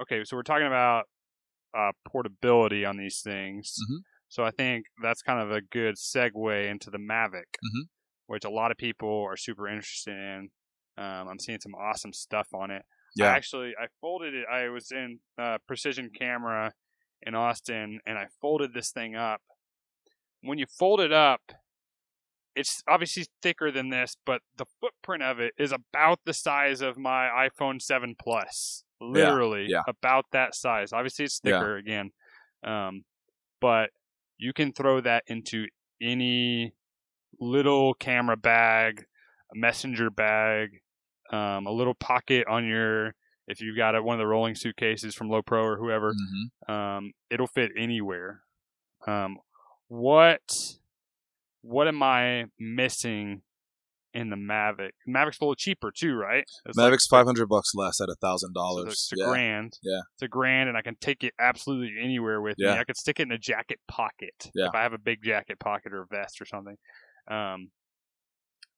okay, 0.00 0.24
so 0.24 0.36
we're 0.36 0.42
talking 0.42 0.66
about 0.66 1.08
uh, 1.74 1.92
portability 2.06 2.84
on 2.86 2.96
these 2.96 3.20
things. 3.22 3.74
Mhm. 3.90 3.98
So 4.28 4.44
I 4.44 4.50
think 4.50 4.86
that's 5.02 5.22
kind 5.22 5.40
of 5.40 5.50
a 5.50 5.60
good 5.62 5.96
segue 5.96 6.70
into 6.70 6.90
the 6.90 6.98
Mavic, 6.98 7.56
Mhm. 7.64 7.88
which 8.26 8.44
a 8.44 8.50
lot 8.50 8.70
of 8.70 8.76
people 8.76 9.22
are 9.24 9.36
super 9.36 9.68
interested 9.68 10.16
in. 10.16 10.50
Um, 10.96 11.28
I'm 11.28 11.38
seeing 11.38 11.60
some 11.60 11.74
awesome 11.74 12.12
stuff 12.12 12.48
on 12.54 12.70
it. 12.70 12.84
I 13.20 13.24
Yeah. 13.24 13.30
actually 13.30 13.74
I 13.80 13.88
folded 14.00 14.34
it. 14.34 14.46
I 14.50 14.68
was 14.68 14.90
in 14.92 15.20
uh, 15.38 15.58
Precision 15.66 16.10
Camera 16.10 16.72
in 17.22 17.34
Austin, 17.34 18.00
and 18.06 18.18
I 18.18 18.28
folded 18.40 18.74
this 18.74 18.92
thing 18.92 19.16
up. 19.16 19.42
When 20.42 20.58
you 20.58 20.66
fold 20.66 21.00
it 21.00 21.12
up, 21.12 21.42
it's 22.54 22.82
obviously 22.88 23.26
thicker 23.42 23.70
than 23.70 23.88
this, 23.90 24.16
but 24.24 24.42
the 24.56 24.66
footprint 24.80 25.22
of 25.22 25.38
it 25.40 25.54
is 25.58 25.72
about 25.72 26.20
the 26.24 26.34
size 26.34 26.80
of 26.80 26.98
my 26.98 27.48
iPhone 27.48 27.80
7 27.80 28.14
Plus. 28.18 28.84
Literally, 29.00 29.66
yeah. 29.68 29.82
about 29.86 30.26
that 30.32 30.54
size. 30.56 30.92
Obviously, 30.92 31.24
it's 31.24 31.40
Yeah. 31.42 31.60
thicker 31.60 31.76
again, 31.76 32.10
um, 32.64 33.04
but 33.60 33.90
you 34.38 34.52
can 34.52 34.72
throw 34.72 35.00
that 35.00 35.24
into 35.26 35.66
any 36.00 36.72
little 37.40 37.94
camera 37.94 38.36
bag, 38.36 39.04
a 39.52 39.58
messenger 39.58 40.10
bag, 40.10 40.80
um, 41.32 41.66
a 41.66 41.70
little 41.72 41.94
pocket 41.94 42.46
on 42.48 42.64
your 42.66 43.14
if 43.46 43.62
you've 43.62 43.76
got 43.78 43.94
a, 43.96 44.02
one 44.02 44.14
of 44.14 44.18
the 44.18 44.26
rolling 44.26 44.54
suitcases 44.54 45.14
from 45.14 45.28
Lowepro 45.30 45.62
or 45.62 45.76
whoever, 45.78 46.12
Mhm. 46.12 46.70
um, 46.70 47.12
it'll 47.30 47.46
fit 47.46 47.72
anywhere. 47.76 48.42
Um, 49.06 49.38
what 49.88 50.42
what 51.62 51.88
am 51.88 52.02
I 52.02 52.46
missing 52.58 53.42
in 54.14 54.30
the 54.30 54.36
Mavic? 54.36 54.90
Mavic's 55.08 55.38
a 55.40 55.44
little 55.44 55.54
cheaper 55.54 55.90
too, 55.90 56.14
right? 56.14 56.44
It's 56.66 56.76
like- 56.76 56.92
Mavic's 56.92 57.06
five 57.06 57.26
hundred 57.26 57.46
bucks 57.48 57.72
less 57.74 58.00
at 58.00 58.08
a 58.08 58.14
thousand 58.20 58.54
dollars. 58.54 58.92
it's 58.92 59.12
a 59.12 59.16
Yeah. 59.18 59.28
grand. 59.28 59.78
Yeah. 59.82 60.00
It's 60.14 60.22
a 60.22 60.28
grand, 60.28 60.68
and 60.68 60.78
I 60.78 60.82
can 60.82 60.96
take 61.00 61.22
it 61.24 61.34
absolutely 61.38 61.94
anywhere 62.02 62.40
with 62.40 62.56
me. 62.58 62.68
I 62.68 62.84
could 62.84 62.96
stick 62.96 63.20
it 63.20 63.24
in 63.24 63.32
a 63.32 63.38
jacket 63.38 63.80
pocket 63.88 64.50
Yeah. 64.54 64.68
if 64.68 64.74
I 64.74 64.82
have 64.82 64.92
a 64.92 64.98
big 64.98 65.22
jacket 65.22 65.58
pocket 65.58 65.92
or 65.92 66.02
a 66.02 66.06
vest 66.06 66.40
or 66.40 66.44
something. 66.46 66.76
Um, 67.30 67.70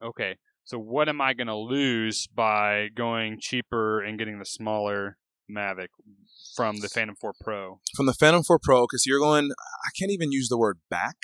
okay, 0.02 0.36
so 0.64 0.78
what 0.78 1.08
am 1.08 1.20
I 1.20 1.34
going 1.34 1.46
to 1.46 1.56
lose 1.56 2.26
by 2.26 2.88
going 2.94 3.38
cheaper 3.40 4.00
and 4.02 4.18
getting 4.18 4.38
the 4.38 4.44
smaller 4.44 5.16
Mavic 5.50 5.88
from 6.56 6.78
the 6.78 6.88
Phantom 6.88 7.16
4 7.20 7.32
Pro? 7.40 7.80
From 7.96 8.06
the 8.06 8.14
Phantom 8.14 8.42
4 8.42 8.58
Pro, 8.62 8.82
because 8.84 9.04
you're 9.06 9.18
going, 9.20 9.50
I 9.52 9.90
can't 9.98 10.10
even 10.10 10.32
use 10.32 10.48
the 10.48 10.58
word 10.58 10.78
back. 10.90 11.16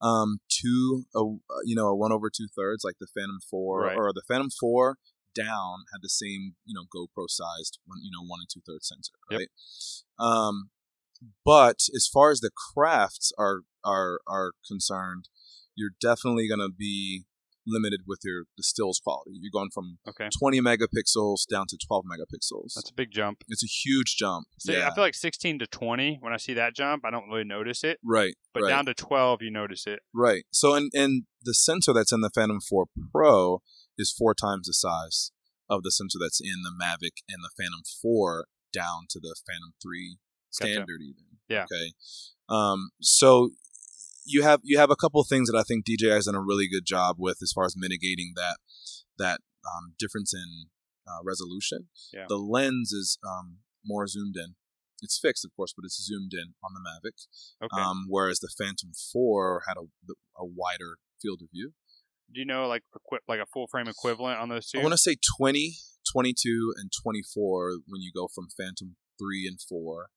Um, 0.00 0.38
two, 0.48 1.04
a 1.14 1.20
you 1.64 1.74
know 1.74 1.88
a 1.88 1.96
one 1.96 2.12
over 2.12 2.30
two 2.30 2.46
thirds 2.54 2.84
like 2.84 2.96
the 3.00 3.06
Phantom 3.12 3.40
4 3.50 3.80
Right. 3.80 3.96
or 3.96 4.12
the 4.12 4.22
Phantom 4.28 4.48
4 4.50 4.96
down 5.34 5.84
had 5.92 6.00
the 6.02 6.08
same 6.08 6.54
you 6.64 6.74
know 6.74 6.84
GoPro 6.94 7.24
sized 7.28 7.78
one 7.84 7.98
you 8.02 8.10
know 8.12 8.24
one 8.26 8.40
and 8.40 8.48
two 8.52 8.62
thirds 8.66 8.88
sensor 8.88 9.12
Yep. 9.30 9.38
right. 9.40 9.48
Um, 10.24 10.70
but 11.44 11.76
as 11.94 12.08
far 12.12 12.30
as 12.30 12.40
the 12.40 12.50
crafts 12.74 13.32
are 13.38 13.62
are 13.84 14.20
are 14.26 14.52
concerned, 14.66 15.28
you're 15.74 15.94
definitely 16.00 16.48
gonna 16.48 16.68
be 16.70 17.24
limited 17.68 18.00
with 18.06 18.20
your 18.24 18.44
the 18.56 18.62
stills 18.62 19.00
quality. 19.02 19.32
You're 19.40 19.52
going 19.52 19.70
from 19.72 19.98
Okay, 20.08 20.28
20 20.38 20.60
megapixels 20.60 21.46
down 21.50 21.66
to 21.68 21.78
12 21.86 22.04
megapixels. 22.04 22.74
that's 22.74 22.90
a 22.90 22.94
big 22.94 23.10
jump. 23.10 23.44
it's 23.48 23.62
a 23.62 23.66
huge 23.66 24.16
jump. 24.16 24.46
Yeah. 24.64 24.88
I 24.88 24.94
feel 24.94 25.04
like 25.04 25.14
16 25.14 25.58
to 25.60 25.66
20, 25.66 26.18
when 26.20 26.32
I 26.32 26.36
see 26.38 26.54
that 26.54 26.74
jump, 26.74 27.04
I 27.04 27.10
don't 27.10 27.28
really 27.28 27.44
notice 27.44 27.84
it. 27.84 27.98
right. 28.04 28.34
But 28.54 28.62
right. 28.64 28.70
down 28.70 28.86
to 28.86 28.94
12, 28.94 29.42
you 29.42 29.50
notice 29.50 29.86
it. 29.86 30.00
Right. 30.14 30.44
So, 30.50 30.74
and 30.74 30.90
and 30.94 31.24
the 31.42 31.54
sensor 31.54 31.92
that's 31.92 32.12
in 32.12 32.20
the 32.22 32.30
Phantom 32.34 32.60
4 32.60 32.86
Pro 33.12 33.62
is 33.96 34.12
four 34.16 34.34
times 34.34 34.66
the 34.66 34.74
size 34.74 35.32
of 35.70 35.82
the 35.82 35.90
sensor 35.90 36.18
that's 36.20 36.40
in 36.40 36.62
the 36.62 36.72
Mavic 36.72 37.22
and 37.28 37.42
the 37.44 37.50
Phantom 37.56 37.82
4 38.02 38.46
down 38.72 39.06
to 39.10 39.20
the 39.20 39.34
Phantom 39.46 39.74
3 39.82 40.18
Gotcha. 40.60 40.72
standard 40.72 41.00
even. 41.02 41.24
Yeah. 41.48 41.64
Okay. 41.64 41.92
Um. 42.48 42.90
So 43.00 43.50
you 44.28 44.42
have 44.42 44.60
you 44.62 44.78
have 44.78 44.90
a 44.90 44.96
couple 44.96 45.20
of 45.20 45.26
things 45.26 45.50
that 45.50 45.58
I 45.58 45.62
think 45.62 45.84
DJI 45.84 46.10
has 46.10 46.26
done 46.26 46.34
a 46.34 46.40
really 46.40 46.68
good 46.68 46.84
job 46.86 47.16
with 47.18 47.38
as 47.42 47.52
far 47.52 47.64
as 47.64 47.74
mitigating 47.76 48.34
that 48.36 48.58
that 49.18 49.40
um, 49.66 49.94
difference 49.98 50.32
in 50.32 50.66
uh, 51.06 51.22
resolution. 51.24 51.88
Yeah. 52.12 52.26
The 52.28 52.36
lens 52.36 52.92
is 52.92 53.18
um, 53.26 53.58
more 53.84 54.06
zoomed 54.06 54.36
in. 54.36 54.54
It's 55.00 55.18
fixed, 55.18 55.44
of 55.44 55.52
course, 55.54 55.72
but 55.76 55.84
it's 55.84 56.02
zoomed 56.02 56.32
in 56.32 56.54
on 56.62 56.72
the 56.74 56.80
Mavic. 56.80 57.26
Okay. 57.64 57.80
Um, 57.80 58.06
whereas 58.08 58.40
the 58.40 58.50
Phantom 58.56 58.90
4 59.12 59.62
had 59.68 59.76
a, 59.76 59.82
a 60.36 60.44
wider 60.44 60.98
field 61.22 61.40
of 61.42 61.48
view. 61.52 61.72
Do 62.32 62.40
you 62.40 62.46
know 62.46 62.66
like 62.66 62.82
equi- 62.94 63.24
like 63.26 63.40
a 63.40 63.46
full 63.46 63.66
frame 63.68 63.88
equivalent 63.88 64.38
on 64.38 64.48
those 64.48 64.68
two? 64.68 64.80
I 64.80 64.82
want 64.82 64.92
to 64.92 64.98
say 64.98 65.16
20, 65.38 65.76
22, 66.12 66.74
and 66.76 66.90
24 67.02 67.78
when 67.86 68.02
you 68.02 68.10
go 68.14 68.28
from 68.28 68.48
Phantom 68.56 68.96
3 69.18 69.46
and 69.46 69.58
4 69.60 70.08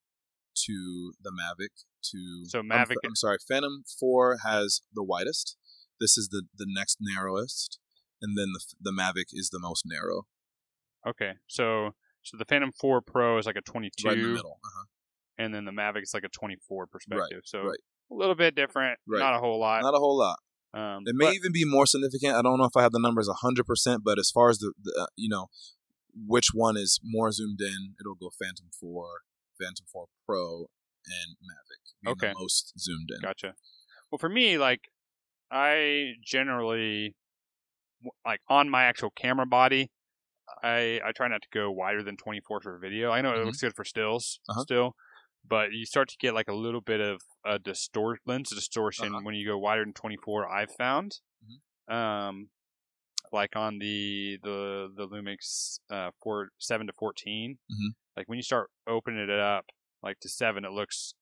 to 0.65 1.13
the 1.21 1.31
Mavic 1.31 1.83
to. 2.11 2.43
So 2.47 2.59
I'm- 2.59 2.69
Mavic- 2.69 2.95
I'm, 3.05 3.15
sorry, 3.15 3.37
Phantom 3.47 3.83
4 3.99 4.37
has 4.45 4.81
the 4.93 5.03
widest. 5.03 5.57
This 5.99 6.17
is 6.17 6.29
the, 6.29 6.43
the 6.57 6.65
next 6.67 6.97
narrowest. 6.99 7.79
And 8.21 8.37
then 8.37 8.47
the, 8.53 8.61
the 8.79 8.91
Mavic 8.91 9.29
is 9.33 9.49
the 9.51 9.59
most 9.59 9.83
narrow, 9.85 10.23
Okay, 11.07 11.31
so 11.47 11.95
so 12.21 12.37
the 12.37 12.45
Phantom 12.45 12.71
4 12.79 13.01
Pro 13.01 13.39
is 13.39 13.47
like 13.47 13.55
a 13.55 13.61
22, 13.61 14.07
right 14.07 14.15
in 14.17 14.23
the 14.23 14.29
middle. 14.29 14.59
Uh-huh. 14.63 14.85
and 15.39 15.53
then 15.55 15.65
the 15.65 15.71
Mavic 15.71 16.03
is 16.03 16.11
like 16.13 16.23
a 16.23 16.29
24 16.29 16.85
perspective. 16.85 17.41
so 17.45 17.63
right. 17.63 17.79
a 18.11 18.13
little 18.13 18.35
bit 18.35 18.53
different, 18.53 18.99
Right. 19.07 19.17
not 19.19 19.33
a 19.35 19.39
whole 19.39 19.59
lot. 19.59 19.81
Not 19.81 19.95
a 19.95 19.97
whole 19.97 20.15
lot. 20.19 20.37
um, 20.75 21.01
It 21.07 21.15
may 21.15 21.25
but- 21.27 21.33
even 21.33 21.51
be 21.51 21.65
more 21.65 21.87
significant. 21.87 22.35
I 22.35 22.43
don't 22.43 22.59
know 22.59 22.65
if 22.65 22.77
I 22.77 22.83
have 22.83 22.91
the 22.91 22.99
numbers 22.99 23.27
100%, 23.27 24.01
but 24.03 24.19
as 24.19 24.29
far 24.29 24.49
as 24.51 24.59
the, 24.59 24.73
the 24.79 24.93
uh, 25.01 25.05
you 25.15 25.29
know, 25.29 25.47
which 26.13 26.49
one 26.53 26.77
is 26.77 26.99
more 27.03 27.31
zoomed 27.31 27.61
in, 27.61 27.95
it'll 27.99 28.13
go 28.15 28.29
Phantom 28.39 28.67
4, 28.79 29.05
Phantom 29.59 29.85
4 29.91 30.07
Pro, 30.27 30.67
and 31.05 31.35
Mavic 31.41 32.11
Okay. 32.11 32.29
the 32.33 32.39
most 32.39 32.73
zoomed 32.79 33.09
in. 33.11 33.21
Gotcha. 33.21 33.55
Well, 34.11 34.19
for 34.19 34.29
me, 34.29 34.57
like 34.57 34.81
I 35.51 36.13
generally 36.25 37.15
like 38.25 38.41
on 38.49 38.69
my 38.69 38.83
actual 38.85 39.11
camera 39.11 39.45
body, 39.45 39.89
I 40.63 41.01
I 41.05 41.11
try 41.13 41.27
not 41.27 41.41
to 41.43 41.47
go 41.53 41.71
wider 41.71 42.03
than 42.03 42.17
24 42.17 42.61
for 42.61 42.79
video. 42.79 43.11
I 43.11 43.21
know 43.21 43.33
it 43.33 43.39
Mhm. 43.39 43.45
looks 43.45 43.61
good 43.61 43.75
for 43.75 43.85
stills 43.85 44.39
Uh-huh. 44.49 44.63
still, 44.63 44.95
but 45.47 45.71
you 45.73 45.85
start 45.85 46.09
to 46.09 46.17
get 46.19 46.33
like 46.33 46.47
a 46.49 46.53
little 46.55 46.81
bit 46.81 47.01
of 47.01 47.21
a 47.45 47.59
distort 47.59 48.19
lens 48.25 48.49
distortion 48.51 49.13
Uh-huh. 49.13 49.23
when 49.23 49.35
you 49.35 49.47
go 49.47 49.57
wider 49.57 49.83
than 49.85 49.93
24. 49.93 50.49
I've 50.49 50.71
found, 50.77 51.19
Mhm. 51.41 51.61
um, 51.93 52.49
like 53.33 53.55
on 53.55 53.79
the 53.79 54.37
the 54.43 54.89
the 54.95 55.07
Lumix 55.07 55.79
uh 55.89 56.11
four 56.21 56.49
seven 56.59 56.87
to 56.87 56.93
14. 56.93 57.59
Mhm. 57.71 57.95
Like 58.17 58.27
when 58.29 58.37
you 58.37 58.43
start 58.43 58.69
opening 58.87 59.19
it 59.21 59.29
up 59.29 59.65
like 60.03 60.19
to 60.21 60.29
seven, 60.29 60.65
it 60.65 60.71
looks 60.71 61.13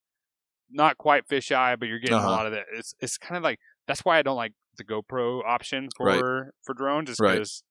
not 0.70 0.98
quite 0.98 1.28
fisheye, 1.28 1.80
but 1.80 1.88
you're 1.88 2.00
getting 2.00 2.18
Uh-huh. 2.18 2.28
a 2.28 2.30
lot 2.30 2.46
of 2.46 2.52
that. 2.54 2.66
It's 2.74 2.94
it's 3.00 3.18
kind 3.18 3.38
of 3.38 3.44
like 3.44 3.60
that's 3.88 4.06
why 4.06 4.20
I 4.20 4.22
don't 4.24 4.38
like 4.38 4.54
the 4.78 4.84
GoPro 4.86 5.44
option 5.46 5.90
for 5.96 6.06
Right. 6.06 6.26
for 6.66 6.74
drones, 6.76 7.10
is 7.10 7.20
Right. 7.20 7.42
because 7.42 7.64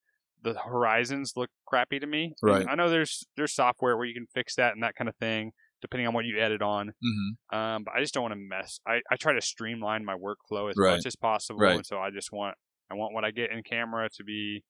the 0.43 0.55
horizons 0.55 1.32
look 1.36 1.51
crappy 1.66 1.99
to 2.01 2.07
me. 2.07 2.34
And 2.47 2.62
Right. 2.62 2.66
I 2.68 2.74
know 2.74 2.91
there's 2.91 3.24
there's 3.36 3.55
software 3.55 3.97
where 3.97 4.07
you 4.07 4.14
can 4.14 4.26
fix 4.34 4.57
that 4.57 4.74
and 4.74 4.82
that 4.82 4.95
kind 4.97 5.09
of 5.09 5.16
thing, 5.16 5.53
depending 5.80 6.07
on 6.09 6.14
what 6.14 6.24
you 6.26 6.39
edit 6.41 6.62
on. 6.62 6.93
hmm 7.03 7.30
Um, 7.53 7.84
but 7.84 7.95
I 7.95 8.01
just 8.01 8.14
don't 8.14 8.22
want 8.24 8.32
to 8.34 8.41
mess. 8.41 8.80
I, 8.86 9.01
I 9.11 9.16
try 9.16 9.32
to 9.32 9.41
streamline 9.41 10.05
my 10.05 10.14
workflow 10.14 10.70
as 10.70 10.76
Right. 10.76 10.91
much 10.91 11.07
as 11.07 11.16
possible, 11.16 11.61
Right. 11.61 11.76
and 11.76 11.86
so 11.86 11.99
I 12.01 12.11
just 12.11 12.32
want 12.32 12.57
I 12.91 12.95
want 12.95 13.12
what 13.14 13.24
I 13.24 13.30
get 13.30 13.51
in 13.51 13.62
camera 13.62 14.09
to 14.16 14.24
be, 14.24 14.64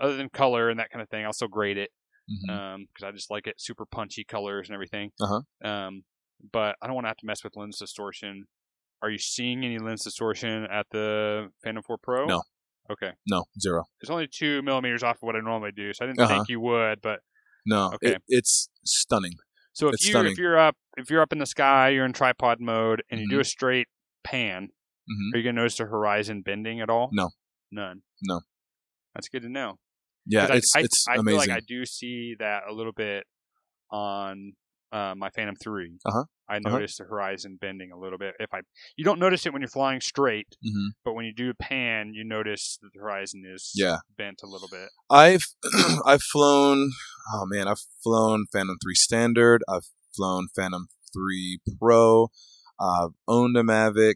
other 0.00 0.16
than 0.16 0.28
color 0.28 0.68
and 0.70 0.78
that 0.80 0.90
kind 0.90 1.02
of 1.02 1.08
thing. 1.08 1.24
I'll 1.24 1.32
still 1.32 1.48
grade 1.48 1.78
it 1.78 1.90
hmm 2.28 2.50
um 2.52 2.86
because 2.92 3.06
I 3.06 3.12
just 3.12 3.30
like 3.30 3.46
it 3.46 3.56
super 3.60 3.84
punchy 3.86 4.24
colors 4.24 4.68
and 4.68 4.74
everything. 4.74 5.10
Uh-huh. 5.20 5.68
Um, 5.68 6.02
but 6.52 6.76
I 6.82 6.86
don't 6.86 6.94
want 6.94 7.04
to 7.04 7.08
have 7.08 7.16
to 7.18 7.26
mess 7.26 7.44
with 7.44 7.56
lens 7.56 7.78
distortion. 7.78 8.46
Are 9.02 9.10
you 9.10 9.18
seeing 9.18 9.64
any 9.64 9.78
lens 9.78 10.04
distortion 10.04 10.64
at 10.70 10.86
the 10.90 11.50
Phantom 11.62 11.82
4 11.82 11.98
Pro? 11.98 12.26
No. 12.28 12.42
Okay, 12.90 13.12
no, 13.28 13.44
zero. 13.60 13.84
it's 14.00 14.10
only 14.10 14.26
two 14.28 14.60
millimeters 14.62 15.02
off 15.04 15.16
of 15.16 15.22
what 15.22 15.36
I 15.36 15.40
normally 15.40 15.70
do, 15.72 15.92
so 15.92 16.04
I 16.04 16.08
didn't 16.08 16.20
Uh-huh. 16.20 16.34
think 16.34 16.48
you 16.48 16.60
would. 16.60 17.00
But 17.00 17.20
No, 17.66 17.90
Okay. 17.94 18.14
it, 18.14 18.22
it's 18.28 18.68
stunning. 18.84 19.34
so 19.72 19.88
if 19.88 19.94
It's 19.94 20.04
you 20.06 20.10
stunning. 20.12 20.32
if 20.32 20.38
you're 20.38 20.58
up 20.58 20.76
if 20.96 21.10
you're 21.10 21.22
up 21.22 21.32
in 21.32 21.38
the 21.38 21.46
sky, 21.46 21.90
you're 21.90 22.04
in 22.04 22.12
tripod 22.12 22.60
mode, 22.60 23.02
and 23.10 23.20
you 23.20 23.26
Mm-hmm. 23.26 23.36
do 23.36 23.40
a 23.40 23.44
straight 23.44 23.88
pan, 24.24 24.68
hmm 25.08 25.34
are 25.34 25.38
you 25.38 25.44
gonna 25.44 25.60
notice 25.60 25.76
the 25.76 25.84
horizon 25.86 26.42
bending 26.42 26.80
at 26.80 26.90
all? 26.90 27.10
No. 27.12 27.30
None. 27.72 28.02
No. 28.22 28.40
That's 29.14 29.28
good 29.28 29.42
to 29.42 29.48
know. 29.48 29.78
Yeah, 30.26 30.46
I, 30.50 30.56
it's 30.56 30.76
I, 30.76 30.80
it's 30.80 31.04
I 31.08 31.14
feel 31.14 31.22
amazing. 31.22 31.38
like 31.38 31.50
I 31.50 31.60
do 31.66 31.84
see 31.84 32.36
that 32.38 32.62
a 32.70 32.72
little 32.72 32.92
bit 32.92 33.24
on 33.90 34.52
uh, 34.92 35.14
my 35.16 35.30
Phantom 35.30 35.56
3 35.56 35.98
Uh-huh. 36.04 36.24
I 36.48 36.56
Uh-huh. 36.56 36.68
notice 36.68 36.96
the 36.98 37.04
horizon 37.04 37.56
bending 37.60 37.90
a 37.92 37.98
little 37.98 38.18
bit. 38.18 38.34
If 38.38 38.52
I, 38.52 38.60
you 38.96 39.04
don't 39.04 39.18
notice 39.18 39.46
it 39.46 39.52
when 39.52 39.62
you're 39.62 39.68
flying 39.68 40.00
straight, 40.00 40.48
hmm 40.62 40.88
but 41.04 41.14
when 41.14 41.24
you 41.24 41.34
do 41.34 41.50
a 41.50 41.54
pan, 41.54 42.14
you 42.14 42.22
notice 42.22 42.78
that 42.80 42.90
the 42.94 43.00
horizon 43.00 43.42
is 43.44 43.72
Yeah. 43.74 43.96
bent 44.16 44.40
a 44.44 44.46
little 44.46 44.68
bit. 44.68 44.88
I've 45.10 45.44
I've 46.06 46.22
flown. 46.22 46.92
Oh 47.34 47.44
man, 47.46 47.66
I've 47.66 47.80
flown 48.04 48.46
Phantom 48.52 48.76
Three 48.82 48.94
Standard. 48.94 49.62
I've 49.68 49.88
flown 50.14 50.46
Phantom 50.54 50.86
Three 51.12 51.58
Pro. 51.80 52.28
I've 52.78 53.10
owned 53.26 53.56
a 53.56 53.62
Mavic. 53.62 54.14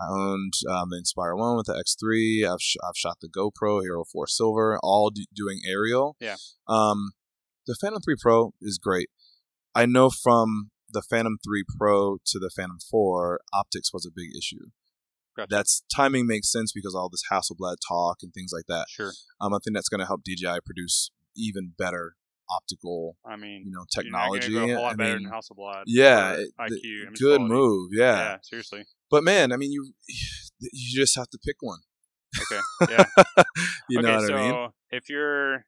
I 0.00 0.06
owned 0.08 0.54
um, 0.70 0.90
the 0.90 0.96
Inspire 0.98 1.36
One 1.36 1.56
with 1.56 1.66
the 1.66 1.74
X3. 1.74 2.50
I've 2.50 2.62
sh- 2.62 2.76
I've 2.82 2.96
shot 2.96 3.18
the 3.20 3.28
GoPro 3.28 3.82
Hero 3.82 4.04
4 4.10 4.26
Silver, 4.26 4.78
all 4.82 5.10
d- 5.10 5.28
doing 5.34 5.60
aerial. 5.68 6.16
Yeah. 6.20 6.36
Um, 6.66 7.10
the 7.66 7.76
Phantom 7.80 8.00
3 8.00 8.14
Pro 8.20 8.52
is 8.60 8.78
great. 8.78 9.10
I 9.74 9.86
know 9.86 10.10
from 10.10 10.70
the 10.92 11.02
Phantom 11.02 11.38
3 11.44 11.64
Pro 11.78 12.16
to 12.26 12.38
the 12.38 12.50
Phantom 12.54 12.78
4, 12.90 13.40
optics 13.52 13.92
was 13.92 14.06
a 14.06 14.10
big 14.14 14.30
issue. 14.36 14.70
Gotcha. 15.36 15.48
That's 15.50 15.82
timing 15.94 16.26
makes 16.26 16.50
sense 16.50 16.72
because 16.72 16.94
all 16.94 17.08
this 17.08 17.22
Hasselblad 17.30 17.76
talk 17.86 18.18
and 18.22 18.32
things 18.32 18.52
like 18.52 18.66
that. 18.68 18.86
Sure. 18.88 19.12
Um, 19.40 19.54
I 19.54 19.58
think 19.62 19.76
that's 19.76 19.88
going 19.88 20.00
to 20.00 20.06
help 20.06 20.22
DJI 20.24 20.60
produce 20.64 21.10
even 21.36 21.72
better 21.78 22.14
optical, 22.56 23.16
I 23.24 23.36
mean, 23.36 23.64
you 23.66 23.72
know, 23.72 23.84
technology. 23.94 24.52
go 24.52 24.64
a 24.64 24.74
lot 24.80 24.92
I 24.92 24.96
better 24.96 25.18
mean, 25.18 25.24
than 25.28 25.32
Hasselblad. 25.32 25.82
yeah, 25.86 26.32
it- 26.34 26.48
IQ. 26.58 26.70
the- 26.70 27.06
good 27.18 27.36
quality. 27.38 27.54
move. 27.54 27.90
Yeah. 27.92 28.16
Yeah, 28.18 28.36
seriously. 28.42 28.84
but 29.10 29.22
man, 29.24 29.52
I 29.52 29.56
mean, 29.56 29.72
you 29.72 29.92
you 30.60 30.98
just 31.00 31.16
have 31.16 31.28
to 31.30 31.38
pick 31.44 31.56
one. 31.60 31.80
Okay. 32.40 32.60
Yeah. 32.90 33.04
you 33.88 33.98
okay, 33.98 34.08
know 34.08 34.16
what 34.16 34.26
so 34.26 34.34
I 34.36 34.50
mean? 34.50 34.68
if 34.90 35.08
you're, 35.08 35.64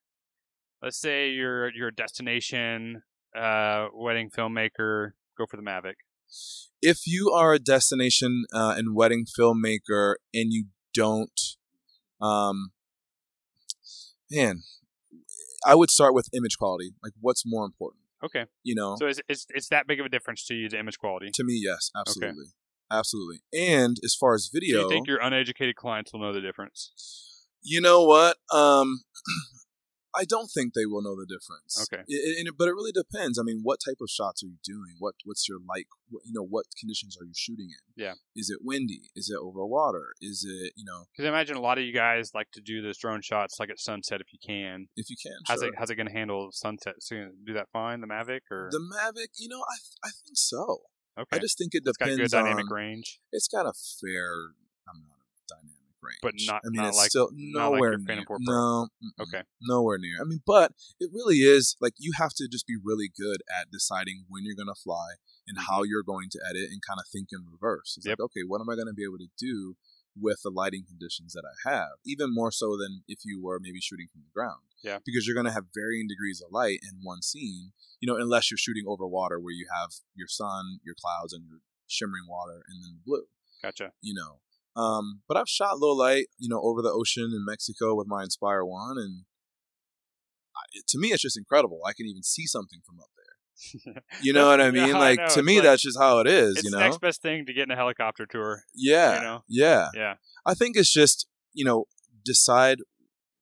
let's 0.83 0.99
say 1.01 1.31
you're 1.31 1.71
you're 1.75 1.89
a 1.89 1.95
destination 1.95 3.03
uh, 3.37 3.89
wedding 3.95 4.31
filmmaker, 4.31 5.13
go 5.39 5.47
for 5.51 5.57
the 5.57 5.63
Mavic. 5.63 5.95
If 6.81 7.07
you 7.07 7.31
are 7.33 7.53
a 7.53 7.59
destination 7.59 8.45
uh, 8.55 8.75
and 8.77 8.95
wedding 8.95 9.27
filmmaker 9.39 10.15
and 10.35 10.53
you 10.53 10.67
don't, 10.95 11.41
um, 12.21 12.73
man, 14.31 14.63
I 15.67 15.75
would 15.75 15.91
start 15.91 16.15
with 16.15 16.29
image 16.35 16.57
quality. 16.59 16.95
Like, 17.03 17.13
what's 17.21 17.43
more 17.47 17.65
important? 17.65 18.03
Okay. 18.25 18.45
You 18.63 18.75
know, 18.75 18.97
So 18.99 19.07
it's, 19.07 19.21
it's 19.29 19.47
it's 19.51 19.69
that 19.69 19.87
big 19.87 19.99
of 20.01 20.07
a 20.07 20.09
difference 20.09 20.45
to 20.47 20.55
you, 20.55 20.69
the 20.69 20.79
image 20.79 20.99
quality. 20.99 21.31
to 21.35 21.45
me, 21.45 21.61
yes, 21.65 21.91
absolutely, 21.97 22.47
absolutely. 22.91 23.41
And 23.53 23.97
as 24.05 24.15
far 24.19 24.35
as 24.35 24.49
Do 24.53 24.59
video, 24.61 24.83
you 24.83 24.89
think 24.89 25.09
your 25.09 25.19
uneducated 25.19 25.77
clients 25.77 26.13
will 26.13 26.21
know 26.21 26.33
the 26.33 26.41
difference? 26.41 26.93
You 27.63 27.81
know 27.81 28.05
what? 28.05 28.37
Um, 28.53 29.03
I 30.15 30.25
don't 30.25 30.49
think 30.53 30.75
they 30.75 30.85
will 30.87 31.03
know 31.03 31.17
the 31.17 31.27
difference. 31.27 31.81
Okay. 31.89 32.03
I- 32.03 32.23
I- 32.29 32.35
and- 32.41 32.57
but 32.59 32.69
it 32.69 32.73
really 32.73 32.93
depends. 32.93 33.39
I 33.39 33.43
mean, 33.43 33.61
what 33.63 33.81
type 33.85 33.97
of 34.01 34.11
shots 34.11 34.43
are 34.43 34.47
you 34.47 34.59
doing? 34.65 34.97
What 34.99 35.15
What's 35.25 35.49
your 35.49 35.59
light? 35.59 35.87
What, 36.11 36.23
you 36.27 36.33
know, 36.33 36.45
what 36.45 36.67
conditions 36.79 37.17
are 37.21 37.25
you 37.25 37.33
shooting 37.35 37.71
in? 37.71 37.83
Yeah. 37.97 38.15
Is 38.37 38.51
it 38.51 38.59
windy? 38.63 39.11
Is 39.17 39.31
it 39.31 39.39
over 39.41 39.65
water? 39.67 40.15
Is 40.21 40.45
it 40.49 40.73
you 40.77 40.85
know? 40.85 41.05
Because 41.13 41.25
I 41.27 41.29
imagine 41.29 41.57
a 41.57 41.61
lot 41.61 41.79
of 41.79 41.85
you 41.85 41.93
guys 41.93 42.33
like 42.35 42.51
to 42.53 42.61
do 42.61 42.83
those 42.83 42.99
drone 42.99 43.23
shots 43.23 43.59
like 43.59 43.71
at 43.71 43.79
sunset 43.81 44.21
if 44.21 44.33
you 44.33 44.39
can. 44.45 44.89
If 44.97 45.09
you 45.11 45.17
can, 45.23 45.39
How's 45.47 45.61
sure. 45.61 45.69
it 45.69 45.75
how's 45.79 45.91
it 45.91 45.97
going 45.97 46.09
to 46.09 46.13
handle 46.13 46.51
sunset? 46.53 46.95
So 47.01 47.15
you 47.15 47.33
do 47.47 47.55
that 47.55 47.69
fine, 47.73 48.01
the 48.01 48.07
Mavic, 48.07 48.41
or 48.51 48.69
the 48.71 48.79
Mavic? 48.81 49.29
You 49.39 49.49
know, 49.49 49.61
I 49.61 49.77
I 50.05 50.11
think 50.11 50.37
so. 50.37 50.83
okay? 51.19 51.37
I 51.37 51.39
just 51.39 51.57
think 51.59 51.75
it 51.75 51.85
depends. 51.85 52.19
it's 52.19 52.33
got 52.33 52.41
good 52.43 52.45
dynamic 52.45 52.71
on. 52.71 52.77
range, 52.77 53.21
It's 53.33 53.49
got 53.49 53.65
a 53.67 53.73
fair 53.73 54.33
amount 54.33 54.49
of 54.49 54.49
dynamic 54.49 54.72
range, 56.03 56.19
But 56.23 56.35
not- 56.47 56.63
I 56.65 56.69
mean, 56.71 56.83
not 56.83 56.89
it's 56.89 56.97
like- 56.97 57.11
still 57.11 57.31
not 57.33 57.71
like 57.73 57.79
nowhere 57.79 57.97
near. 57.99 58.07
Phantom 58.07 58.25
4 58.27 58.39
Pro. 58.45 58.55
No. 58.55 58.89
Okay. 59.21 59.43
nowhere 59.63 59.99
near. 59.99 60.21
I 60.21 60.25
mean, 60.25 60.43
but 60.47 60.73
it 61.01 61.11
really 61.13 61.39
is 61.39 61.77
like 61.81 61.95
you 61.99 62.13
have 62.19 62.33
to 62.35 62.49
just 62.49 62.67
be 62.67 62.77
really 62.83 63.11
good 63.17 63.43
at 63.51 63.71
deciding 63.71 64.25
when 64.29 64.45
you're 64.45 64.57
going 64.57 64.73
to 64.75 64.81
fly 64.81 65.15
and 65.47 65.59
how 65.69 65.83
you're 65.83 66.03
going 66.03 66.29
to 66.31 66.41
edit 66.49 66.71
and 66.71 66.81
kind 66.87 66.99
of 67.01 67.07
think 67.11 67.29
in 67.33 67.41
reverse. 67.51 67.95
It's 67.97 68.07
Mm-hmm. 68.07 68.11
Yep. 68.11 68.19
like, 68.19 68.25
okay, 68.27 68.43
what 68.47 68.61
am 68.61 68.69
I 68.71 68.75
going 68.75 68.87
to 68.89 68.95
be 68.95 69.05
able 69.05 69.19
to 69.19 69.29
do 69.39 69.77
with 70.21 70.41
the 70.43 70.51
lighting 70.51 70.85
conditions 70.87 71.33
that 71.33 71.45
I 71.49 71.71
have? 71.71 71.97
Even 72.05 72.35
more 72.35 72.53
so 72.53 72.77
than 72.77 73.03
if 73.09 73.21
you 73.25 73.41
were 73.43 73.59
maybe 73.61 73.81
shooting 73.81 74.09
from 74.13 74.23
the 74.23 74.31
ground. 74.35 74.61
Yeah. 74.85 74.99
Because 75.07 75.27
you're 75.27 75.35
going 75.35 75.47
to 75.47 75.53
have 75.53 75.67
varying 75.75 76.07
degrees 76.09 76.43
of 76.45 76.53
light 76.53 76.81
in 76.83 77.01
one 77.03 77.23
scene, 77.23 77.73
you 78.01 78.07
know, 78.07 78.17
unless 78.21 78.51
you're 78.51 78.59
shooting 78.59 78.85
over 78.87 79.07
water 79.07 79.39
where 79.41 79.55
you 79.55 79.67
have 79.73 79.91
your 80.15 80.29
sun, 80.29 80.81
your 80.85 80.95
clouds, 81.01 81.33
and 81.33 81.45
your 81.49 81.61
shimmering 81.87 82.25
water 82.29 82.63
and 82.69 82.83
then 82.83 82.93
the 82.95 83.01
blue 83.05 83.25
gotcha. 83.63 83.93
you 84.01 84.15
know. 84.15 84.41
Um, 84.75 85.21
but 85.29 85.37
I've 85.37 85.49
shot 85.49 85.79
low 85.79 85.93
light, 85.95 86.27
you 86.39 86.49
know, 86.49 86.61
over 86.63 86.81
the 86.83 86.91
ocean 86.91 87.25
in 87.25 87.45
Mexico 87.47 87.95
with 87.95 88.07
my 88.09 88.23
Inspire 88.23 88.65
One, 88.65 88.97
and 88.99 89.25
I, 90.57 90.81
to 90.89 90.99
me, 90.99 91.09
it's 91.09 91.23
just 91.23 91.37
incredible. 91.39 91.81
I 91.87 91.93
can 91.93 92.07
even 92.07 92.23
see 92.23 92.47
something 92.47 92.81
from 92.87 93.01
up 93.01 93.07
there. 93.17 93.23
You 94.23 94.33
know 94.33 94.47
what 94.49 94.61
I 94.61 94.71
mean? 94.77 94.95
I 94.95 94.99
like 94.99 95.27
to 95.35 95.43
me, 95.43 95.57
like- 95.57 95.65
that's 95.65 95.83
just 95.83 95.99
how 95.99 96.19
it 96.21 96.27
is. 96.27 96.57
It's 96.57 96.65
you 96.65 96.71
the 96.71 96.79
know? 96.79 96.85
next 96.85 97.01
best 97.01 97.23
thing 97.23 97.47
to 97.47 97.53
getting 97.53 97.71
a 97.73 97.77
helicopter 97.77 98.27
tour. 98.27 98.63
yeah, 98.75 99.17
you 99.17 99.23
know? 99.23 99.45
yeah. 99.49 99.89
Yeah, 99.95 100.15
I 100.47 100.55
think 100.55 100.77
it's 100.77 100.93
just 100.93 101.27
you 101.53 101.65
know 101.65 101.85
decide 102.25 102.79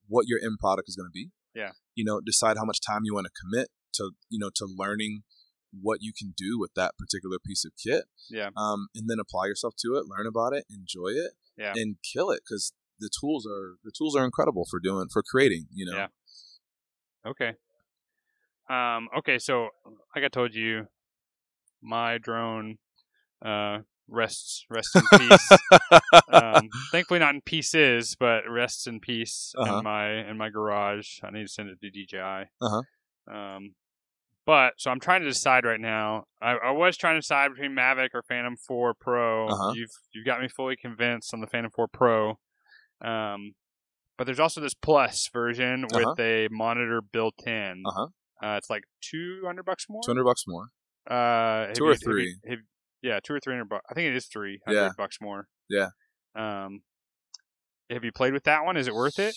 what 0.09 0.26
your 0.26 0.41
end 0.43 0.59
product 0.59 0.89
is 0.89 0.97
going 0.97 1.09
to 1.09 1.12
be. 1.14 1.31
Yeah. 1.55 1.70
You 1.95 2.05
know, 2.05 2.20
decide 2.20 2.57
how 2.57 2.64
much 2.64 2.81
time 2.81 3.03
you 3.05 3.14
want 3.14 3.26
to 3.26 3.33
commit 3.41 3.68
to 3.95 4.11
you 4.28 4.39
know 4.39 4.51
to 4.57 4.66
learning 4.66 5.22
what 5.79 5.99
you 6.03 6.12
can 6.16 6.35
do 6.37 6.59
with 6.59 6.73
that 6.75 6.93
particular 6.99 7.39
piece 7.45 7.64
of 7.64 7.73
kit. 7.83 8.05
yeah. 8.29 8.51
um, 8.57 8.89
and 8.95 9.09
then 9.09 9.18
apply 9.21 9.47
yourself 9.47 9.75
to 9.79 9.95
it, 9.97 10.05
learn 10.07 10.27
about 10.27 10.53
it, 10.53 10.64
enjoy 10.71 11.09
it, 11.11 11.33
Yeah. 11.57 11.73
and 11.77 11.97
kill 12.03 12.31
it 12.31 12.41
because 12.45 12.73
the 12.99 13.11
tools 13.21 13.47
are 13.47 13.77
the 13.85 13.93
tools 13.97 14.14
are 14.16 14.25
incredible 14.25 14.66
for 14.71 14.79
doing 14.81 15.09
for 15.12 15.23
creating. 15.23 15.66
You 15.73 15.87
know, 15.87 15.97
Yeah. 15.97 16.07
Okay. 17.27 17.53
Um, 18.68 19.09
okay, 19.18 19.39
so 19.39 19.68
like 20.14 20.25
I 20.25 20.29
told 20.29 20.55
you, 20.55 20.87
my 21.83 22.18
drone 22.18 22.79
uh, 23.45 23.79
rests 24.09 24.64
rests 24.71 24.95
in 24.95 25.03
peace. 25.18 25.49
um, 26.33 26.68
thankfully, 26.93 27.18
not 27.21 27.35
in 27.35 27.41
pieces, 27.41 28.16
but 28.18 28.43
rests 28.49 28.87
in 28.87 29.01
peace 29.01 29.53
Uh-huh. 29.57 29.79
in 29.79 29.85
my 29.85 30.29
in 30.31 30.37
my 30.39 30.51
garage. 30.51 31.18
I 31.25 31.31
need 31.31 31.43
to 31.47 31.49
send 31.49 31.68
it 31.68 31.81
to 31.81 31.91
DJI. 31.91 32.49
Uh-huh. 32.61 32.83
Um, 33.35 33.75
but 34.51 34.72
so 34.78 34.90
I'm 34.90 34.98
trying 34.98 35.20
to 35.22 35.28
decide 35.28 35.64
right 35.64 35.78
now. 35.80 36.24
I, 36.42 36.53
I 36.55 36.70
was 36.72 36.96
trying 36.96 37.14
to 37.14 37.20
decide 37.20 37.53
between 37.55 37.70
Mavic 37.76 38.09
or 38.14 38.22
Phantom 38.28 38.57
4 38.57 38.94
Pro. 39.01 39.46
Uh-huh. 39.46 39.72
You've 39.76 39.90
you've 40.12 40.26
got 40.26 40.40
me 40.40 40.48
fully 40.48 40.74
convinced 40.76 41.32
on 41.32 41.40
the 41.40 41.46
Phantom 41.46 41.70
4 41.70 41.86
Pro. 41.88 42.30
Um, 43.01 43.53
but 44.18 44.24
there's 44.24 44.40
also 44.40 44.61
this 44.61 44.74
Plus 44.74 45.28
version 45.32 45.84
Uh-huh. 45.84 46.14
with 46.16 46.20
a 46.20 46.48
monitor 46.51 47.01
built 47.01 47.34
in. 47.46 47.82
Uh-huh. 47.86 48.07
Uh, 48.42 48.57
it's 48.57 48.68
like 48.70 48.82
two 49.01 49.42
hundred 49.46 49.64
bucks 49.66 49.84
more. 49.88 50.03
two 50.05 50.11
hundred 50.11 50.24
bucks 50.24 50.44
more. 50.48 50.68
Uh, 51.09 51.72
Two 51.72 51.84
you- 51.84 51.90
or 51.90 51.92
have 51.92 52.01
you- 52.03 52.07
three. 52.12 52.36
have- 52.48 52.59
yeah, 53.03 53.18
two 53.22 53.34
or 53.34 53.40
three 53.40 53.53
hundred 53.55 53.68
bucks. 53.68 53.84
I 53.90 53.94
think 53.94 54.09
it 54.09 54.16
is 54.16 54.26
three 54.26 54.59
hundred 54.66 54.80
Yeah. 54.80 54.90
bucks 54.96 55.18
more. 55.20 55.46
Yeah. 55.68 55.90
Um, 56.34 56.80
have 57.88 58.03
you 58.05 58.12
played 58.12 58.32
with 58.32 58.44
that 58.44 58.64
one? 58.64 58.76
Is 58.76 58.88
it 58.88 58.94
worth 58.94 59.18
it? 59.18 59.34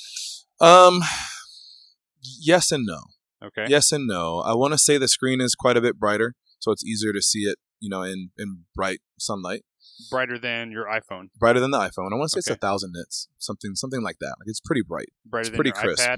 Um, 0.60 1.02
yes 2.22 2.72
and 2.72 2.86
no. 2.86 3.00
Okay. 3.44 3.66
Yes 3.68 3.92
and 3.92 4.08
no. 4.08 4.40
I 4.40 4.54
want 4.56 4.74
to 4.74 4.78
say 4.78 4.98
the 4.98 5.08
screen 5.08 5.42
is 5.42 5.56
quite 5.56 5.76
a 5.78 5.82
bit 5.82 6.00
brighter, 6.00 6.36
so 6.60 6.72
it's 6.72 6.84
easier 6.86 7.12
to 7.14 7.22
see 7.22 7.42
it. 7.42 7.58
You 7.80 7.90
know, 7.90 8.02
in 8.02 8.30
in 8.38 8.64
bright 8.74 9.00
sunlight, 9.20 9.64
Brighter 10.10 10.40
than 10.40 10.72
your 10.72 10.86
iPhone. 10.86 11.28
brighter 11.38 11.60
than 11.60 11.72
the 11.72 11.78
iPhone. 11.80 12.14
I 12.14 12.16
want 12.16 12.30
to 12.32 12.36
say 12.36 12.40
it's 12.40 12.50
a 12.50 12.56
thousand 12.56 12.94
nits, 12.96 13.28
something 13.40 13.76
something 13.76 14.02
like 14.02 14.18
that. 14.22 14.36
Like 14.40 14.48
it's 14.48 14.62
pretty 14.62 14.84
bright. 14.88 15.10
Brighter 15.26 15.50
than 15.50 15.56
pretty 15.58 15.72
crisp. 15.72 16.08
iPad. 16.08 16.18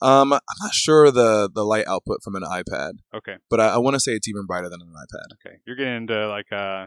Um, 0.00 0.32
I'm 0.32 0.40
not 0.62 0.72
sure 0.74 1.10
the 1.10 1.50
the 1.52 1.64
light 1.64 1.86
output 1.88 2.18
from 2.22 2.36
an 2.36 2.42
iPad, 2.44 2.92
Okay. 3.12 3.36
but 3.50 3.58
I, 3.60 3.70
I 3.70 3.78
want 3.78 3.94
to 3.94 4.00
say 4.00 4.12
it's 4.12 4.28
even 4.28 4.46
brighter 4.46 4.68
than 4.68 4.80
an 4.80 4.88
iPad. 4.94 5.34
Okay. 5.44 5.56
You're 5.66 5.74
getting 5.74 5.96
into 5.96 6.28
like 6.28 6.46
uh 6.52 6.86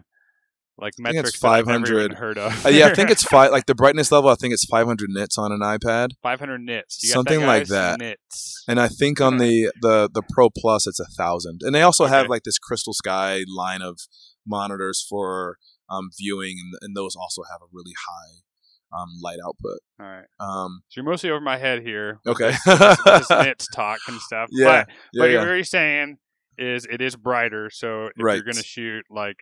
like 0.81 0.93
I 0.99 1.11
think 1.11 1.15
it's 1.15 1.15
metrics 1.15 1.39
that 1.39 1.47
I've 1.47 1.67
never 1.67 1.85
even 2.01 2.11
500. 2.11 2.13
heard 2.17 2.37
of. 2.37 2.65
Uh, 2.65 2.69
yeah, 2.69 2.87
I 2.87 2.93
think 2.93 3.09
it's 3.11 3.23
five. 3.23 3.51
Like 3.51 3.67
the 3.67 3.75
brightness 3.81 4.11
level, 4.11 4.29
I 4.29 4.35
think 4.35 4.53
it's 4.53 4.65
500 4.65 5.09
nits 5.11 5.37
on 5.37 5.51
an 5.51 5.59
iPad, 5.59 6.09
500 6.23 6.59
nits. 6.61 7.01
You 7.03 7.09
got 7.09 7.13
Something 7.13 7.39
that, 7.41 7.47
like 7.47 7.67
that. 7.67 7.99
Nits. 7.99 8.63
and 8.67 8.79
I 8.79 8.87
think 8.87 9.21
on 9.21 9.37
the 9.37 9.71
the 9.81 10.09
the 10.13 10.23
Pro 10.33 10.49
Plus, 10.49 10.87
it's 10.87 10.99
a 10.99 11.05
thousand. 11.05 11.61
And 11.63 11.73
they 11.75 11.83
also 11.83 12.05
have 12.07 12.27
like 12.27 12.43
this 12.43 12.57
Crystal 12.57 12.93
Sky 12.93 13.43
line 13.47 13.81
of 13.81 13.99
monitors 14.45 15.05
for 15.07 15.57
um, 15.89 16.09
viewing, 16.17 16.57
and, 16.59 16.73
and 16.81 16.97
those 16.97 17.15
also 17.15 17.43
have 17.51 17.61
a 17.61 17.69
really 17.71 17.93
high 18.07 18.97
um, 18.97 19.09
light 19.21 19.37
output. 19.45 19.79
All 19.99 20.05
right. 20.05 20.25
Um, 20.39 20.81
So 20.89 20.99
you're 21.01 21.09
mostly 21.09 21.29
over 21.29 21.39
my 21.41 21.57
head 21.57 21.81
here. 21.83 22.19
okay. 22.27 22.51
this, 22.65 22.97
this 23.05 23.29
nits 23.29 23.67
talk 23.73 23.99
and 24.07 24.19
stuff. 24.19 24.49
Yeah, 24.51 24.65
But, 24.85 24.87
yeah, 25.13 25.21
but 25.21 25.29
yeah. 25.31 25.39
what 25.39 25.47
you're 25.47 25.63
saying 25.63 26.17
is 26.57 26.85
it 26.89 27.01
is 27.01 27.15
brighter. 27.15 27.69
So 27.69 28.07
if 28.07 28.11
Right. 28.17 28.35
you're 28.35 28.43
going 28.43 28.55
to 28.57 28.63
shoot 28.63 29.05
like, 29.09 29.37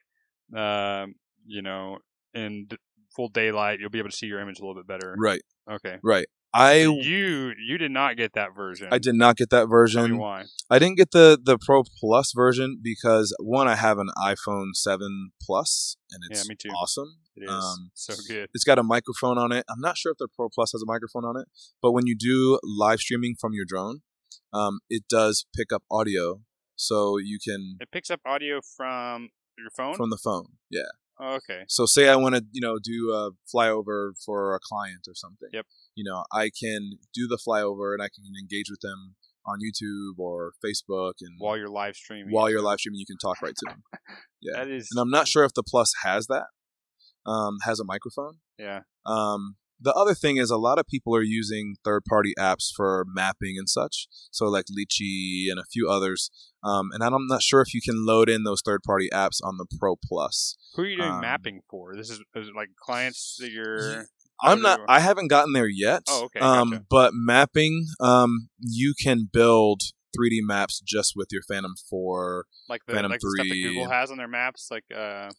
um, 0.55 1.15
you 1.49 1.61
know, 1.61 1.97
in 2.33 2.65
d- 2.69 2.77
full 3.15 3.27
daylight, 3.29 3.79
you'll 3.79 3.89
be 3.89 3.99
able 3.99 4.09
to 4.09 4.15
see 4.15 4.27
your 4.27 4.39
image 4.39 4.59
a 4.59 4.61
little 4.61 4.75
bit 4.75 4.87
better. 4.87 5.15
Right, 5.17 5.41
Okay. 5.69 5.97
right. 6.03 6.27
I 6.51 6.77
you 6.81 7.53
you 7.63 7.77
did 7.77 7.91
not 7.91 8.17
get 8.17 8.33
that 8.33 8.55
version. 8.55 8.87
I 8.91 8.97
did 8.97 9.13
not 9.13 9.35
get 9.37 9.51
that 9.51 9.57
Tell 9.57 9.67
me 9.67 9.71
version. 9.71 10.17
why? 10.17 10.45
I 10.69 10.79
didn't 10.79 10.97
get 10.97 11.11
the 11.11 11.37
the 11.43 11.59
Pro 11.59 11.83
Plus 11.99 12.31
version 12.35 12.79
because 12.81 13.35
one, 13.39 13.67
I 13.67 13.75
have 13.75 13.99
an 13.99 14.09
iPhone 14.17 14.69
Seven 14.73 15.29
Plus, 15.43 15.95
and 16.11 16.23
Yeah, 16.23 16.37
it's 16.37 16.49
me 16.49 16.55
too. 16.55 16.69
awesome. 16.69 17.17
It 17.35 17.43
is 17.43 17.51
Um, 17.51 17.91
so 17.93 18.15
good. 18.27 18.49
It's 18.55 18.63
got 18.63 18.79
a 18.79 18.83
microphone 18.83 19.37
on 19.37 19.51
it. 19.51 19.63
I'm 19.69 19.79
not 19.79 19.95
sure 19.97 20.11
if 20.11 20.17
the 20.17 20.27
Pro 20.35 20.49
Plus 20.49 20.71
has 20.71 20.81
a 20.81 20.87
microphone 20.87 21.23
on 21.23 21.37
it, 21.39 21.47
but 21.83 21.91
when 21.91 22.07
you 22.07 22.15
do 22.17 22.59
live 22.63 22.99
streaming 22.99 23.35
from 23.39 23.53
your 23.53 23.65
drone, 23.67 24.01
um, 24.51 24.79
it 24.89 25.03
does 25.07 25.45
pick 25.55 25.71
up 25.71 25.83
audio, 25.91 26.41
so 26.75 27.19
you 27.19 27.37
can 27.43 27.77
It 27.79 27.91
picks 27.91 28.09
up 28.09 28.21
audio 28.25 28.59
from 28.75 29.29
your 29.55 29.69
phone. 29.69 29.93
from 29.93 30.09
the 30.09 30.17
phone. 30.17 30.53
Yeah. 30.71 30.89
Oh, 31.19 31.35
okay. 31.35 31.63
So 31.67 31.85
say 31.85 32.07
I 32.09 32.15
want 32.15 32.35
to, 32.35 32.43
you 32.51 32.61
know, 32.61 32.77
do 32.81 33.11
a 33.11 33.31
flyover 33.53 34.11
for 34.25 34.55
a 34.55 34.59
client 34.61 35.01
or 35.07 35.13
something. 35.15 35.49
Yep. 35.53 35.65
You 35.95 36.03
know, 36.09 36.23
I 36.31 36.49
can 36.49 36.91
do 37.13 37.27
the 37.27 37.37
flyover 37.47 37.93
and 37.93 38.01
I 38.01 38.07
can 38.07 38.23
engage 38.41 38.69
with 38.69 38.79
them 38.81 39.15
on 39.45 39.59
YouTube 39.59 40.19
or 40.19 40.53
Facebook 40.63 41.13
and 41.21 41.35
While 41.39 41.57
you're 41.57 41.69
live 41.69 41.95
streaming. 41.95 42.31
while 42.33 42.49
you're 42.49 42.61
live 42.61 42.79
streaming, 42.79 42.99
you 42.99 43.05
can 43.05 43.17
talk 43.17 43.41
right 43.41 43.55
to 43.55 43.65
them. 43.69 43.83
Yeah. 44.41 44.63
That 44.63 44.69
is. 44.71 44.87
And 44.91 45.01
I'm 45.01 45.09
not 45.09 45.27
sure 45.27 45.43
if 45.43 45.53
the 45.53 45.63
Plus 45.63 45.91
has 46.03 46.27
that, 46.27 46.45
um, 47.25 47.57
has 47.65 47.79
a 47.81 47.83
microphone. 47.83 48.35
yeah. 48.57 48.81
Um, 49.05 49.55
the 49.79 49.93
other 49.93 50.13
thing 50.13 50.37
is 50.37 50.49
a 50.51 50.57
lot 50.57 50.77
of 50.79 50.87
people 50.87 51.15
are 51.15 51.21
using 51.21 51.75
third-party 51.83 52.33
apps 52.37 52.67
for 52.75 53.05
mapping 53.07 53.55
and 53.57 53.69
such. 53.69 54.07
So 54.31 54.45
like 54.47 54.65
Litchi 54.65 55.45
and 55.49 55.59
a 55.59 55.63
few 55.71 55.89
others. 55.89 56.29
Um, 56.63 56.89
and 56.91 57.03
I'm 57.03 57.27
not 57.27 57.41
sure 57.41 57.61
if 57.61 57.73
you 57.73 57.81
can 57.81 58.05
load 58.05 58.29
in 58.29 58.43
those 58.43 58.61
third-party 58.65 59.09
apps 59.13 59.39
on 59.43 59.57
the 59.57 59.65
Pro 59.79 59.95
Plus. 59.95 60.57
Who 60.75 60.81
are 60.81 60.85
you 60.85 60.97
doing 60.97 61.09
um, 61.09 61.21
mapping 61.21 61.61
for? 61.69 61.95
This 61.95 62.09
is, 62.09 62.19
is 62.35 62.49
it 62.49 62.55
like 62.55 62.69
clients 62.81 63.37
that 63.39 63.51
you're. 63.51 64.05
I'm 64.41 64.61
not. 64.61 64.79
I 64.87 64.99
haven't 65.01 65.27
gotten 65.27 65.53
there 65.53 65.67
yet. 65.67 66.03
Oh, 66.07 66.25
okay, 66.25 66.39
Um, 66.39 66.69
gotcha. 66.71 66.85
but 66.89 67.11
mapping, 67.13 67.85
um, 67.99 68.49
you 68.59 68.93
can 69.01 69.27
build 69.31 69.81
3D 70.17 70.39
maps 70.41 70.79
just 70.85 71.13
with 71.15 71.27
your 71.31 71.41
Phantom 71.47 71.73
4, 71.89 72.45
like 72.69 72.81
the 72.87 72.93
Phantom 72.93 73.11
like 73.11 73.19
the 73.21 73.29
stuff 73.35 73.47
that 73.47 73.53
3. 73.53 73.63
Google 73.63 73.89
has 73.89 74.11
on 74.11 74.17
their 74.17 74.27
maps, 74.27 74.67
like 74.71 74.85
uh. 74.95 75.29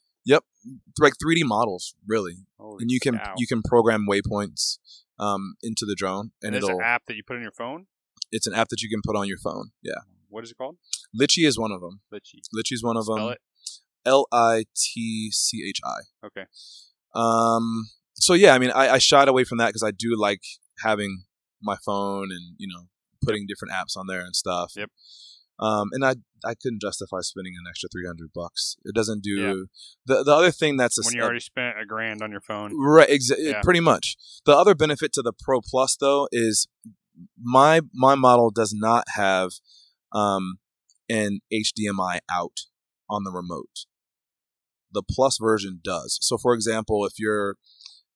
Like 0.99 1.15
3D 1.25 1.41
models, 1.45 1.95
really. 2.07 2.35
holy 2.59 2.79
And 2.83 2.91
you 2.91 3.01
can 3.01 3.19
cow. 3.19 3.35
you 3.37 3.47
can 3.47 3.63
program 3.63 4.07
waypoints 4.09 4.79
um, 5.19 5.55
into 5.63 5.85
the 5.87 5.95
drone, 5.95 6.31
and 6.43 6.55
And 6.55 6.55
there's 6.55 6.65
it'll. 6.65 6.79
an 6.79 6.85
app 6.85 7.07
that 7.07 7.17
you 7.17 7.23
put 7.27 7.37
on 7.37 7.43
your 7.43 7.53
phone. 7.53 7.87
It's 8.33 8.47
an 8.47 8.55
app 8.55 8.69
that 8.69 8.81
you 8.83 8.89
can 8.89 9.01
put 9.05 9.17
on 9.17 9.27
your 9.29 9.39
phone. 9.39 9.71
Yeah, 9.83 9.95
What 10.29 10.45
is 10.45 10.51
it 10.53 10.57
called? 10.59 10.77
Litchi 11.19 11.47
is 11.47 11.59
one 11.59 11.73
of 11.73 11.81
them. 11.81 12.01
Litchi. 12.13 12.41
Litchi 12.55 12.73
is 12.73 12.83
one 12.85 12.97
of 12.97 13.05
Spell 13.05 13.17
them. 13.17 13.33
it. 13.33 13.39
L 14.07 14.27
I 14.33 14.65
T 14.77 15.31
C 15.33 15.65
H 15.69 15.81
I. 15.85 16.27
Okay. 16.27 16.45
Um. 17.15 17.91
So 18.15 18.35
yeah, 18.35 18.55
I 18.55 18.59
mean, 18.59 18.71
I, 18.71 18.91
I 18.95 18.99
shied 18.99 19.29
away 19.29 19.45
from 19.45 19.59
that 19.59 19.69
because 19.69 19.83
I 19.83 19.91
do 19.91 20.15
like 20.19 20.43
having 20.85 21.25
my 21.63 21.77
phone 21.85 22.31
and 22.31 22.55
you 22.59 22.69
know 22.69 22.85
putting 23.25 23.47
different 23.47 23.73
apps 23.75 23.97
on 23.97 24.07
there 24.07 24.21
and 24.21 24.35
stuff. 24.37 24.73
Yep. 24.77 24.91
Um, 25.61 25.89
and 25.93 26.03
I 26.05 26.15
I 26.43 26.55
couldn't 26.55 26.81
justify 26.81 27.19
spending 27.21 27.53
an 27.55 27.69
extra 27.69 27.89
three 27.93 28.07
hundred 28.07 28.31
bucks. 28.35 28.77
It 28.85 28.95
doesn't 28.95 29.23
do 29.23 29.31
Yeah. 29.39 29.55
the 30.07 30.25
the 30.25 30.35
other 30.35 30.51
thing 30.51 30.77
that's 30.79 30.97
a, 30.99 31.03
When 31.05 31.15
you 31.15 31.23
already 31.23 31.41
spent 31.41 31.79
a 31.79 31.85
grand 31.85 32.23
on 32.23 32.31
your 32.31 32.41
phone. 32.41 32.73
right 32.81 33.09
exa- 33.11 33.37
Yeah. 33.39 33.61
pretty 33.63 33.81
much. 33.81 34.17
The 34.47 34.57
other 34.57 34.75
benefit 34.75 35.13
to 35.15 35.23
the 35.23 35.35
Pro 35.39 35.61
Plus 35.61 35.97
though 36.01 36.29
is 36.33 36.67
my 37.39 37.83
my 37.93 38.15
model 38.15 38.51
does 38.51 38.73
not 38.75 39.05
have 39.17 39.51
um 40.13 40.59
an 41.11 41.41
HDMI 41.53 42.21
out 42.33 42.61
on 43.11 43.25
the 43.25 43.31
remote. 43.33 43.85
The 44.93 45.03
Plus 45.03 45.37
version 45.39 45.81
does. 45.85 46.19
So 46.23 46.39
for 46.39 46.55
example, 46.55 47.05
if 47.05 47.15
you're 47.19 47.57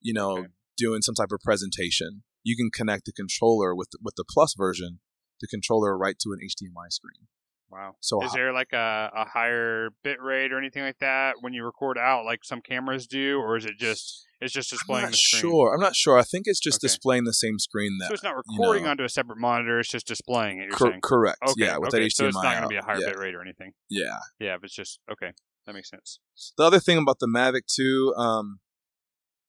you 0.00 0.14
know 0.14 0.38
Okay. 0.38 0.48
doing 0.78 1.02
some 1.02 1.14
type 1.14 1.30
of 1.32 1.40
presentation, 1.40 2.22
you 2.42 2.56
can 2.56 2.70
connect 2.70 3.04
the 3.04 3.12
controller 3.12 3.74
with 3.74 3.88
with 4.02 4.14
the 4.16 4.24
Plus 4.26 4.54
version, 4.56 5.00
the 5.42 5.46
controller 5.46 5.96
right 5.98 6.18
to 6.20 6.32
an 6.32 6.38
HDMI 6.42 6.88
screen. 6.90 7.28
Wow. 7.74 7.96
So 7.98 8.22
Is 8.24 8.32
there 8.32 8.52
like 8.52 8.72
a, 8.72 9.10
a 9.16 9.24
higher 9.24 9.88
bit 10.04 10.22
rate 10.22 10.52
or 10.52 10.58
anything 10.58 10.84
like 10.84 10.98
that 11.00 11.36
when 11.40 11.52
you 11.52 11.64
record 11.64 11.98
out, 11.98 12.24
like 12.24 12.44
some 12.44 12.60
cameras 12.60 13.08
do, 13.08 13.40
or 13.40 13.56
is 13.56 13.64
it 13.64 13.76
just 13.78 14.24
it's 14.40 14.52
just 14.52 14.72
I'm 14.72 14.76
displaying 14.76 15.02
not 15.02 15.10
the 15.10 15.16
screen? 15.16 15.40
sure. 15.40 15.74
I'm 15.74 15.80
not 15.80 15.96
sure. 15.96 16.16
I 16.16 16.22
think 16.22 16.44
it's 16.46 16.60
just 16.60 16.76
Okay. 16.78 16.86
displaying 16.86 17.24
the 17.24 17.32
same 17.34 17.58
screen 17.58 17.98
that 17.98 18.08
So 18.08 18.14
it's 18.14 18.22
not 18.22 18.34
you 18.36 18.42
recording 18.58 18.84
know- 18.84 18.90
onto 18.90 19.02
a 19.02 19.08
separate 19.08 19.38
monitor; 19.38 19.80
it's 19.80 19.88
just 19.88 20.06
displaying 20.06 20.58
it. 20.60 20.68
You're 20.68 20.78
Cor- 20.78 21.00
correct. 21.02 21.38
Okay. 21.48 21.64
Yeah, 21.64 21.78
with 21.78 21.88
okay. 21.88 21.98
that 21.98 22.04
HDMI 22.04 22.12
so 22.14 22.26
it's 22.28 22.36
not 22.36 22.52
going 22.52 22.62
to 22.62 22.68
be 22.68 22.76
a 22.76 22.84
higher 22.84 23.00
yeah. 23.00 23.08
bit 23.08 23.18
rate 23.18 23.34
or 23.34 23.42
anything. 23.42 23.72
Yeah. 23.90 24.18
Yeah, 24.38 24.56
but 24.60 24.66
it's 24.66 24.76
just 24.76 25.00
okay. 25.10 25.32
That 25.66 25.74
makes 25.74 25.90
sense. 25.90 26.20
The 26.56 26.62
other 26.62 26.78
thing 26.78 26.98
about 26.98 27.18
the 27.18 27.26
Mavic 27.26 27.62
2 27.74 28.14
um, 28.16 28.60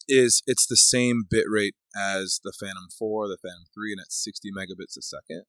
is 0.08 0.43
it's 0.45 0.66
the 0.68 0.78
same 0.78 1.24
bit 1.30 1.45
rate 1.49 1.76
as 1.95 2.39
the 2.43 2.53
Phantom 2.58 2.88
4, 2.97 3.28
the 3.28 3.38
Phantom 3.41 3.66
3, 3.74 3.93
and 3.93 4.01
it's 4.01 4.24
60 4.24 4.49
megabits 4.51 4.97
a 4.97 5.01
second, 5.01 5.43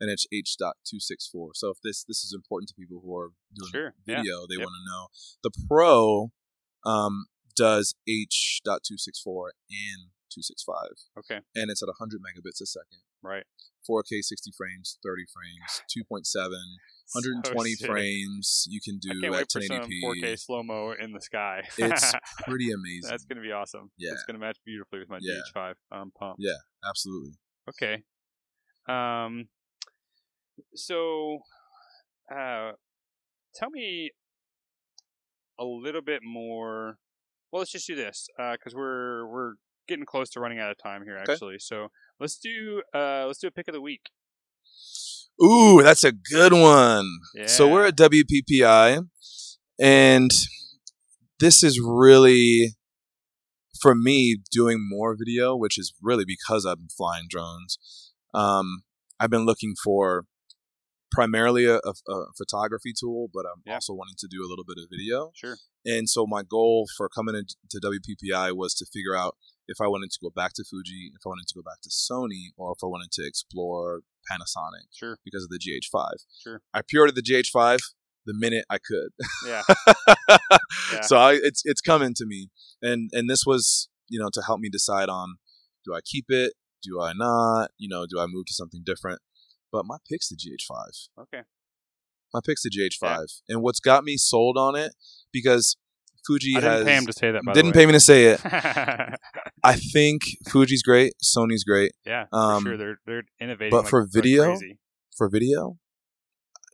and 0.00 0.10
it's 0.10 0.26
H.264. 0.32 1.50
So 1.54 1.70
if 1.70 1.78
this 1.82 2.04
this 2.04 2.24
is 2.24 2.32
important 2.34 2.68
to 2.68 2.74
people 2.74 3.00
who 3.04 3.16
are 3.16 3.30
doing 3.54 3.70
Sure, 3.72 3.94
yeah, 4.06 4.18
video, 4.18 4.46
they 4.48 4.56
yep. 4.56 4.66
want 4.66 4.74
to 4.74 4.90
know. 4.90 5.06
The 5.42 5.66
Pro 5.68 6.32
um, 6.84 7.26
does 7.54 7.94
H.264 8.08 9.50
and 9.70 10.10
265, 10.34 10.92
Okay. 11.18 11.40
and 11.54 11.70
it's 11.70 11.82
at 11.82 11.88
100 11.88 12.20
megabits 12.20 12.60
a 12.60 12.66
second. 12.66 13.00
Right. 13.22 13.44
4K 13.88 14.22
60 14.22 14.50
frames, 14.56 14.98
30 15.02 15.24
frames, 15.32 15.82
2.7, 16.36 16.50
120 17.12 17.74
So 17.74 17.86
frames. 17.86 18.66
You 18.68 18.80
can 18.80 18.98
do 18.98 19.10
at 19.24 19.30
wait 19.30 19.46
for 19.52 19.60
some 19.60 19.80
1080p. 19.80 20.22
4K 20.22 20.38
slow 20.38 20.62
mo 20.62 20.94
in 20.98 21.12
the 21.12 21.20
sky. 21.20 21.62
It's 21.78 22.12
pretty 22.48 22.70
amazing. 22.72 23.10
That's 23.10 23.24
going 23.24 23.36
to 23.36 23.42
be 23.42 23.52
awesome. 23.52 23.90
Yeah. 23.98 24.12
It's 24.12 24.24
going 24.24 24.34
to 24.38 24.40
match 24.44 24.58
beautifully 24.64 25.00
with 25.00 25.08
my 25.10 25.18
Yeah. 25.20 25.40
GH5. 25.54 25.74
I'm 25.92 26.10
pumped. 26.12 26.40
Yeah, 26.40 26.56
absolutely. 26.88 27.32
Okay. 27.68 28.02
Um. 28.88 29.48
So, 30.74 31.38
uh, 32.30 32.72
tell 33.54 33.70
me 33.70 34.10
a 35.58 35.64
little 35.64 36.02
bit 36.02 36.20
more. 36.24 36.98
Well, 37.50 37.60
let's 37.60 37.70
just 37.72 37.86
do 37.86 37.94
this 37.94 38.26
because 38.36 38.74
we're 38.74 39.26
we're 39.26 39.52
getting 39.88 40.04
close 40.04 40.30
to 40.30 40.40
running 40.40 40.58
out 40.58 40.70
of 40.70 40.78
time 40.78 41.02
here. 41.04 41.18
Okay. 41.22 41.32
Actually, 41.32 41.58
so 41.58 41.88
let's 42.20 42.38
do 42.38 42.82
uh 42.94 43.24
let's 43.26 43.38
do 43.38 43.46
a 43.48 43.50
pick 43.50 43.68
of 43.68 43.74
the 43.74 43.80
week. 43.80 44.10
Ooh, 45.42 45.82
that's 45.82 46.04
a 46.04 46.12
good 46.12 46.52
one. 46.52 47.08
So 47.46 47.66
we're 47.68 47.86
at 47.86 47.96
WPPI, 47.96 49.04
and 49.80 50.30
this 51.40 51.62
is 51.64 51.80
really 51.82 52.76
for 53.80 53.94
me 53.94 54.36
doing 54.52 54.78
more 54.88 55.16
video, 55.18 55.56
which 55.56 55.78
is 55.78 55.92
really 56.00 56.24
because 56.26 56.64
I'm 56.64 56.86
flying 56.96 57.26
drones. 57.28 57.78
Um, 58.32 58.82
I've 59.18 59.30
been 59.30 59.44
looking 59.46 59.74
for 59.82 60.24
primarily 61.10 61.66
a, 61.66 61.76
a, 61.78 62.12
a 62.12 62.26
photography 62.38 62.92
tool, 62.98 63.28
but 63.32 63.44
I'm 63.44 63.62
Yeah. 63.66 63.74
also 63.74 63.92
wanting 63.94 64.14
to 64.18 64.28
do 64.30 64.42
a 64.44 64.48
little 64.48 64.64
bit 64.64 64.76
of 64.78 64.88
video. 64.90 65.30
Sure. 65.34 65.56
And 65.84 66.08
so 66.08 66.26
my 66.26 66.42
goal 66.42 66.86
for 66.96 67.08
coming 67.08 67.34
into 67.34 67.80
WPPI 67.84 68.56
was 68.56 68.74
to 68.74 68.86
figure 68.92 69.16
out 69.16 69.36
if 69.68 69.80
I 69.80 69.86
wanted 69.88 70.10
to 70.10 70.18
go 70.22 70.30
back 70.30 70.52
to 70.54 70.64
Fuji, 70.64 71.12
if 71.14 71.22
I 71.24 71.28
wanted 71.28 71.46
to 71.48 71.54
go 71.54 71.62
back 71.62 71.80
to 71.82 71.88
Sony, 71.88 72.50
or 72.56 72.72
if 72.76 72.82
I 72.82 72.86
wanted 72.86 73.10
to 73.12 73.26
explore 73.26 74.00
Panasonic 74.30 74.86
Sure. 74.92 75.18
because 75.24 75.44
of 75.44 75.50
the 75.50 75.58
GH5. 75.58 76.08
Sure. 76.42 76.60
I 76.74 76.80
pre-ordered 76.88 77.14
the 77.14 77.22
GH5 77.22 77.78
the 78.26 78.34
minute 78.34 78.64
I 78.70 78.78
could. 78.78 79.10
Yeah. 79.46 79.62
Yeah. 80.92 81.00
So 81.02 81.16
I, 81.16 81.32
it's 81.34 81.62
it's 81.64 81.80
coming 81.80 82.12
to 82.16 82.26
me, 82.26 82.48
and 82.82 83.10
and 83.12 83.28
this 83.28 83.44
was 83.46 83.88
you 84.08 84.18
know 84.18 84.28
to 84.32 84.42
help 84.42 84.60
me 84.60 84.68
decide 84.70 85.08
on 85.08 85.36
do 85.84 85.94
I 85.94 86.00
keep 86.04 86.26
it, 86.28 86.52
do 86.82 87.00
I 87.00 87.12
not, 87.14 87.70
you 87.78 87.88
know, 87.88 88.04
do 88.08 88.18
I 88.20 88.26
move 88.26 88.46
to 88.46 88.54
something 88.54 88.82
different. 88.84 89.20
But 89.70 89.84
my 89.86 89.96
pick's 90.08 90.28
the 90.28 90.36
GH5. 90.36 91.22
Okay. 91.22 91.42
My 92.34 92.40
pick's 92.44 92.62
the 92.62 92.70
GH5, 92.70 93.42
and 93.48 93.62
what's 93.62 93.80
got 93.80 94.04
me 94.04 94.16
sold 94.16 94.56
on 94.58 94.74
it 94.76 94.92
because 95.32 95.76
Fuji 96.26 96.54
I 96.56 96.60
has 96.60 96.72
didn't 96.80 96.86
pay 96.86 96.96
him 96.96 97.06
to 97.06 97.12
say 97.12 97.30
that. 97.32 97.42
By 97.44 97.52
didn't 97.52 97.72
pay 97.72 97.86
me 97.86 97.92
to 97.92 98.00
say 98.00 98.24
it. 98.26 98.40
I 99.64 99.74
think 99.76 100.22
Fuji's 100.48 100.82
great, 100.82 101.12
Sony's 101.22 101.64
great 101.64 101.92
yeah. 102.06 102.26
Um, 102.32 102.62
sure. 102.64 102.76
They're 102.76 102.98
they're 103.06 103.22
innovating. 103.40 103.70
but 103.70 103.82
like- 103.82 103.90
for 103.90 104.02
like 104.02 104.12
video, 104.12 104.44
crazy. 104.56 104.78
for 105.16 105.28
video, 105.28 105.76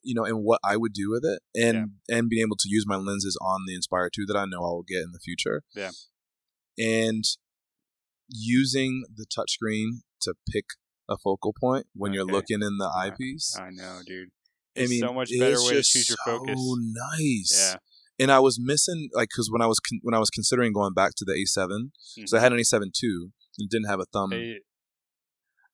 you 0.05 0.14
know, 0.14 0.24
and 0.24 0.44
what 0.44 0.61
I 0.64 0.76
would 0.76 0.92
do 0.92 1.11
with 1.11 1.24
it, 1.24 1.40
and 1.55 1.92
and 2.09 2.28
being 2.28 2.42
able 2.42 2.57
to 2.57 2.68
use 2.68 2.84
my 2.86 2.96
lenses 2.96 3.36
on 3.40 3.61
the 3.66 3.74
Inspire 3.74 4.11
Two 4.14 4.26
that 4.26 4.36
I 4.36 4.44
know 4.44 4.59
I 4.59 4.68
will 4.68 4.84
get 4.86 4.99
in 5.03 5.12
the 5.12 5.20
future. 5.20 5.62
Yeah. 5.74 5.90
and 6.78 7.24
using 8.30 9.05
the 9.14 9.24
touchscreen 9.26 10.01
to 10.22 10.34
pick 10.53 10.64
a 11.09 11.16
focal 11.16 11.55
point 11.59 11.86
when 11.94 12.12
you're 12.12 12.24
looking 12.26 12.62
in 12.62 12.76
the 12.78 12.90
Yeah. 12.94 13.01
eyepiece. 13.01 13.57
I 13.59 13.70
know, 13.70 14.01
dude. 14.07 14.28
I 14.76 14.80
It's 14.82 14.90
mean, 14.90 15.01
so 15.01 15.12
much 15.14 15.30
better 15.38 15.61
way 15.62 15.74
to 15.74 15.82
choose 15.82 16.09
your 16.11 16.18
focus. 16.24 16.55
So 16.59 16.76
nice. 17.18 17.72
Yeah. 17.72 17.78
And 18.19 18.33
I 18.33 18.41
was 18.41 18.59
missing 18.61 19.09
like 19.14 19.29
because 19.29 19.49
when 19.51 19.62
I 19.62 19.66
was 19.66 19.79
con- 19.81 20.01
when 20.03 20.14
I 20.14 20.19
was 20.19 20.31
considering 20.31 20.73
going 20.73 20.93
back 20.95 21.12
to 21.16 21.25
the 21.25 21.33
A7, 21.33 21.91
because 22.16 22.35
I 22.35 22.41
had 22.41 22.53
an 22.53 22.59
A7 22.59 22.93
two 22.93 23.31
and 23.59 23.69
didn't 23.71 23.89
have 23.89 24.01
a 24.01 24.07
thumb. 24.12 24.33
A, 24.33 24.57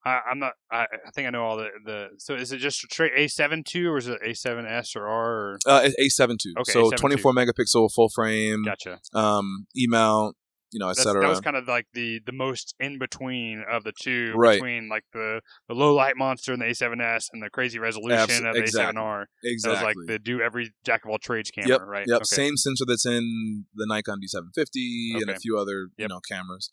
I, 0.05 0.19
I'm 0.29 0.37
not. 0.39 0.53
I, 0.71 0.83
I 0.83 1.11
think 1.15 1.27
I 1.27 1.31
know 1.31 1.43
all 1.43 1.57
the 1.57 1.69
the. 1.83 2.07
So 2.19 2.35
is 2.35 2.51
it 2.51 2.59
just 2.59 2.77
straight 2.77 3.13
A7 3.17 3.65
two 3.65 3.89
or 3.89 3.97
is 3.97 4.07
it 4.07 4.19
A7S 4.21 4.95
or 4.95 5.07
R? 5.07 5.31
Or, 5.31 5.59
Uh, 5.65 5.89
A7 5.99 6.37
two. 6.39 6.53
Okay, 6.59 6.71
so 6.71 6.91
A7 6.91 6.97
24 6.97 7.33
megapixel 7.33 7.89
full 7.95 8.09
frame. 8.13 8.63
gotcha. 8.63 8.99
Um, 9.13 9.65
E 9.75 9.87
mount. 9.87 10.35
You 10.71 10.79
know, 10.79 10.89
etc. 10.89 11.21
that 11.21 11.29
was 11.29 11.39
kind 11.41 11.55
of 11.55 11.67
like 11.67 11.85
the 11.93 12.19
the 12.25 12.31
most 12.31 12.75
in 12.79 12.97
between 12.99 13.63
of 13.69 13.83
the 13.83 13.93
two, 14.01 14.33
Right. 14.35 14.55
between 14.55 14.89
like 14.89 15.03
the 15.13 15.41
the 15.67 15.73
low 15.75 15.93
light 15.93 16.17
monster 16.17 16.51
and 16.53 16.61
the 16.61 16.65
A7S 16.65 17.27
and 17.31 17.41
the 17.43 17.49
crazy 17.49 17.79
resolution 17.79 18.17
Abs- 18.19 18.39
of 18.39 18.53
the 18.53 18.59
exactly. 18.61 19.01
A7R. 19.01 19.25
That 19.43 19.49
exactly. 19.51 19.71
was 19.73 19.83
like 19.83 20.07
the 20.07 20.19
do 20.19 20.41
every 20.41 20.73
jack 20.85 21.05
of 21.05 21.11
all 21.11 21.17
trades 21.19 21.51
camera, 21.51 21.69
Yep, 21.69 21.81
right? 21.85 22.05
Yep, 22.07 22.15
Okay. 22.17 22.23
same 22.25 22.57
sensor 22.57 22.85
that's 22.87 23.05
in 23.05 23.65
the 23.73 23.85
Nikon 23.87 24.19
D750 24.21 25.21
and 25.21 25.29
a 25.29 25.39
few 25.39 25.57
other 25.57 25.89
you 25.97 26.07
know 26.07 26.19
cameras. 26.19 26.69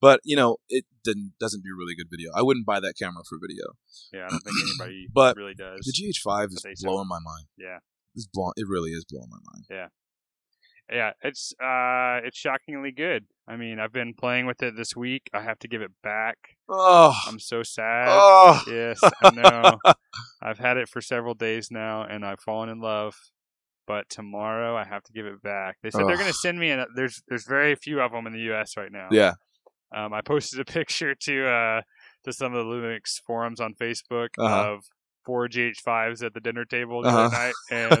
But 0.00 0.20
you 0.24 0.36
know, 0.36 0.58
it 0.68 0.84
didn't 1.04 1.32
doesn't 1.40 1.62
do 1.62 1.70
really 1.78 1.94
good 1.94 2.08
video. 2.10 2.30
I 2.34 2.42
wouldn't 2.42 2.66
buy 2.66 2.80
that 2.80 2.94
camera 2.98 3.22
for 3.28 3.38
video. 3.40 3.64
Yeah, 4.12 4.26
I 4.26 4.28
don't 4.28 4.40
think 4.40 4.56
anybody 4.62 5.06
But 5.14 5.36
really 5.36 5.54
does. 5.54 5.80
The 5.84 5.92
GH5 5.92 6.48
is 6.48 6.54
But 6.54 6.62
they 6.68 6.74
said- 6.74 6.86
blowing 6.86 7.08
my 7.08 7.18
mind. 7.18 7.46
Yeah. 7.56 7.78
It's 8.14 8.26
blow- 8.26 8.52
It 8.56 8.66
really 8.68 8.90
is 8.92 9.04
blowing 9.08 9.28
my 9.30 9.38
mind. 9.52 9.64
Yeah, 9.70 9.88
it's 10.88 11.52
uh, 11.62 12.20
it's 12.24 12.38
shockingly 12.38 12.92
good. 12.92 13.24
I 13.48 13.56
mean, 13.56 13.78
I've 13.78 13.92
been 13.92 14.14
playing 14.14 14.46
with 14.46 14.62
it 14.62 14.74
this 14.76 14.96
week. 14.96 15.30
I 15.32 15.42
have 15.42 15.58
to 15.60 15.68
give 15.68 15.82
it 15.82 15.92
back. 16.02 16.36
Oh, 16.68 17.14
I'm 17.26 17.38
so 17.38 17.62
sad. 17.62 18.08
oh, 18.10 18.60
Yes, 18.66 18.98
I 19.22 19.30
know. 19.30 19.78
I've 20.42 20.58
had 20.58 20.76
it 20.76 20.88
for 20.88 21.00
several 21.00 21.34
days 21.34 21.68
now, 21.70 22.02
and 22.02 22.24
I've 22.24 22.40
fallen 22.40 22.68
in 22.68 22.80
love. 22.80 23.14
But 23.86 24.08
tomorrow, 24.08 24.76
I 24.76 24.84
have 24.84 25.04
to 25.04 25.12
give 25.12 25.26
it 25.26 25.40
back. 25.42 25.76
They 25.82 25.90
said 25.90 26.00
they're 26.08 26.16
going 26.16 26.26
to 26.28 26.34
send 26.34 26.58
me. 26.58 26.70
An, 26.70 26.86
there's 26.96 27.22
there's 27.28 27.46
very 27.46 27.76
few 27.76 28.00
of 28.00 28.10
them 28.12 28.26
in 28.26 28.32
the 28.32 28.40
U.S. 28.50 28.76
right 28.76 28.90
now. 28.90 29.08
yeah. 29.12 29.32
Um, 29.94 30.12
I 30.12 30.20
posted 30.20 30.58
a 30.58 30.64
picture 30.72 31.14
to 31.14 31.48
uh 31.48 31.80
to 32.24 32.32
some 32.32 32.52
of 32.52 32.64
the 32.66 32.70
Lumix 32.72 33.20
forums 33.24 33.60
on 33.60 33.74
Facebook 33.74 34.30
Uh-huh. 34.38 34.72
of 34.72 34.84
four 35.26 35.48
GH5s 35.48 36.24
at 36.24 36.32
the 36.32 36.40
dinner 36.40 36.64
table 36.64 37.02
the 37.02 37.08
Uh-huh. 37.08 37.18
other 37.18 37.36
night, 37.36 37.54
and 37.70 38.00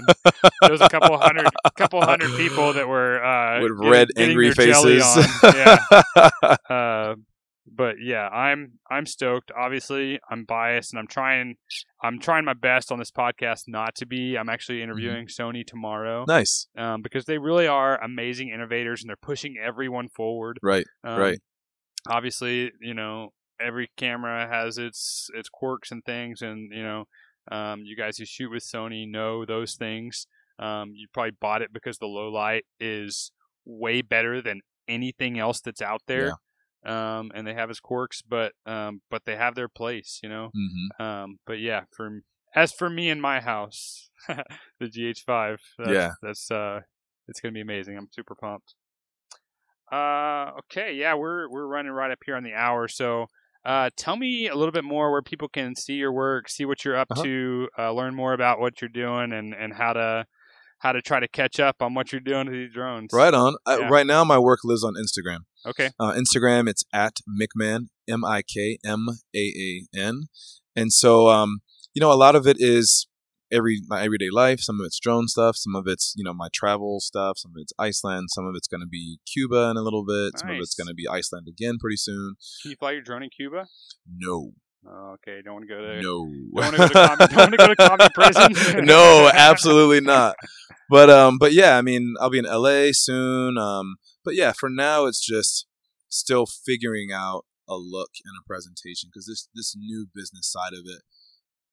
there 0.62 0.70
was 0.70 0.80
a 0.80 0.88
couple 0.88 1.18
hundred 1.26 1.46
couple 1.76 2.00
hundred 2.00 2.30
people 2.36 2.72
that 2.72 2.88
were 2.88 3.22
uh, 3.22 3.60
With 3.60 3.76
getting- 3.76 3.90
red, 3.90 4.08
getting 4.14 4.30
angry 4.30 4.52
faces. 4.52 5.04
Yeah. 5.44 6.56
uh, 6.70 7.14
but 7.68 7.96
yeah, 8.00 8.28
I'm 8.28 8.78
I'm 8.88 9.06
stoked. 9.06 9.50
Obviously, 9.56 10.20
I'm 10.30 10.44
biased, 10.44 10.92
and 10.92 11.00
I'm 11.00 11.08
trying 11.08 11.56
I'm 12.02 12.20
trying 12.20 12.44
my 12.44 12.54
best 12.54 12.92
on 12.92 12.98
this 13.00 13.10
podcast 13.10 13.64
not 13.66 13.96
to 13.96 14.06
be. 14.06 14.36
I'm 14.38 14.48
actually 14.48 14.82
interviewing 14.82 15.26
Sony 15.26 15.66
tomorrow 15.66 16.24
nice. 16.28 16.68
um, 16.78 17.02
because 17.02 17.24
they 17.24 17.38
really 17.38 17.66
are 17.66 18.00
amazing 18.02 18.50
innovators, 18.50 19.02
and 19.02 19.08
they're 19.08 19.16
pushing 19.20 19.56
everyone 19.62 20.08
forward. 20.08 20.58
Right. 20.62 20.86
Um, 21.04 21.18
Right. 21.18 21.38
Obviously, 22.08 22.70
you 22.80 22.94
know 22.94 23.32
every 23.60 23.90
camera 23.96 24.46
has 24.48 24.78
its 24.78 25.30
its 25.34 25.48
quirks 25.48 25.90
and 25.90 26.04
things, 26.04 26.42
and 26.42 26.72
you 26.72 26.82
know 26.82 27.04
um, 27.50 27.82
you 27.84 27.96
guys 27.96 28.18
who 28.18 28.24
shoot 28.24 28.50
with 28.50 28.62
Sony 28.64 29.08
know 29.08 29.44
those 29.44 29.74
things. 29.74 30.26
Um, 30.58 30.92
you 30.94 31.06
probably 31.12 31.32
bought 31.40 31.62
it 31.62 31.72
because 31.72 31.98
the 31.98 32.06
low 32.06 32.28
light 32.28 32.64
is 32.80 33.30
way 33.64 34.00
better 34.02 34.40
than 34.40 34.60
anything 34.88 35.38
else 35.38 35.60
that's 35.60 35.82
out 35.82 36.02
there. 36.06 36.32
Um, 36.84 37.32
and 37.34 37.46
they 37.46 37.54
have 37.54 37.68
its 37.68 37.80
quirks, 37.80 38.22
but 38.22 38.52
um, 38.64 39.00
but 39.10 39.24
they 39.24 39.36
have 39.36 39.54
their 39.54 39.68
place, 39.68 40.20
you 40.22 40.28
know. 40.28 40.50
hmm 40.54 41.02
Um, 41.02 41.38
but 41.46 41.58
yeah, 41.58 41.84
for 41.96 42.20
as 42.54 42.72
for 42.72 42.88
me 42.88 43.10
and 43.10 43.20
my 43.20 43.40
house, 43.40 44.10
the 44.28 44.88
GH5, 44.88 45.58
that's, 45.78 45.92
Yeah. 45.92 46.10
that's 46.22 46.50
uh, 46.50 46.80
it's 47.28 47.40
gonna 47.40 47.52
be 47.52 47.60
amazing. 47.60 47.96
I'm 47.98 48.08
super 48.12 48.34
pumped. 48.34 48.74
Uh, 49.90 50.52
okay, 50.58 50.92
yeah, 50.94 51.14
we're 51.14 51.48
we're 51.48 51.66
running 51.66 51.92
right 51.92 52.10
up 52.10 52.18
here 52.24 52.36
on 52.36 52.42
the 52.42 52.54
hour, 52.54 52.88
so 52.88 53.26
uh, 53.66 53.90
tell 53.96 54.16
me 54.16 54.48
a 54.48 54.54
little 54.54 54.72
bit 54.72 54.84
more 54.84 55.10
where 55.10 55.22
people 55.22 55.48
can 55.48 55.74
see 55.74 55.94
your 55.94 56.12
work, 56.12 56.48
see 56.48 56.64
what 56.64 56.84
you're 56.84 56.96
up 56.96 57.08
Uh-huh. 57.10 57.24
to, 57.24 57.68
uh, 57.78 57.92
learn 57.92 58.14
more 58.14 58.32
about 58.32 58.60
what 58.60 58.80
you're 58.80 58.88
doing, 58.88 59.32
and 59.32 59.52
and 59.52 59.74
how 59.74 59.92
to 59.92 60.24
how 60.78 60.92
to 60.92 61.00
try 61.02 61.18
to 61.18 61.26
catch 61.28 61.58
up 61.58 61.76
on 61.80 61.94
what 61.94 62.12
you're 62.12 62.20
doing 62.20 62.46
to 62.46 62.52
these 62.52 62.72
drones. 62.72 63.08
Right 63.12 63.32
on. 63.34 63.56
Yeah. 63.66 63.88
right 63.88 64.06
now, 64.06 64.22
my 64.24 64.38
work 64.38 64.60
lives 64.62 64.84
on 64.84 64.94
Instagram. 64.94 65.40
Okay. 65.64 65.90
Uh, 65.98 66.12
Instagram, 66.12 66.68
it's 66.68 66.84
at 66.92 67.14
Mikmaan, 67.26 67.88
M 68.08 68.24
I 68.24 68.42
K 68.42 68.78
M 68.84 69.06
A 69.34 69.38
A 69.38 69.98
N. 69.98 70.24
And 70.76 70.92
so, 70.92 71.28
um, 71.28 71.60
you 71.94 72.00
know, 72.00 72.12
a 72.12 72.20
lot 72.24 72.36
of 72.36 72.46
it 72.46 72.58
is 72.60 73.08
every 73.52 73.80
my 73.88 74.02
everyday 74.02 74.28
life. 74.30 74.60
Some 74.60 74.80
of 74.80 74.86
it's 74.86 74.98
drone 74.98 75.28
stuff. 75.28 75.56
Some 75.56 75.74
of 75.76 75.86
it's 75.86 76.14
you 76.16 76.24
know 76.24 76.34
my 76.34 76.48
travel 76.54 77.00
stuff. 77.00 77.38
Some 77.38 77.52
of 77.52 77.56
it's 77.60 77.72
Iceland. 77.78 78.28
Some 78.30 78.46
of 78.46 78.54
it's 78.56 78.68
going 78.68 78.80
to 78.82 78.86
be 78.86 79.18
Cuba 79.32 79.70
in 79.70 79.76
a 79.76 79.82
little 79.82 80.04
bit. 80.04 80.38
Some 80.38 80.50
of 80.50 80.56
it's 80.58 80.74
going 80.74 80.88
to 80.88 80.94
be 80.94 81.06
Iceland 81.08 81.46
again 81.48 81.78
pretty 81.80 81.96
soon. 81.96 82.36
Can 82.62 82.70
you 82.72 82.76
fly 82.76 82.92
your 82.92 83.02
drone 83.02 83.22
in 83.22 83.30
Cuba? 83.30 83.66
No, 84.18 84.52
Oh, 84.88 85.14
okay, 85.14 85.42
don't 85.44 85.54
want 85.54 85.68
to 85.68 85.74
go 85.74 85.82
there. 85.82 86.00
no, 86.00 86.30
Don't 86.30 86.52
want 86.52 86.76
to 86.76 86.78
go 86.78 86.88
to 86.88 86.92
commie, 86.92 87.26
don't 87.26 87.36
want 87.36 87.50
to 87.52 87.56
go 87.56 87.66
to 87.66 87.76
commie 87.76 88.08
prison. 88.54 88.84
no, 88.84 89.28
absolutely 89.34 90.00
not. 90.00 90.36
But 90.88 91.10
um, 91.10 91.38
but 91.38 91.52
yeah, 91.52 91.76
I 91.76 91.82
mean, 91.82 92.14
I'll 92.20 92.30
be 92.30 92.38
in 92.38 92.44
LA 92.44 92.90
soon. 92.92 93.58
Um, 93.58 93.96
but 94.24 94.34
yeah, 94.36 94.52
for 94.52 94.68
now, 94.70 95.06
it's 95.06 95.24
just 95.24 95.66
still 96.08 96.46
figuring 96.46 97.10
out 97.12 97.44
a 97.68 97.74
look 97.74 98.10
and 98.24 98.34
a 98.40 98.46
presentation 98.46 99.10
because 99.12 99.26
this 99.26 99.48
this 99.56 99.74
new 99.76 100.06
business 100.14 100.46
side 100.52 100.72
of 100.72 100.84
it 100.86 101.02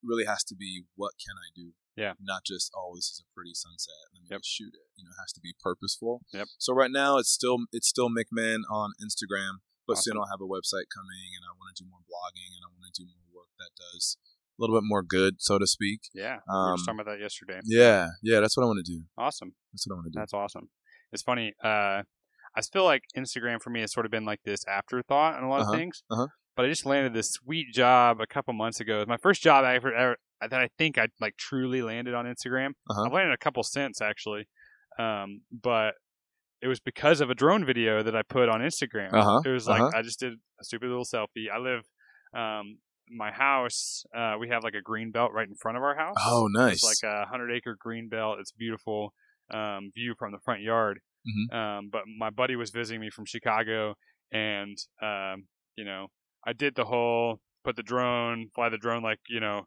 really 0.04 0.26
has 0.26 0.43
to 0.45 0.56
be 0.56 0.84
what 0.95 1.14
can 1.24 1.36
I 1.39 1.49
do? 1.56 1.74
Yeah. 1.95 2.14
Not 2.20 2.43
just 2.45 2.72
oh, 2.76 2.93
this 2.95 3.06
is 3.14 3.24
a 3.24 3.28
pretty 3.34 3.54
sunset. 3.54 3.93
And 4.14 4.24
let 4.26 4.30
me 4.30 4.34
Yep. 4.36 4.41
shoot 4.43 4.74
it. 4.74 4.88
You 4.97 5.06
know, 5.06 5.12
it 5.16 5.22
has 5.22 5.32
to 5.34 5.41
be 5.41 5.54
purposeful. 5.62 6.22
Yep. 6.34 6.47
So 6.58 6.74
right 6.74 6.91
now, 6.91 7.18
it's 7.18 7.30
still 7.32 7.58
it's 7.72 7.88
still 7.88 8.10
Mikmaan 8.10 8.62
on 8.72 8.91
Instagram, 9.01 9.62
but 9.88 9.97
soon 9.97 10.18
I'll 10.18 10.30
have 10.32 10.41
a 10.41 10.49
website 10.49 10.89
coming, 10.93 11.30
and 11.38 11.43
I 11.45 11.54
want 11.58 11.76
to 11.76 11.84
do 11.84 11.89
more 11.89 12.01
blogging, 12.01 12.51
and 12.58 12.64
I 12.66 12.70
want 12.74 12.89
to 12.93 13.01
do 13.01 13.06
more 13.08 13.41
work 13.41 13.49
that 13.60 13.72
does 13.78 14.18
a 14.58 14.62
little 14.62 14.76
bit 14.76 14.86
more 14.86 15.04
good, 15.04 15.36
so 15.41 15.58
to 15.60 15.66
speak. 15.68 16.01
Yeah, 16.14 16.39
we 16.47 16.54
were 16.54 16.74
Um, 16.74 16.78
talking 16.86 16.99
about 16.99 17.12
that 17.14 17.20
yesterday. 17.20 17.60
Yeah, 17.66 18.10
yeah, 18.22 18.39
that's 18.39 18.56
what 18.58 18.64
I 18.64 18.68
want 18.68 18.84
to 18.86 18.91
do. 18.91 19.06
Awesome. 19.18 19.54
That's 19.72 19.86
what 19.88 19.93
I 19.93 19.97
want 19.97 20.06
to 20.08 20.12
do. 20.12 20.20
That's 20.20 20.34
awesome. 20.34 20.70
It's 21.12 21.22
funny. 21.24 21.54
Uh, 21.64 22.04
I 22.56 22.62
feel 22.72 22.84
like 22.86 23.04
Instagram 23.18 23.62
for 23.62 23.70
me 23.72 23.82
has 23.82 23.91
sort 23.91 24.06
of 24.06 24.12
been 24.12 24.26
like 24.26 24.41
this 24.45 24.64
afterthought 24.68 25.38
in 25.38 25.43
a 25.43 25.49
lot 25.49 25.62
Uh-huh, 25.62 25.72
of 25.74 25.78
things. 25.78 26.04
uh-huh. 26.12 26.28
But 26.56 26.66
I 26.66 26.70
just 26.70 26.86
landed 26.86 27.14
this 27.14 27.32
sweet 27.32 27.74
job 27.74 28.22
a 28.22 28.28
couple 28.28 28.54
months 28.54 28.80
ago. 28.80 28.97
It 28.97 28.99
was 28.99 29.08
my 29.08 29.18
first 29.18 29.41
job 29.41 29.66
I 29.66 29.76
ever, 29.76 29.93
ever 29.93 30.18
that 30.41 30.54
I 30.62 30.70
think 30.78 30.97
I 30.97 31.08
like 31.20 31.36
truly 31.38 31.82
landed 31.82 32.14
on 32.14 32.26
Instagram. 32.26 32.72
Uh-huh. 32.89 33.04
I've 33.06 33.14
landed 33.14 33.34
a 33.34 33.38
couple 33.38 33.64
since 33.64 34.01
actually, 34.01 34.47
um, 34.99 35.41
but 35.51 35.95
it 36.62 36.68
was 36.68 36.80
because 36.80 37.22
of 37.22 37.30
a 37.30 37.36
drone 37.36 37.66
video 37.66 38.04
that 38.04 38.16
I 38.16 38.22
put 38.22 38.49
on 38.49 38.62
Instagram. 38.62 39.14
Uh-huh, 39.14 39.41
It 39.45 39.49
was 39.49 39.68
like 39.68 39.82
uh-huh. 39.82 39.97
I 39.97 40.01
just 40.01 40.20
did 40.20 40.34
a 40.34 40.64
stupid 40.64 40.88
little 40.89 41.06
selfie. 41.06 41.49
I 41.54 41.58
live. 41.60 41.84
Um, 42.36 42.78
my 43.10 43.32
house, 43.32 44.06
uh, 44.16 44.36
we 44.39 44.47
have 44.49 44.64
like 44.64 44.76
a 44.76 44.82
green 44.82 45.12
belt 45.12 45.34
right 45.34 45.47
in 45.47 45.56
front 45.56 45.78
of 45.78 45.84
our 45.84 45.95
house. 45.95 46.16
Oh, 46.26 46.47
nice. 46.51 46.76
It's 46.76 47.04
like 47.04 47.12
a 47.12 47.26
hundred 47.26 47.51
acre 47.51 47.76
green 47.80 48.08
belt. 48.08 48.38
It's 48.39 48.51
beautiful 48.51 49.14
um, 49.54 49.91
view 49.93 50.16
from 50.18 50.32
the 50.32 50.39
front 50.39 50.62
yard. 50.62 50.99
Mhm. 51.28 51.56
Um, 51.56 51.89
but 51.91 52.04
my 52.18 52.30
buddy 52.30 52.56
was 52.56 52.72
visiting 52.72 53.01
me 53.01 53.10
from 53.10 53.26
Chicago, 53.26 53.95
and 54.32 54.78
um, 55.01 55.45
you 55.76 55.86
know, 55.86 56.08
I 56.46 56.54
did 56.54 56.76
the 56.76 56.86
whole 56.86 57.39
put 57.64 57.76
the 57.76 57.84
drone, 57.84 58.50
fly 58.54 58.70
the 58.70 58.78
drone 58.78 59.04
like 59.04 59.20
you 59.30 59.39
know 59.39 59.64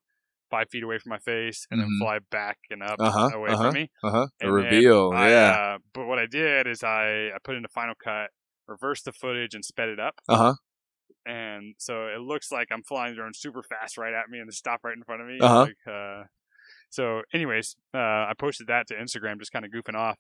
five 0.51 0.69
feet 0.71 0.83
away 0.85 0.99
from 0.99 1.11
my 1.11 1.19
face, 1.19 1.67
and 1.71 1.81
Mhm. 1.81 1.85
then 1.85 1.99
fly 2.01 2.19
back 2.31 2.59
and 2.71 2.83
up 2.83 2.97
Uh-huh, 3.01 3.31
away 3.37 3.51
uh-huh. 3.51 3.63
from 3.65 3.75
me. 3.75 3.91
uh 4.05 4.11
huh. 4.11 4.27
The 4.41 4.47
And 4.47 4.57
then 4.59 4.65
reveal. 4.65 5.13
I, 5.15 5.31
yeah. 5.31 5.51
Uh, 5.51 5.79
but 5.93 6.07
what 6.07 6.19
I 6.19 6.27
did 6.27 6.67
is 6.69 6.83
I 6.85 7.29
I 7.35 7.39
put 7.43 7.57
into 7.57 7.69
Final 7.69 7.95
Cut, 8.03 8.31
reversed 8.69 9.05
the 9.07 9.13
footage, 9.13 9.55
and 9.55 9.65
sped 9.65 9.89
it 9.89 9.99
up. 10.01 10.15
Uh 10.29 10.37
huh. 10.37 10.55
And 11.25 11.75
so 11.79 12.07
it 12.07 12.21
looks 12.21 12.53
like 12.53 12.69
I'm 12.71 12.83
flying 12.85 13.13
the 13.13 13.17
drone 13.17 13.35
super 13.35 13.63
fast 13.63 13.99
right 13.99 14.15
at 14.15 14.29
me 14.31 14.39
and 14.39 14.49
they 14.49 14.53
stop 14.53 14.85
right 14.85 14.97
in 14.97 15.03
front 15.03 15.23
of 15.23 15.27
me. 15.29 15.39
Uh-huh. 15.41 15.61
Like, 15.63 15.77
uh, 15.93 16.25
so, 16.91 17.23
anyways, 17.33 17.75
uh, 17.95 17.99
I 17.99 18.33
posted 18.39 18.69
that 18.69 18.87
to 18.89 18.95
Instagram, 18.95 19.39
just 19.41 19.51
kind 19.53 19.65
of 19.65 19.73
goofing 19.73 19.97
off. 19.97 20.19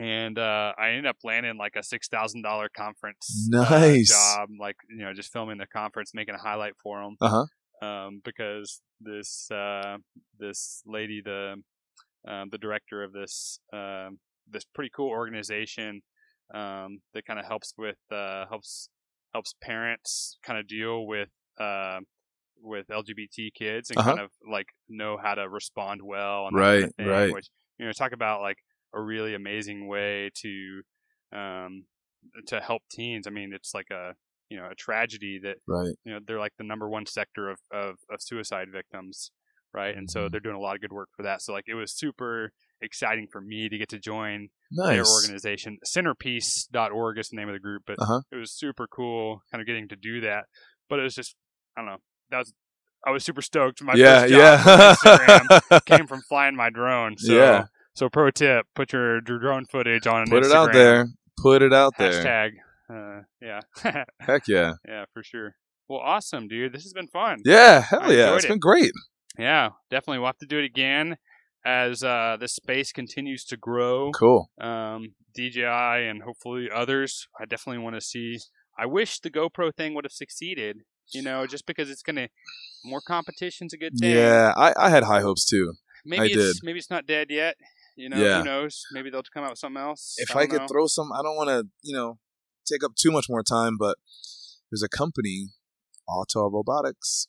And 0.00 0.38
uh, 0.38 0.74
I 0.78 0.90
ended 0.90 1.06
up 1.06 1.18
landing 1.24 1.58
like 1.58 1.76
a 1.76 1.84
six 1.84 2.08
thousand 2.08 2.42
dollar 2.42 2.70
conference 2.70 3.50
uh, 3.60 3.96
Nice. 3.98 4.08
job, 4.08 4.48
like 4.58 4.76
you 4.90 4.98
know, 4.98 5.14
just 5.14 5.32
filming 5.32 5.58
the 5.58 5.68
conference, 5.68 6.12
making 6.14 6.34
a 6.36 6.38
highlight 6.40 6.74
for 6.82 7.02
them. 7.02 7.18
Uh 7.20 7.28
huh. 7.28 7.46
Um, 7.82 8.20
because 8.24 8.82
this 9.00 9.50
uh, 9.50 9.98
this 10.38 10.82
lady, 10.86 11.22
the 11.24 11.62
um, 12.26 12.48
the 12.50 12.58
director 12.58 13.02
of 13.02 13.12
this 13.12 13.60
um, 13.72 14.18
this 14.48 14.64
pretty 14.74 14.90
cool 14.94 15.08
organization 15.08 16.02
um, 16.54 17.00
that 17.14 17.26
kind 17.26 17.38
of 17.38 17.46
helps 17.46 17.74
with 17.78 17.98
uh, 18.12 18.46
helps 18.48 18.90
helps 19.32 19.54
parents 19.62 20.38
kind 20.44 20.58
of 20.58 20.66
deal 20.66 21.06
with 21.06 21.30
uh, 21.58 22.00
with 22.62 22.90
LGBT 22.90 23.50
kids 23.50 23.90
and 23.90 24.00
Uh-huh. 24.00 24.16
kind 24.16 24.20
of 24.20 24.30
like 24.50 24.66
know 24.88 25.16
how 25.22 25.34
to 25.34 25.48
respond 25.48 26.00
well 26.04 26.46
and 26.46 26.56
that 26.56 26.68
kind 26.70 26.84
of 26.84 26.90
Right, 26.90 26.92
thing, 26.96 27.24
right. 27.24 27.34
Which 27.34 27.48
you 27.78 27.86
know 27.86 27.92
talk 27.92 28.12
about 28.12 28.40
like 28.42 28.58
a 28.94 29.00
really 29.00 29.34
amazing 29.34 29.86
way 29.88 30.30
to 30.42 30.82
um, 31.32 31.84
to 32.46 32.60
help 32.60 32.82
teens. 32.90 33.26
I 33.26 33.30
mean, 33.30 33.52
it's 33.54 33.72
like 33.74 33.90
a 33.90 34.14
you 34.48 34.56
know 34.58 34.68
a 34.70 34.74
tragedy 34.74 35.38
that 35.42 35.56
Right. 35.68 35.94
you 36.04 36.12
know 36.12 36.18
they're 36.26 36.38
like 36.40 36.52
the 36.58 36.64
number 36.64 36.88
one 36.88 37.06
sector 37.06 37.48
of, 37.50 37.58
of, 37.72 37.96
of 38.10 38.20
suicide 38.20 38.68
victims 38.72 39.30
right 39.72 39.96
and 39.96 40.10
so 40.10 40.22
Mhm. 40.26 40.30
they're 40.32 40.40
doing 40.40 40.56
a 40.56 40.60
lot 40.60 40.74
of 40.74 40.80
good 40.80 40.90
work 40.92 41.08
for 41.16 41.22
that 41.22 41.40
so 41.40 41.52
like 41.52 41.66
it 41.68 41.74
was 41.74 41.92
super 41.96 42.50
exciting 42.80 43.28
for 43.30 43.40
me 43.40 43.68
to 43.68 43.78
get 43.78 43.88
to 43.90 44.00
join 44.00 44.48
Nice. 44.72 44.96
their 44.96 45.04
organization 45.06 45.78
centerpiece.org 45.86 47.18
is 47.18 47.28
the 47.28 47.36
name 47.36 47.48
of 47.48 47.54
the 47.54 47.60
group 47.60 47.82
but 47.86 47.96
Uh-huh. 48.00 48.20
it 48.32 48.36
was 48.36 48.52
super 48.52 48.86
cool 48.88 49.42
kind 49.50 49.60
of 49.60 49.66
getting 49.66 49.88
to 49.88 49.96
do 49.96 50.20
that 50.22 50.44
but 50.88 50.98
it 50.98 51.02
was 51.02 51.14
just 51.14 51.36
i 51.76 51.80
don't 51.80 51.88
know 51.90 51.98
that 52.30 52.38
was 52.38 52.52
i 53.06 53.10
was 53.10 53.24
super 53.24 53.42
stoked 53.42 53.82
my 53.82 53.94
yeah. 53.94 54.20
first 54.22 54.32
job 54.32 54.60
Yeah. 54.66 54.94
instagram 54.94 55.84
came 55.86 56.06
from 56.06 56.20
flying 56.28 56.56
my 56.56 56.70
drone 56.70 57.16
so 57.16 57.32
Yeah. 57.34 57.64
So 57.94 58.08
pro 58.08 58.30
tip 58.30 58.66
put 58.74 58.92
your, 58.92 59.20
drone 59.20 59.66
footage 59.66 60.06
on 60.06 60.26
Put 60.26 60.44
it 60.44 60.52
out 60.52 60.72
there. 60.72 61.06
Put 61.38 61.62
it 61.62 61.72
out 61.72 61.94
there. 61.98 62.12
Hashtag. 62.12 62.50
Uh, 62.88 63.22
yeah. 63.40 63.60
Heck 64.20 64.48
yeah. 64.48 64.74
yeah, 64.86 65.04
for 65.12 65.22
sure. 65.22 65.56
Well, 65.88 66.00
awesome, 66.00 66.48
dude. 66.48 66.72
This 66.72 66.84
has 66.84 66.92
been 66.92 67.08
fun. 67.08 67.40
Yeah, 67.44 67.80
hell 67.80 68.02
I 68.02 68.12
yeah. 68.12 68.34
It's 68.36 68.44
it. 68.44 68.48
been 68.48 68.58
great. 68.58 68.92
Yeah, 69.38 69.70
definitely. 69.90 70.18
We'll 70.18 70.28
have 70.28 70.38
to 70.38 70.46
do 70.46 70.58
it 70.58 70.64
again 70.64 71.16
as 71.64 72.02
uh, 72.02 72.36
this 72.38 72.54
space 72.54 72.92
continues 72.92 73.44
to 73.46 73.56
grow. 73.56 74.10
Cool. 74.12 74.50
Um, 74.60 75.14
DJI 75.34 75.64
and 75.64 76.22
hopefully 76.22 76.68
others. 76.72 77.28
I 77.40 77.44
definitely 77.44 77.82
want 77.82 77.96
to 77.96 78.00
see. 78.00 78.38
I 78.78 78.86
wish 78.86 79.20
the 79.20 79.30
GoPro 79.30 79.74
thing 79.74 79.94
would 79.94 80.04
have 80.04 80.12
succeeded. 80.12 80.78
You 81.12 81.22
know, 81.22 81.44
just 81.44 81.66
because 81.66 81.90
it's 81.90 82.02
gonna 82.02 82.28
more 82.84 83.00
competition's 83.00 83.72
a 83.72 83.76
good 83.76 83.94
thing. 83.98 84.14
Yeah, 84.14 84.52
I, 84.56 84.72
I 84.76 84.90
had 84.90 85.02
high 85.02 85.22
hopes 85.22 85.44
too. 85.44 85.74
maybe 86.04 86.22
I 86.22 86.24
it's 86.26 86.34
did. 86.34 86.56
maybe 86.62 86.78
it's 86.78 86.90
not 86.90 87.04
dead 87.04 87.28
yet. 87.30 87.56
You 88.00 88.08
know, 88.08 88.16
Yeah. 88.16 88.38
who 88.38 88.44
knows? 88.44 88.82
Maybe 88.92 89.10
they'll 89.10 89.22
come 89.22 89.44
out 89.44 89.50
with 89.50 89.58
something 89.58 89.80
else. 89.82 90.14
If 90.16 90.34
I, 90.34 90.40
I, 90.40 90.46
could 90.46 90.62
know. 90.62 90.66
throw 90.68 90.86
some, 90.86 91.12
I 91.12 91.22
don't 91.22 91.36
want 91.36 91.50
to, 91.50 91.68
you 91.82 91.94
know, 91.94 92.18
take 92.66 92.82
up 92.82 92.92
too 92.96 93.10
much 93.10 93.26
more 93.28 93.42
time, 93.42 93.76
but 93.78 93.98
there's 94.70 94.82
a 94.82 94.88
company, 94.88 95.48
Autel 96.08 96.50
Robotics. 96.52 97.28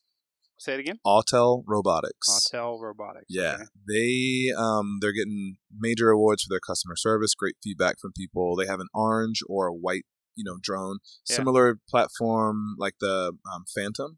say 0.58 0.76
it 0.76 0.80
again. 0.80 1.00
Autel 1.06 1.64
Robotics. 1.68 2.28
Autel 2.30 2.80
Robotics. 2.80 3.26
Yeah, 3.28 3.56
okay. 3.56 3.64
they 3.88 4.54
um 4.56 5.00
they're 5.02 5.12
getting 5.12 5.58
major 5.76 6.10
awards 6.10 6.44
for 6.44 6.50
their 6.54 6.60
customer 6.60 6.96
service, 6.96 7.34
great 7.36 7.56
feedback 7.64 8.00
from 8.00 8.12
people. 8.16 8.56
They 8.56 8.68
have 8.68 8.80
an 8.80 8.88
orange 8.94 9.42
or 9.50 9.68
a 9.68 9.74
white, 9.74 10.06
you 10.36 10.44
know, 10.44 10.58
drone, 10.62 11.00
Yeah. 11.30 11.36
similar 11.38 11.80
platform 11.90 12.76
like 12.78 12.96
the 13.00 13.34
um, 13.54 13.66
Phantom, 13.76 14.18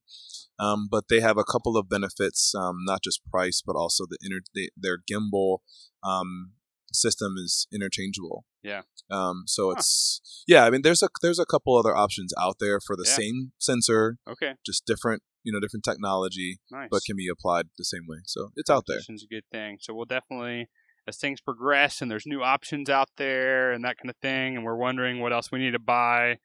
um, 0.60 0.88
but 0.90 1.06
they 1.10 1.20
have 1.20 1.38
a 1.38 1.44
couple 1.44 1.78
of 1.78 1.90
benefits, 1.90 2.54
um, 2.56 2.78
not 2.86 3.02
just 3.04 3.22
price, 3.32 3.62
but 3.66 3.76
also 3.76 4.06
the 4.10 4.18
inter- 4.22 4.46
they, 4.56 4.70
their 4.76 4.98
gimbal 5.12 5.60
um 6.04 6.54
system 6.92 7.34
is 7.38 7.68
interchangeable. 7.74 8.46
Yeah. 8.62 8.84
Um, 9.10 9.44
so 9.48 9.70
Huh. 9.70 9.76
it's 9.78 10.22
yeah. 10.48 10.64
I 10.66 10.70
mean, 10.70 10.84
there's 10.84 11.02
a 11.02 11.10
there's 11.24 11.40
a 11.40 11.46
couple 11.46 11.76
other 11.78 11.96
options 11.96 12.32
out 12.40 12.58
there 12.60 12.80
for 12.80 12.96
the 12.96 13.04
Yeah. 13.08 13.16
same 13.16 13.52
sensor, 13.60 14.18
Okay. 14.30 14.54
just 14.66 14.86
different, 14.86 15.24
you 15.44 15.52
know, 15.52 15.60
different 15.60 15.84
technology, 15.84 16.60
Nice. 16.72 16.90
but 16.92 17.02
can 17.04 17.16
be 17.18 17.28
applied 17.28 17.70
the 17.78 17.84
same 17.86 18.06
way. 18.08 18.20
So 18.26 18.52
it's 18.56 18.70
out 18.70 18.84
there. 18.88 18.98
Competition's 18.98 19.24
a 19.24 19.28
good 19.28 19.46
thing. 19.52 19.78
So 19.82 19.94
we'll 19.96 20.06
definitely, 20.06 20.70
as 21.08 21.18
things 21.18 21.42
progress 21.42 22.02
and 22.02 22.10
there's 22.10 22.26
new 22.26 22.42
options 22.42 22.90
out 22.90 23.10
there 23.18 23.72
and 23.72 23.84
that 23.86 23.98
kind 23.98 24.10
of 24.10 24.16
thing, 24.18 24.56
and 24.56 24.64
we're 24.66 24.76
wondering 24.76 25.20
what 25.20 25.34
else 25.34 25.52
we 25.52 25.60
need 25.60 25.72
to 25.72 25.80
buy 25.80 26.38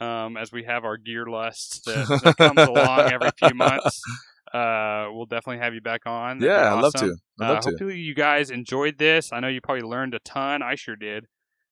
um, 0.00 0.36
as 0.36 0.50
we 0.52 0.64
have 0.64 0.84
our 0.84 0.96
gear 0.96 1.26
lust 1.26 1.84
that, 1.86 2.08
that 2.24 2.36
comes 2.36 2.60
along 2.68 3.12
every 3.12 3.30
few 3.38 3.54
months. 3.54 4.00
Uh, 4.52 5.08
we'll 5.12 5.24
definitely 5.24 5.56
have 5.64 5.72
you 5.72 5.80
back 5.80 6.02
on. 6.04 6.38
That'd 6.38 6.54
Yeah, 6.54 6.74
I'd 6.74 6.82
love 6.82 6.92
to. 6.92 7.16
I'd 7.40 7.44
Uh, 7.46 7.54
love 7.54 7.62
to. 7.62 7.70
hopefully 7.70 7.98
you 7.98 8.14
guys 8.14 8.50
enjoyed 8.50 8.98
this. 8.98 9.32
I 9.32 9.40
know 9.40 9.48
you 9.48 9.62
probably 9.62 9.80
learned 9.82 10.12
a 10.12 10.18
ton. 10.18 10.60
I 10.60 10.74
sure 10.74 10.94
did. 10.94 11.24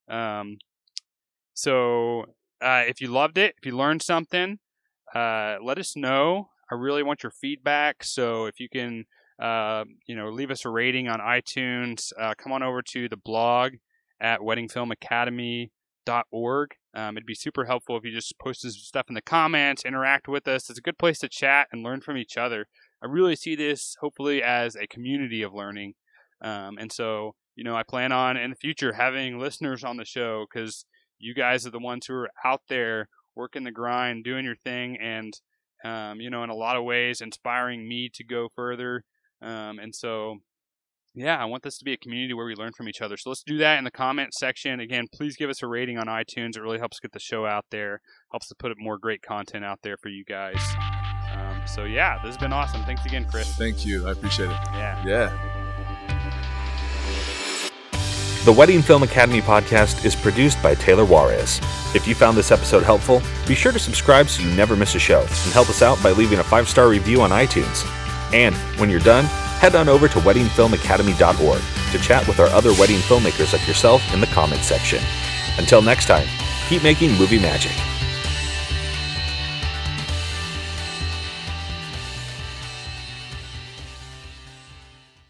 Um, 0.08 0.56
so 1.54 2.22
uh, 2.62 2.84
if 2.86 3.00
you 3.02 3.08
loved 3.08 3.38
it, 3.38 3.54
if 3.58 3.66
you 3.66 3.76
learned 3.76 4.00
something, 4.02 4.60
uh, 5.14 5.56
let 5.62 5.78
us 5.78 5.94
know. 5.94 6.48
I 6.70 6.74
really 6.74 7.02
want 7.02 7.22
your 7.22 7.32
feedback. 7.32 8.02
So 8.02 8.46
if 8.46 8.58
you 8.60 8.68
can, 8.70 9.04
uh, 9.40 9.84
you 10.06 10.14
know, 10.14 10.28
leave 10.28 10.50
us 10.50 10.66
a 10.66 10.68
rating 10.68 11.08
on 11.08 11.20
iTunes, 11.20 12.12
uh, 12.20 12.34
come 12.36 12.52
on 12.52 12.62
over 12.62 12.82
to 12.82 13.08
the 13.08 13.16
blog 13.16 13.72
at 14.20 14.40
weddingfilmacademy.org. 14.40 16.70
Um, 16.92 17.16
it'd 17.16 17.26
be 17.26 17.34
super 17.34 17.64
helpful 17.64 17.96
if 17.96 18.04
you 18.04 18.12
just 18.12 18.38
posted 18.38 18.72
some 18.72 18.80
stuff 18.80 19.06
in 19.08 19.14
the 19.14 19.22
comments, 19.22 19.84
interact 19.84 20.28
with 20.28 20.46
us. 20.46 20.68
It's 20.68 20.78
a 20.78 20.82
good 20.82 20.98
place 20.98 21.18
to 21.20 21.28
chat 21.28 21.68
and 21.72 21.82
learn 21.82 22.02
from 22.02 22.18
each 22.18 22.36
other. 22.36 22.66
I 23.02 23.06
really 23.06 23.36
see 23.36 23.56
this 23.56 23.96
hopefully 24.00 24.42
as 24.42 24.76
a 24.76 24.86
community 24.86 25.40
of 25.42 25.54
learning. 25.54 25.94
Um, 26.42 26.76
and 26.78 26.92
so, 26.92 27.34
you 27.56 27.64
know, 27.64 27.74
I 27.74 27.82
plan 27.82 28.12
on 28.12 28.36
in 28.36 28.50
the 28.50 28.56
future 28.56 28.92
having 28.92 29.38
listeners 29.38 29.82
on 29.84 29.96
the 29.96 30.04
show 30.04 30.44
because 30.52 30.84
you 31.18 31.34
guys 31.34 31.66
are 31.66 31.70
the 31.70 31.78
ones 31.78 32.04
who 32.06 32.12
are 32.14 32.28
out 32.44 32.60
there 32.68 33.08
working 33.34 33.64
the 33.64 33.70
grind, 33.70 34.24
doing 34.24 34.44
your 34.44 34.56
thing, 34.56 34.98
and, 35.00 35.32
um, 35.84 36.20
you 36.20 36.28
know, 36.28 36.44
in 36.44 36.50
a 36.50 36.54
lot 36.54 36.76
of 36.76 36.84
ways, 36.84 37.22
inspiring 37.22 37.88
me 37.88 38.10
to 38.12 38.24
go 38.24 38.48
further. 38.54 39.04
Um, 39.42 39.78
and 39.78 39.94
so, 39.94 40.38
yeah, 41.14 41.38
I 41.38 41.44
want 41.46 41.62
this 41.62 41.78
to 41.78 41.84
be 41.84 41.92
a 41.92 41.96
community 41.96 42.34
where 42.34 42.46
we 42.46 42.54
learn 42.54 42.72
from 42.72 42.88
each 42.88 43.00
other. 43.00 43.16
So 43.16 43.30
let's 43.30 43.42
do 43.42 43.58
that 43.58 43.78
in 43.78 43.84
the 43.84 43.90
comment 43.90 44.34
section. 44.34 44.80
Again, 44.80 45.06
please 45.12 45.36
give 45.36 45.50
us 45.50 45.62
a 45.62 45.66
rating 45.66 45.98
on 45.98 46.06
iTunes. 46.06 46.56
It 46.56 46.62
really 46.62 46.78
helps 46.78 47.00
get 47.00 47.12
the 47.12 47.20
show 47.20 47.46
out 47.46 47.64
there, 47.70 48.00
helps 48.30 48.48
to 48.48 48.54
put 48.54 48.72
more 48.78 48.98
great 48.98 49.22
content 49.22 49.64
out 49.64 49.80
there 49.82 49.96
for 49.96 50.08
you 50.08 50.24
guys. 50.24 50.60
Um, 51.32 51.62
so, 51.66 51.84
yeah, 51.84 52.16
this 52.18 52.34
has 52.34 52.38
been 52.38 52.52
awesome. 52.52 52.82
Thanks 52.84 53.04
again, 53.04 53.26
Chris. 53.30 53.48
Thank 53.56 53.86
you. 53.86 54.06
I 54.06 54.12
appreciate 54.12 54.50
it. 54.50 54.58
Yeah. 54.72 55.04
Yeah. 55.06 55.56
The 58.46 58.52
Wedding 58.52 58.80
Film 58.80 59.02
Academy 59.02 59.42
podcast 59.42 60.02
is 60.02 60.16
produced 60.16 60.62
by 60.62 60.74
Taylor 60.74 61.04
Juarez. 61.04 61.60
If 61.94 62.08
you 62.08 62.14
found 62.14 62.38
this 62.38 62.50
episode 62.50 62.82
helpful, 62.82 63.20
be 63.46 63.54
sure 63.54 63.70
to 63.70 63.78
subscribe 63.78 64.28
so 64.28 64.42
you 64.42 64.50
never 64.54 64.76
miss 64.76 64.94
a 64.94 64.98
show 64.98 65.20
and 65.20 65.52
help 65.52 65.68
us 65.68 65.82
out 65.82 66.02
by 66.02 66.12
leaving 66.12 66.38
a 66.38 66.44
five 66.44 66.66
star 66.66 66.88
review 66.88 67.20
on 67.20 67.30
iTunes. 67.30 67.84
And 68.32 68.54
when 68.78 68.90
you're 68.90 69.00
done, 69.00 69.24
head 69.60 69.74
on 69.74 69.88
over 69.88 70.08
to 70.08 70.18
weddingfilmacademy.org 70.20 71.62
to 71.92 71.98
chat 71.98 72.26
with 72.26 72.40
our 72.40 72.46
other 72.48 72.70
wedding 72.74 72.98
filmmakers 72.98 73.52
like 73.52 73.66
yourself 73.66 74.02
in 74.14 74.20
the 74.20 74.26
comments 74.28 74.66
section. 74.66 75.02
Until 75.58 75.82
next 75.82 76.06
time, 76.06 76.26
keep 76.68 76.82
making 76.82 77.12
movie 77.12 77.38
magic. 77.38 77.72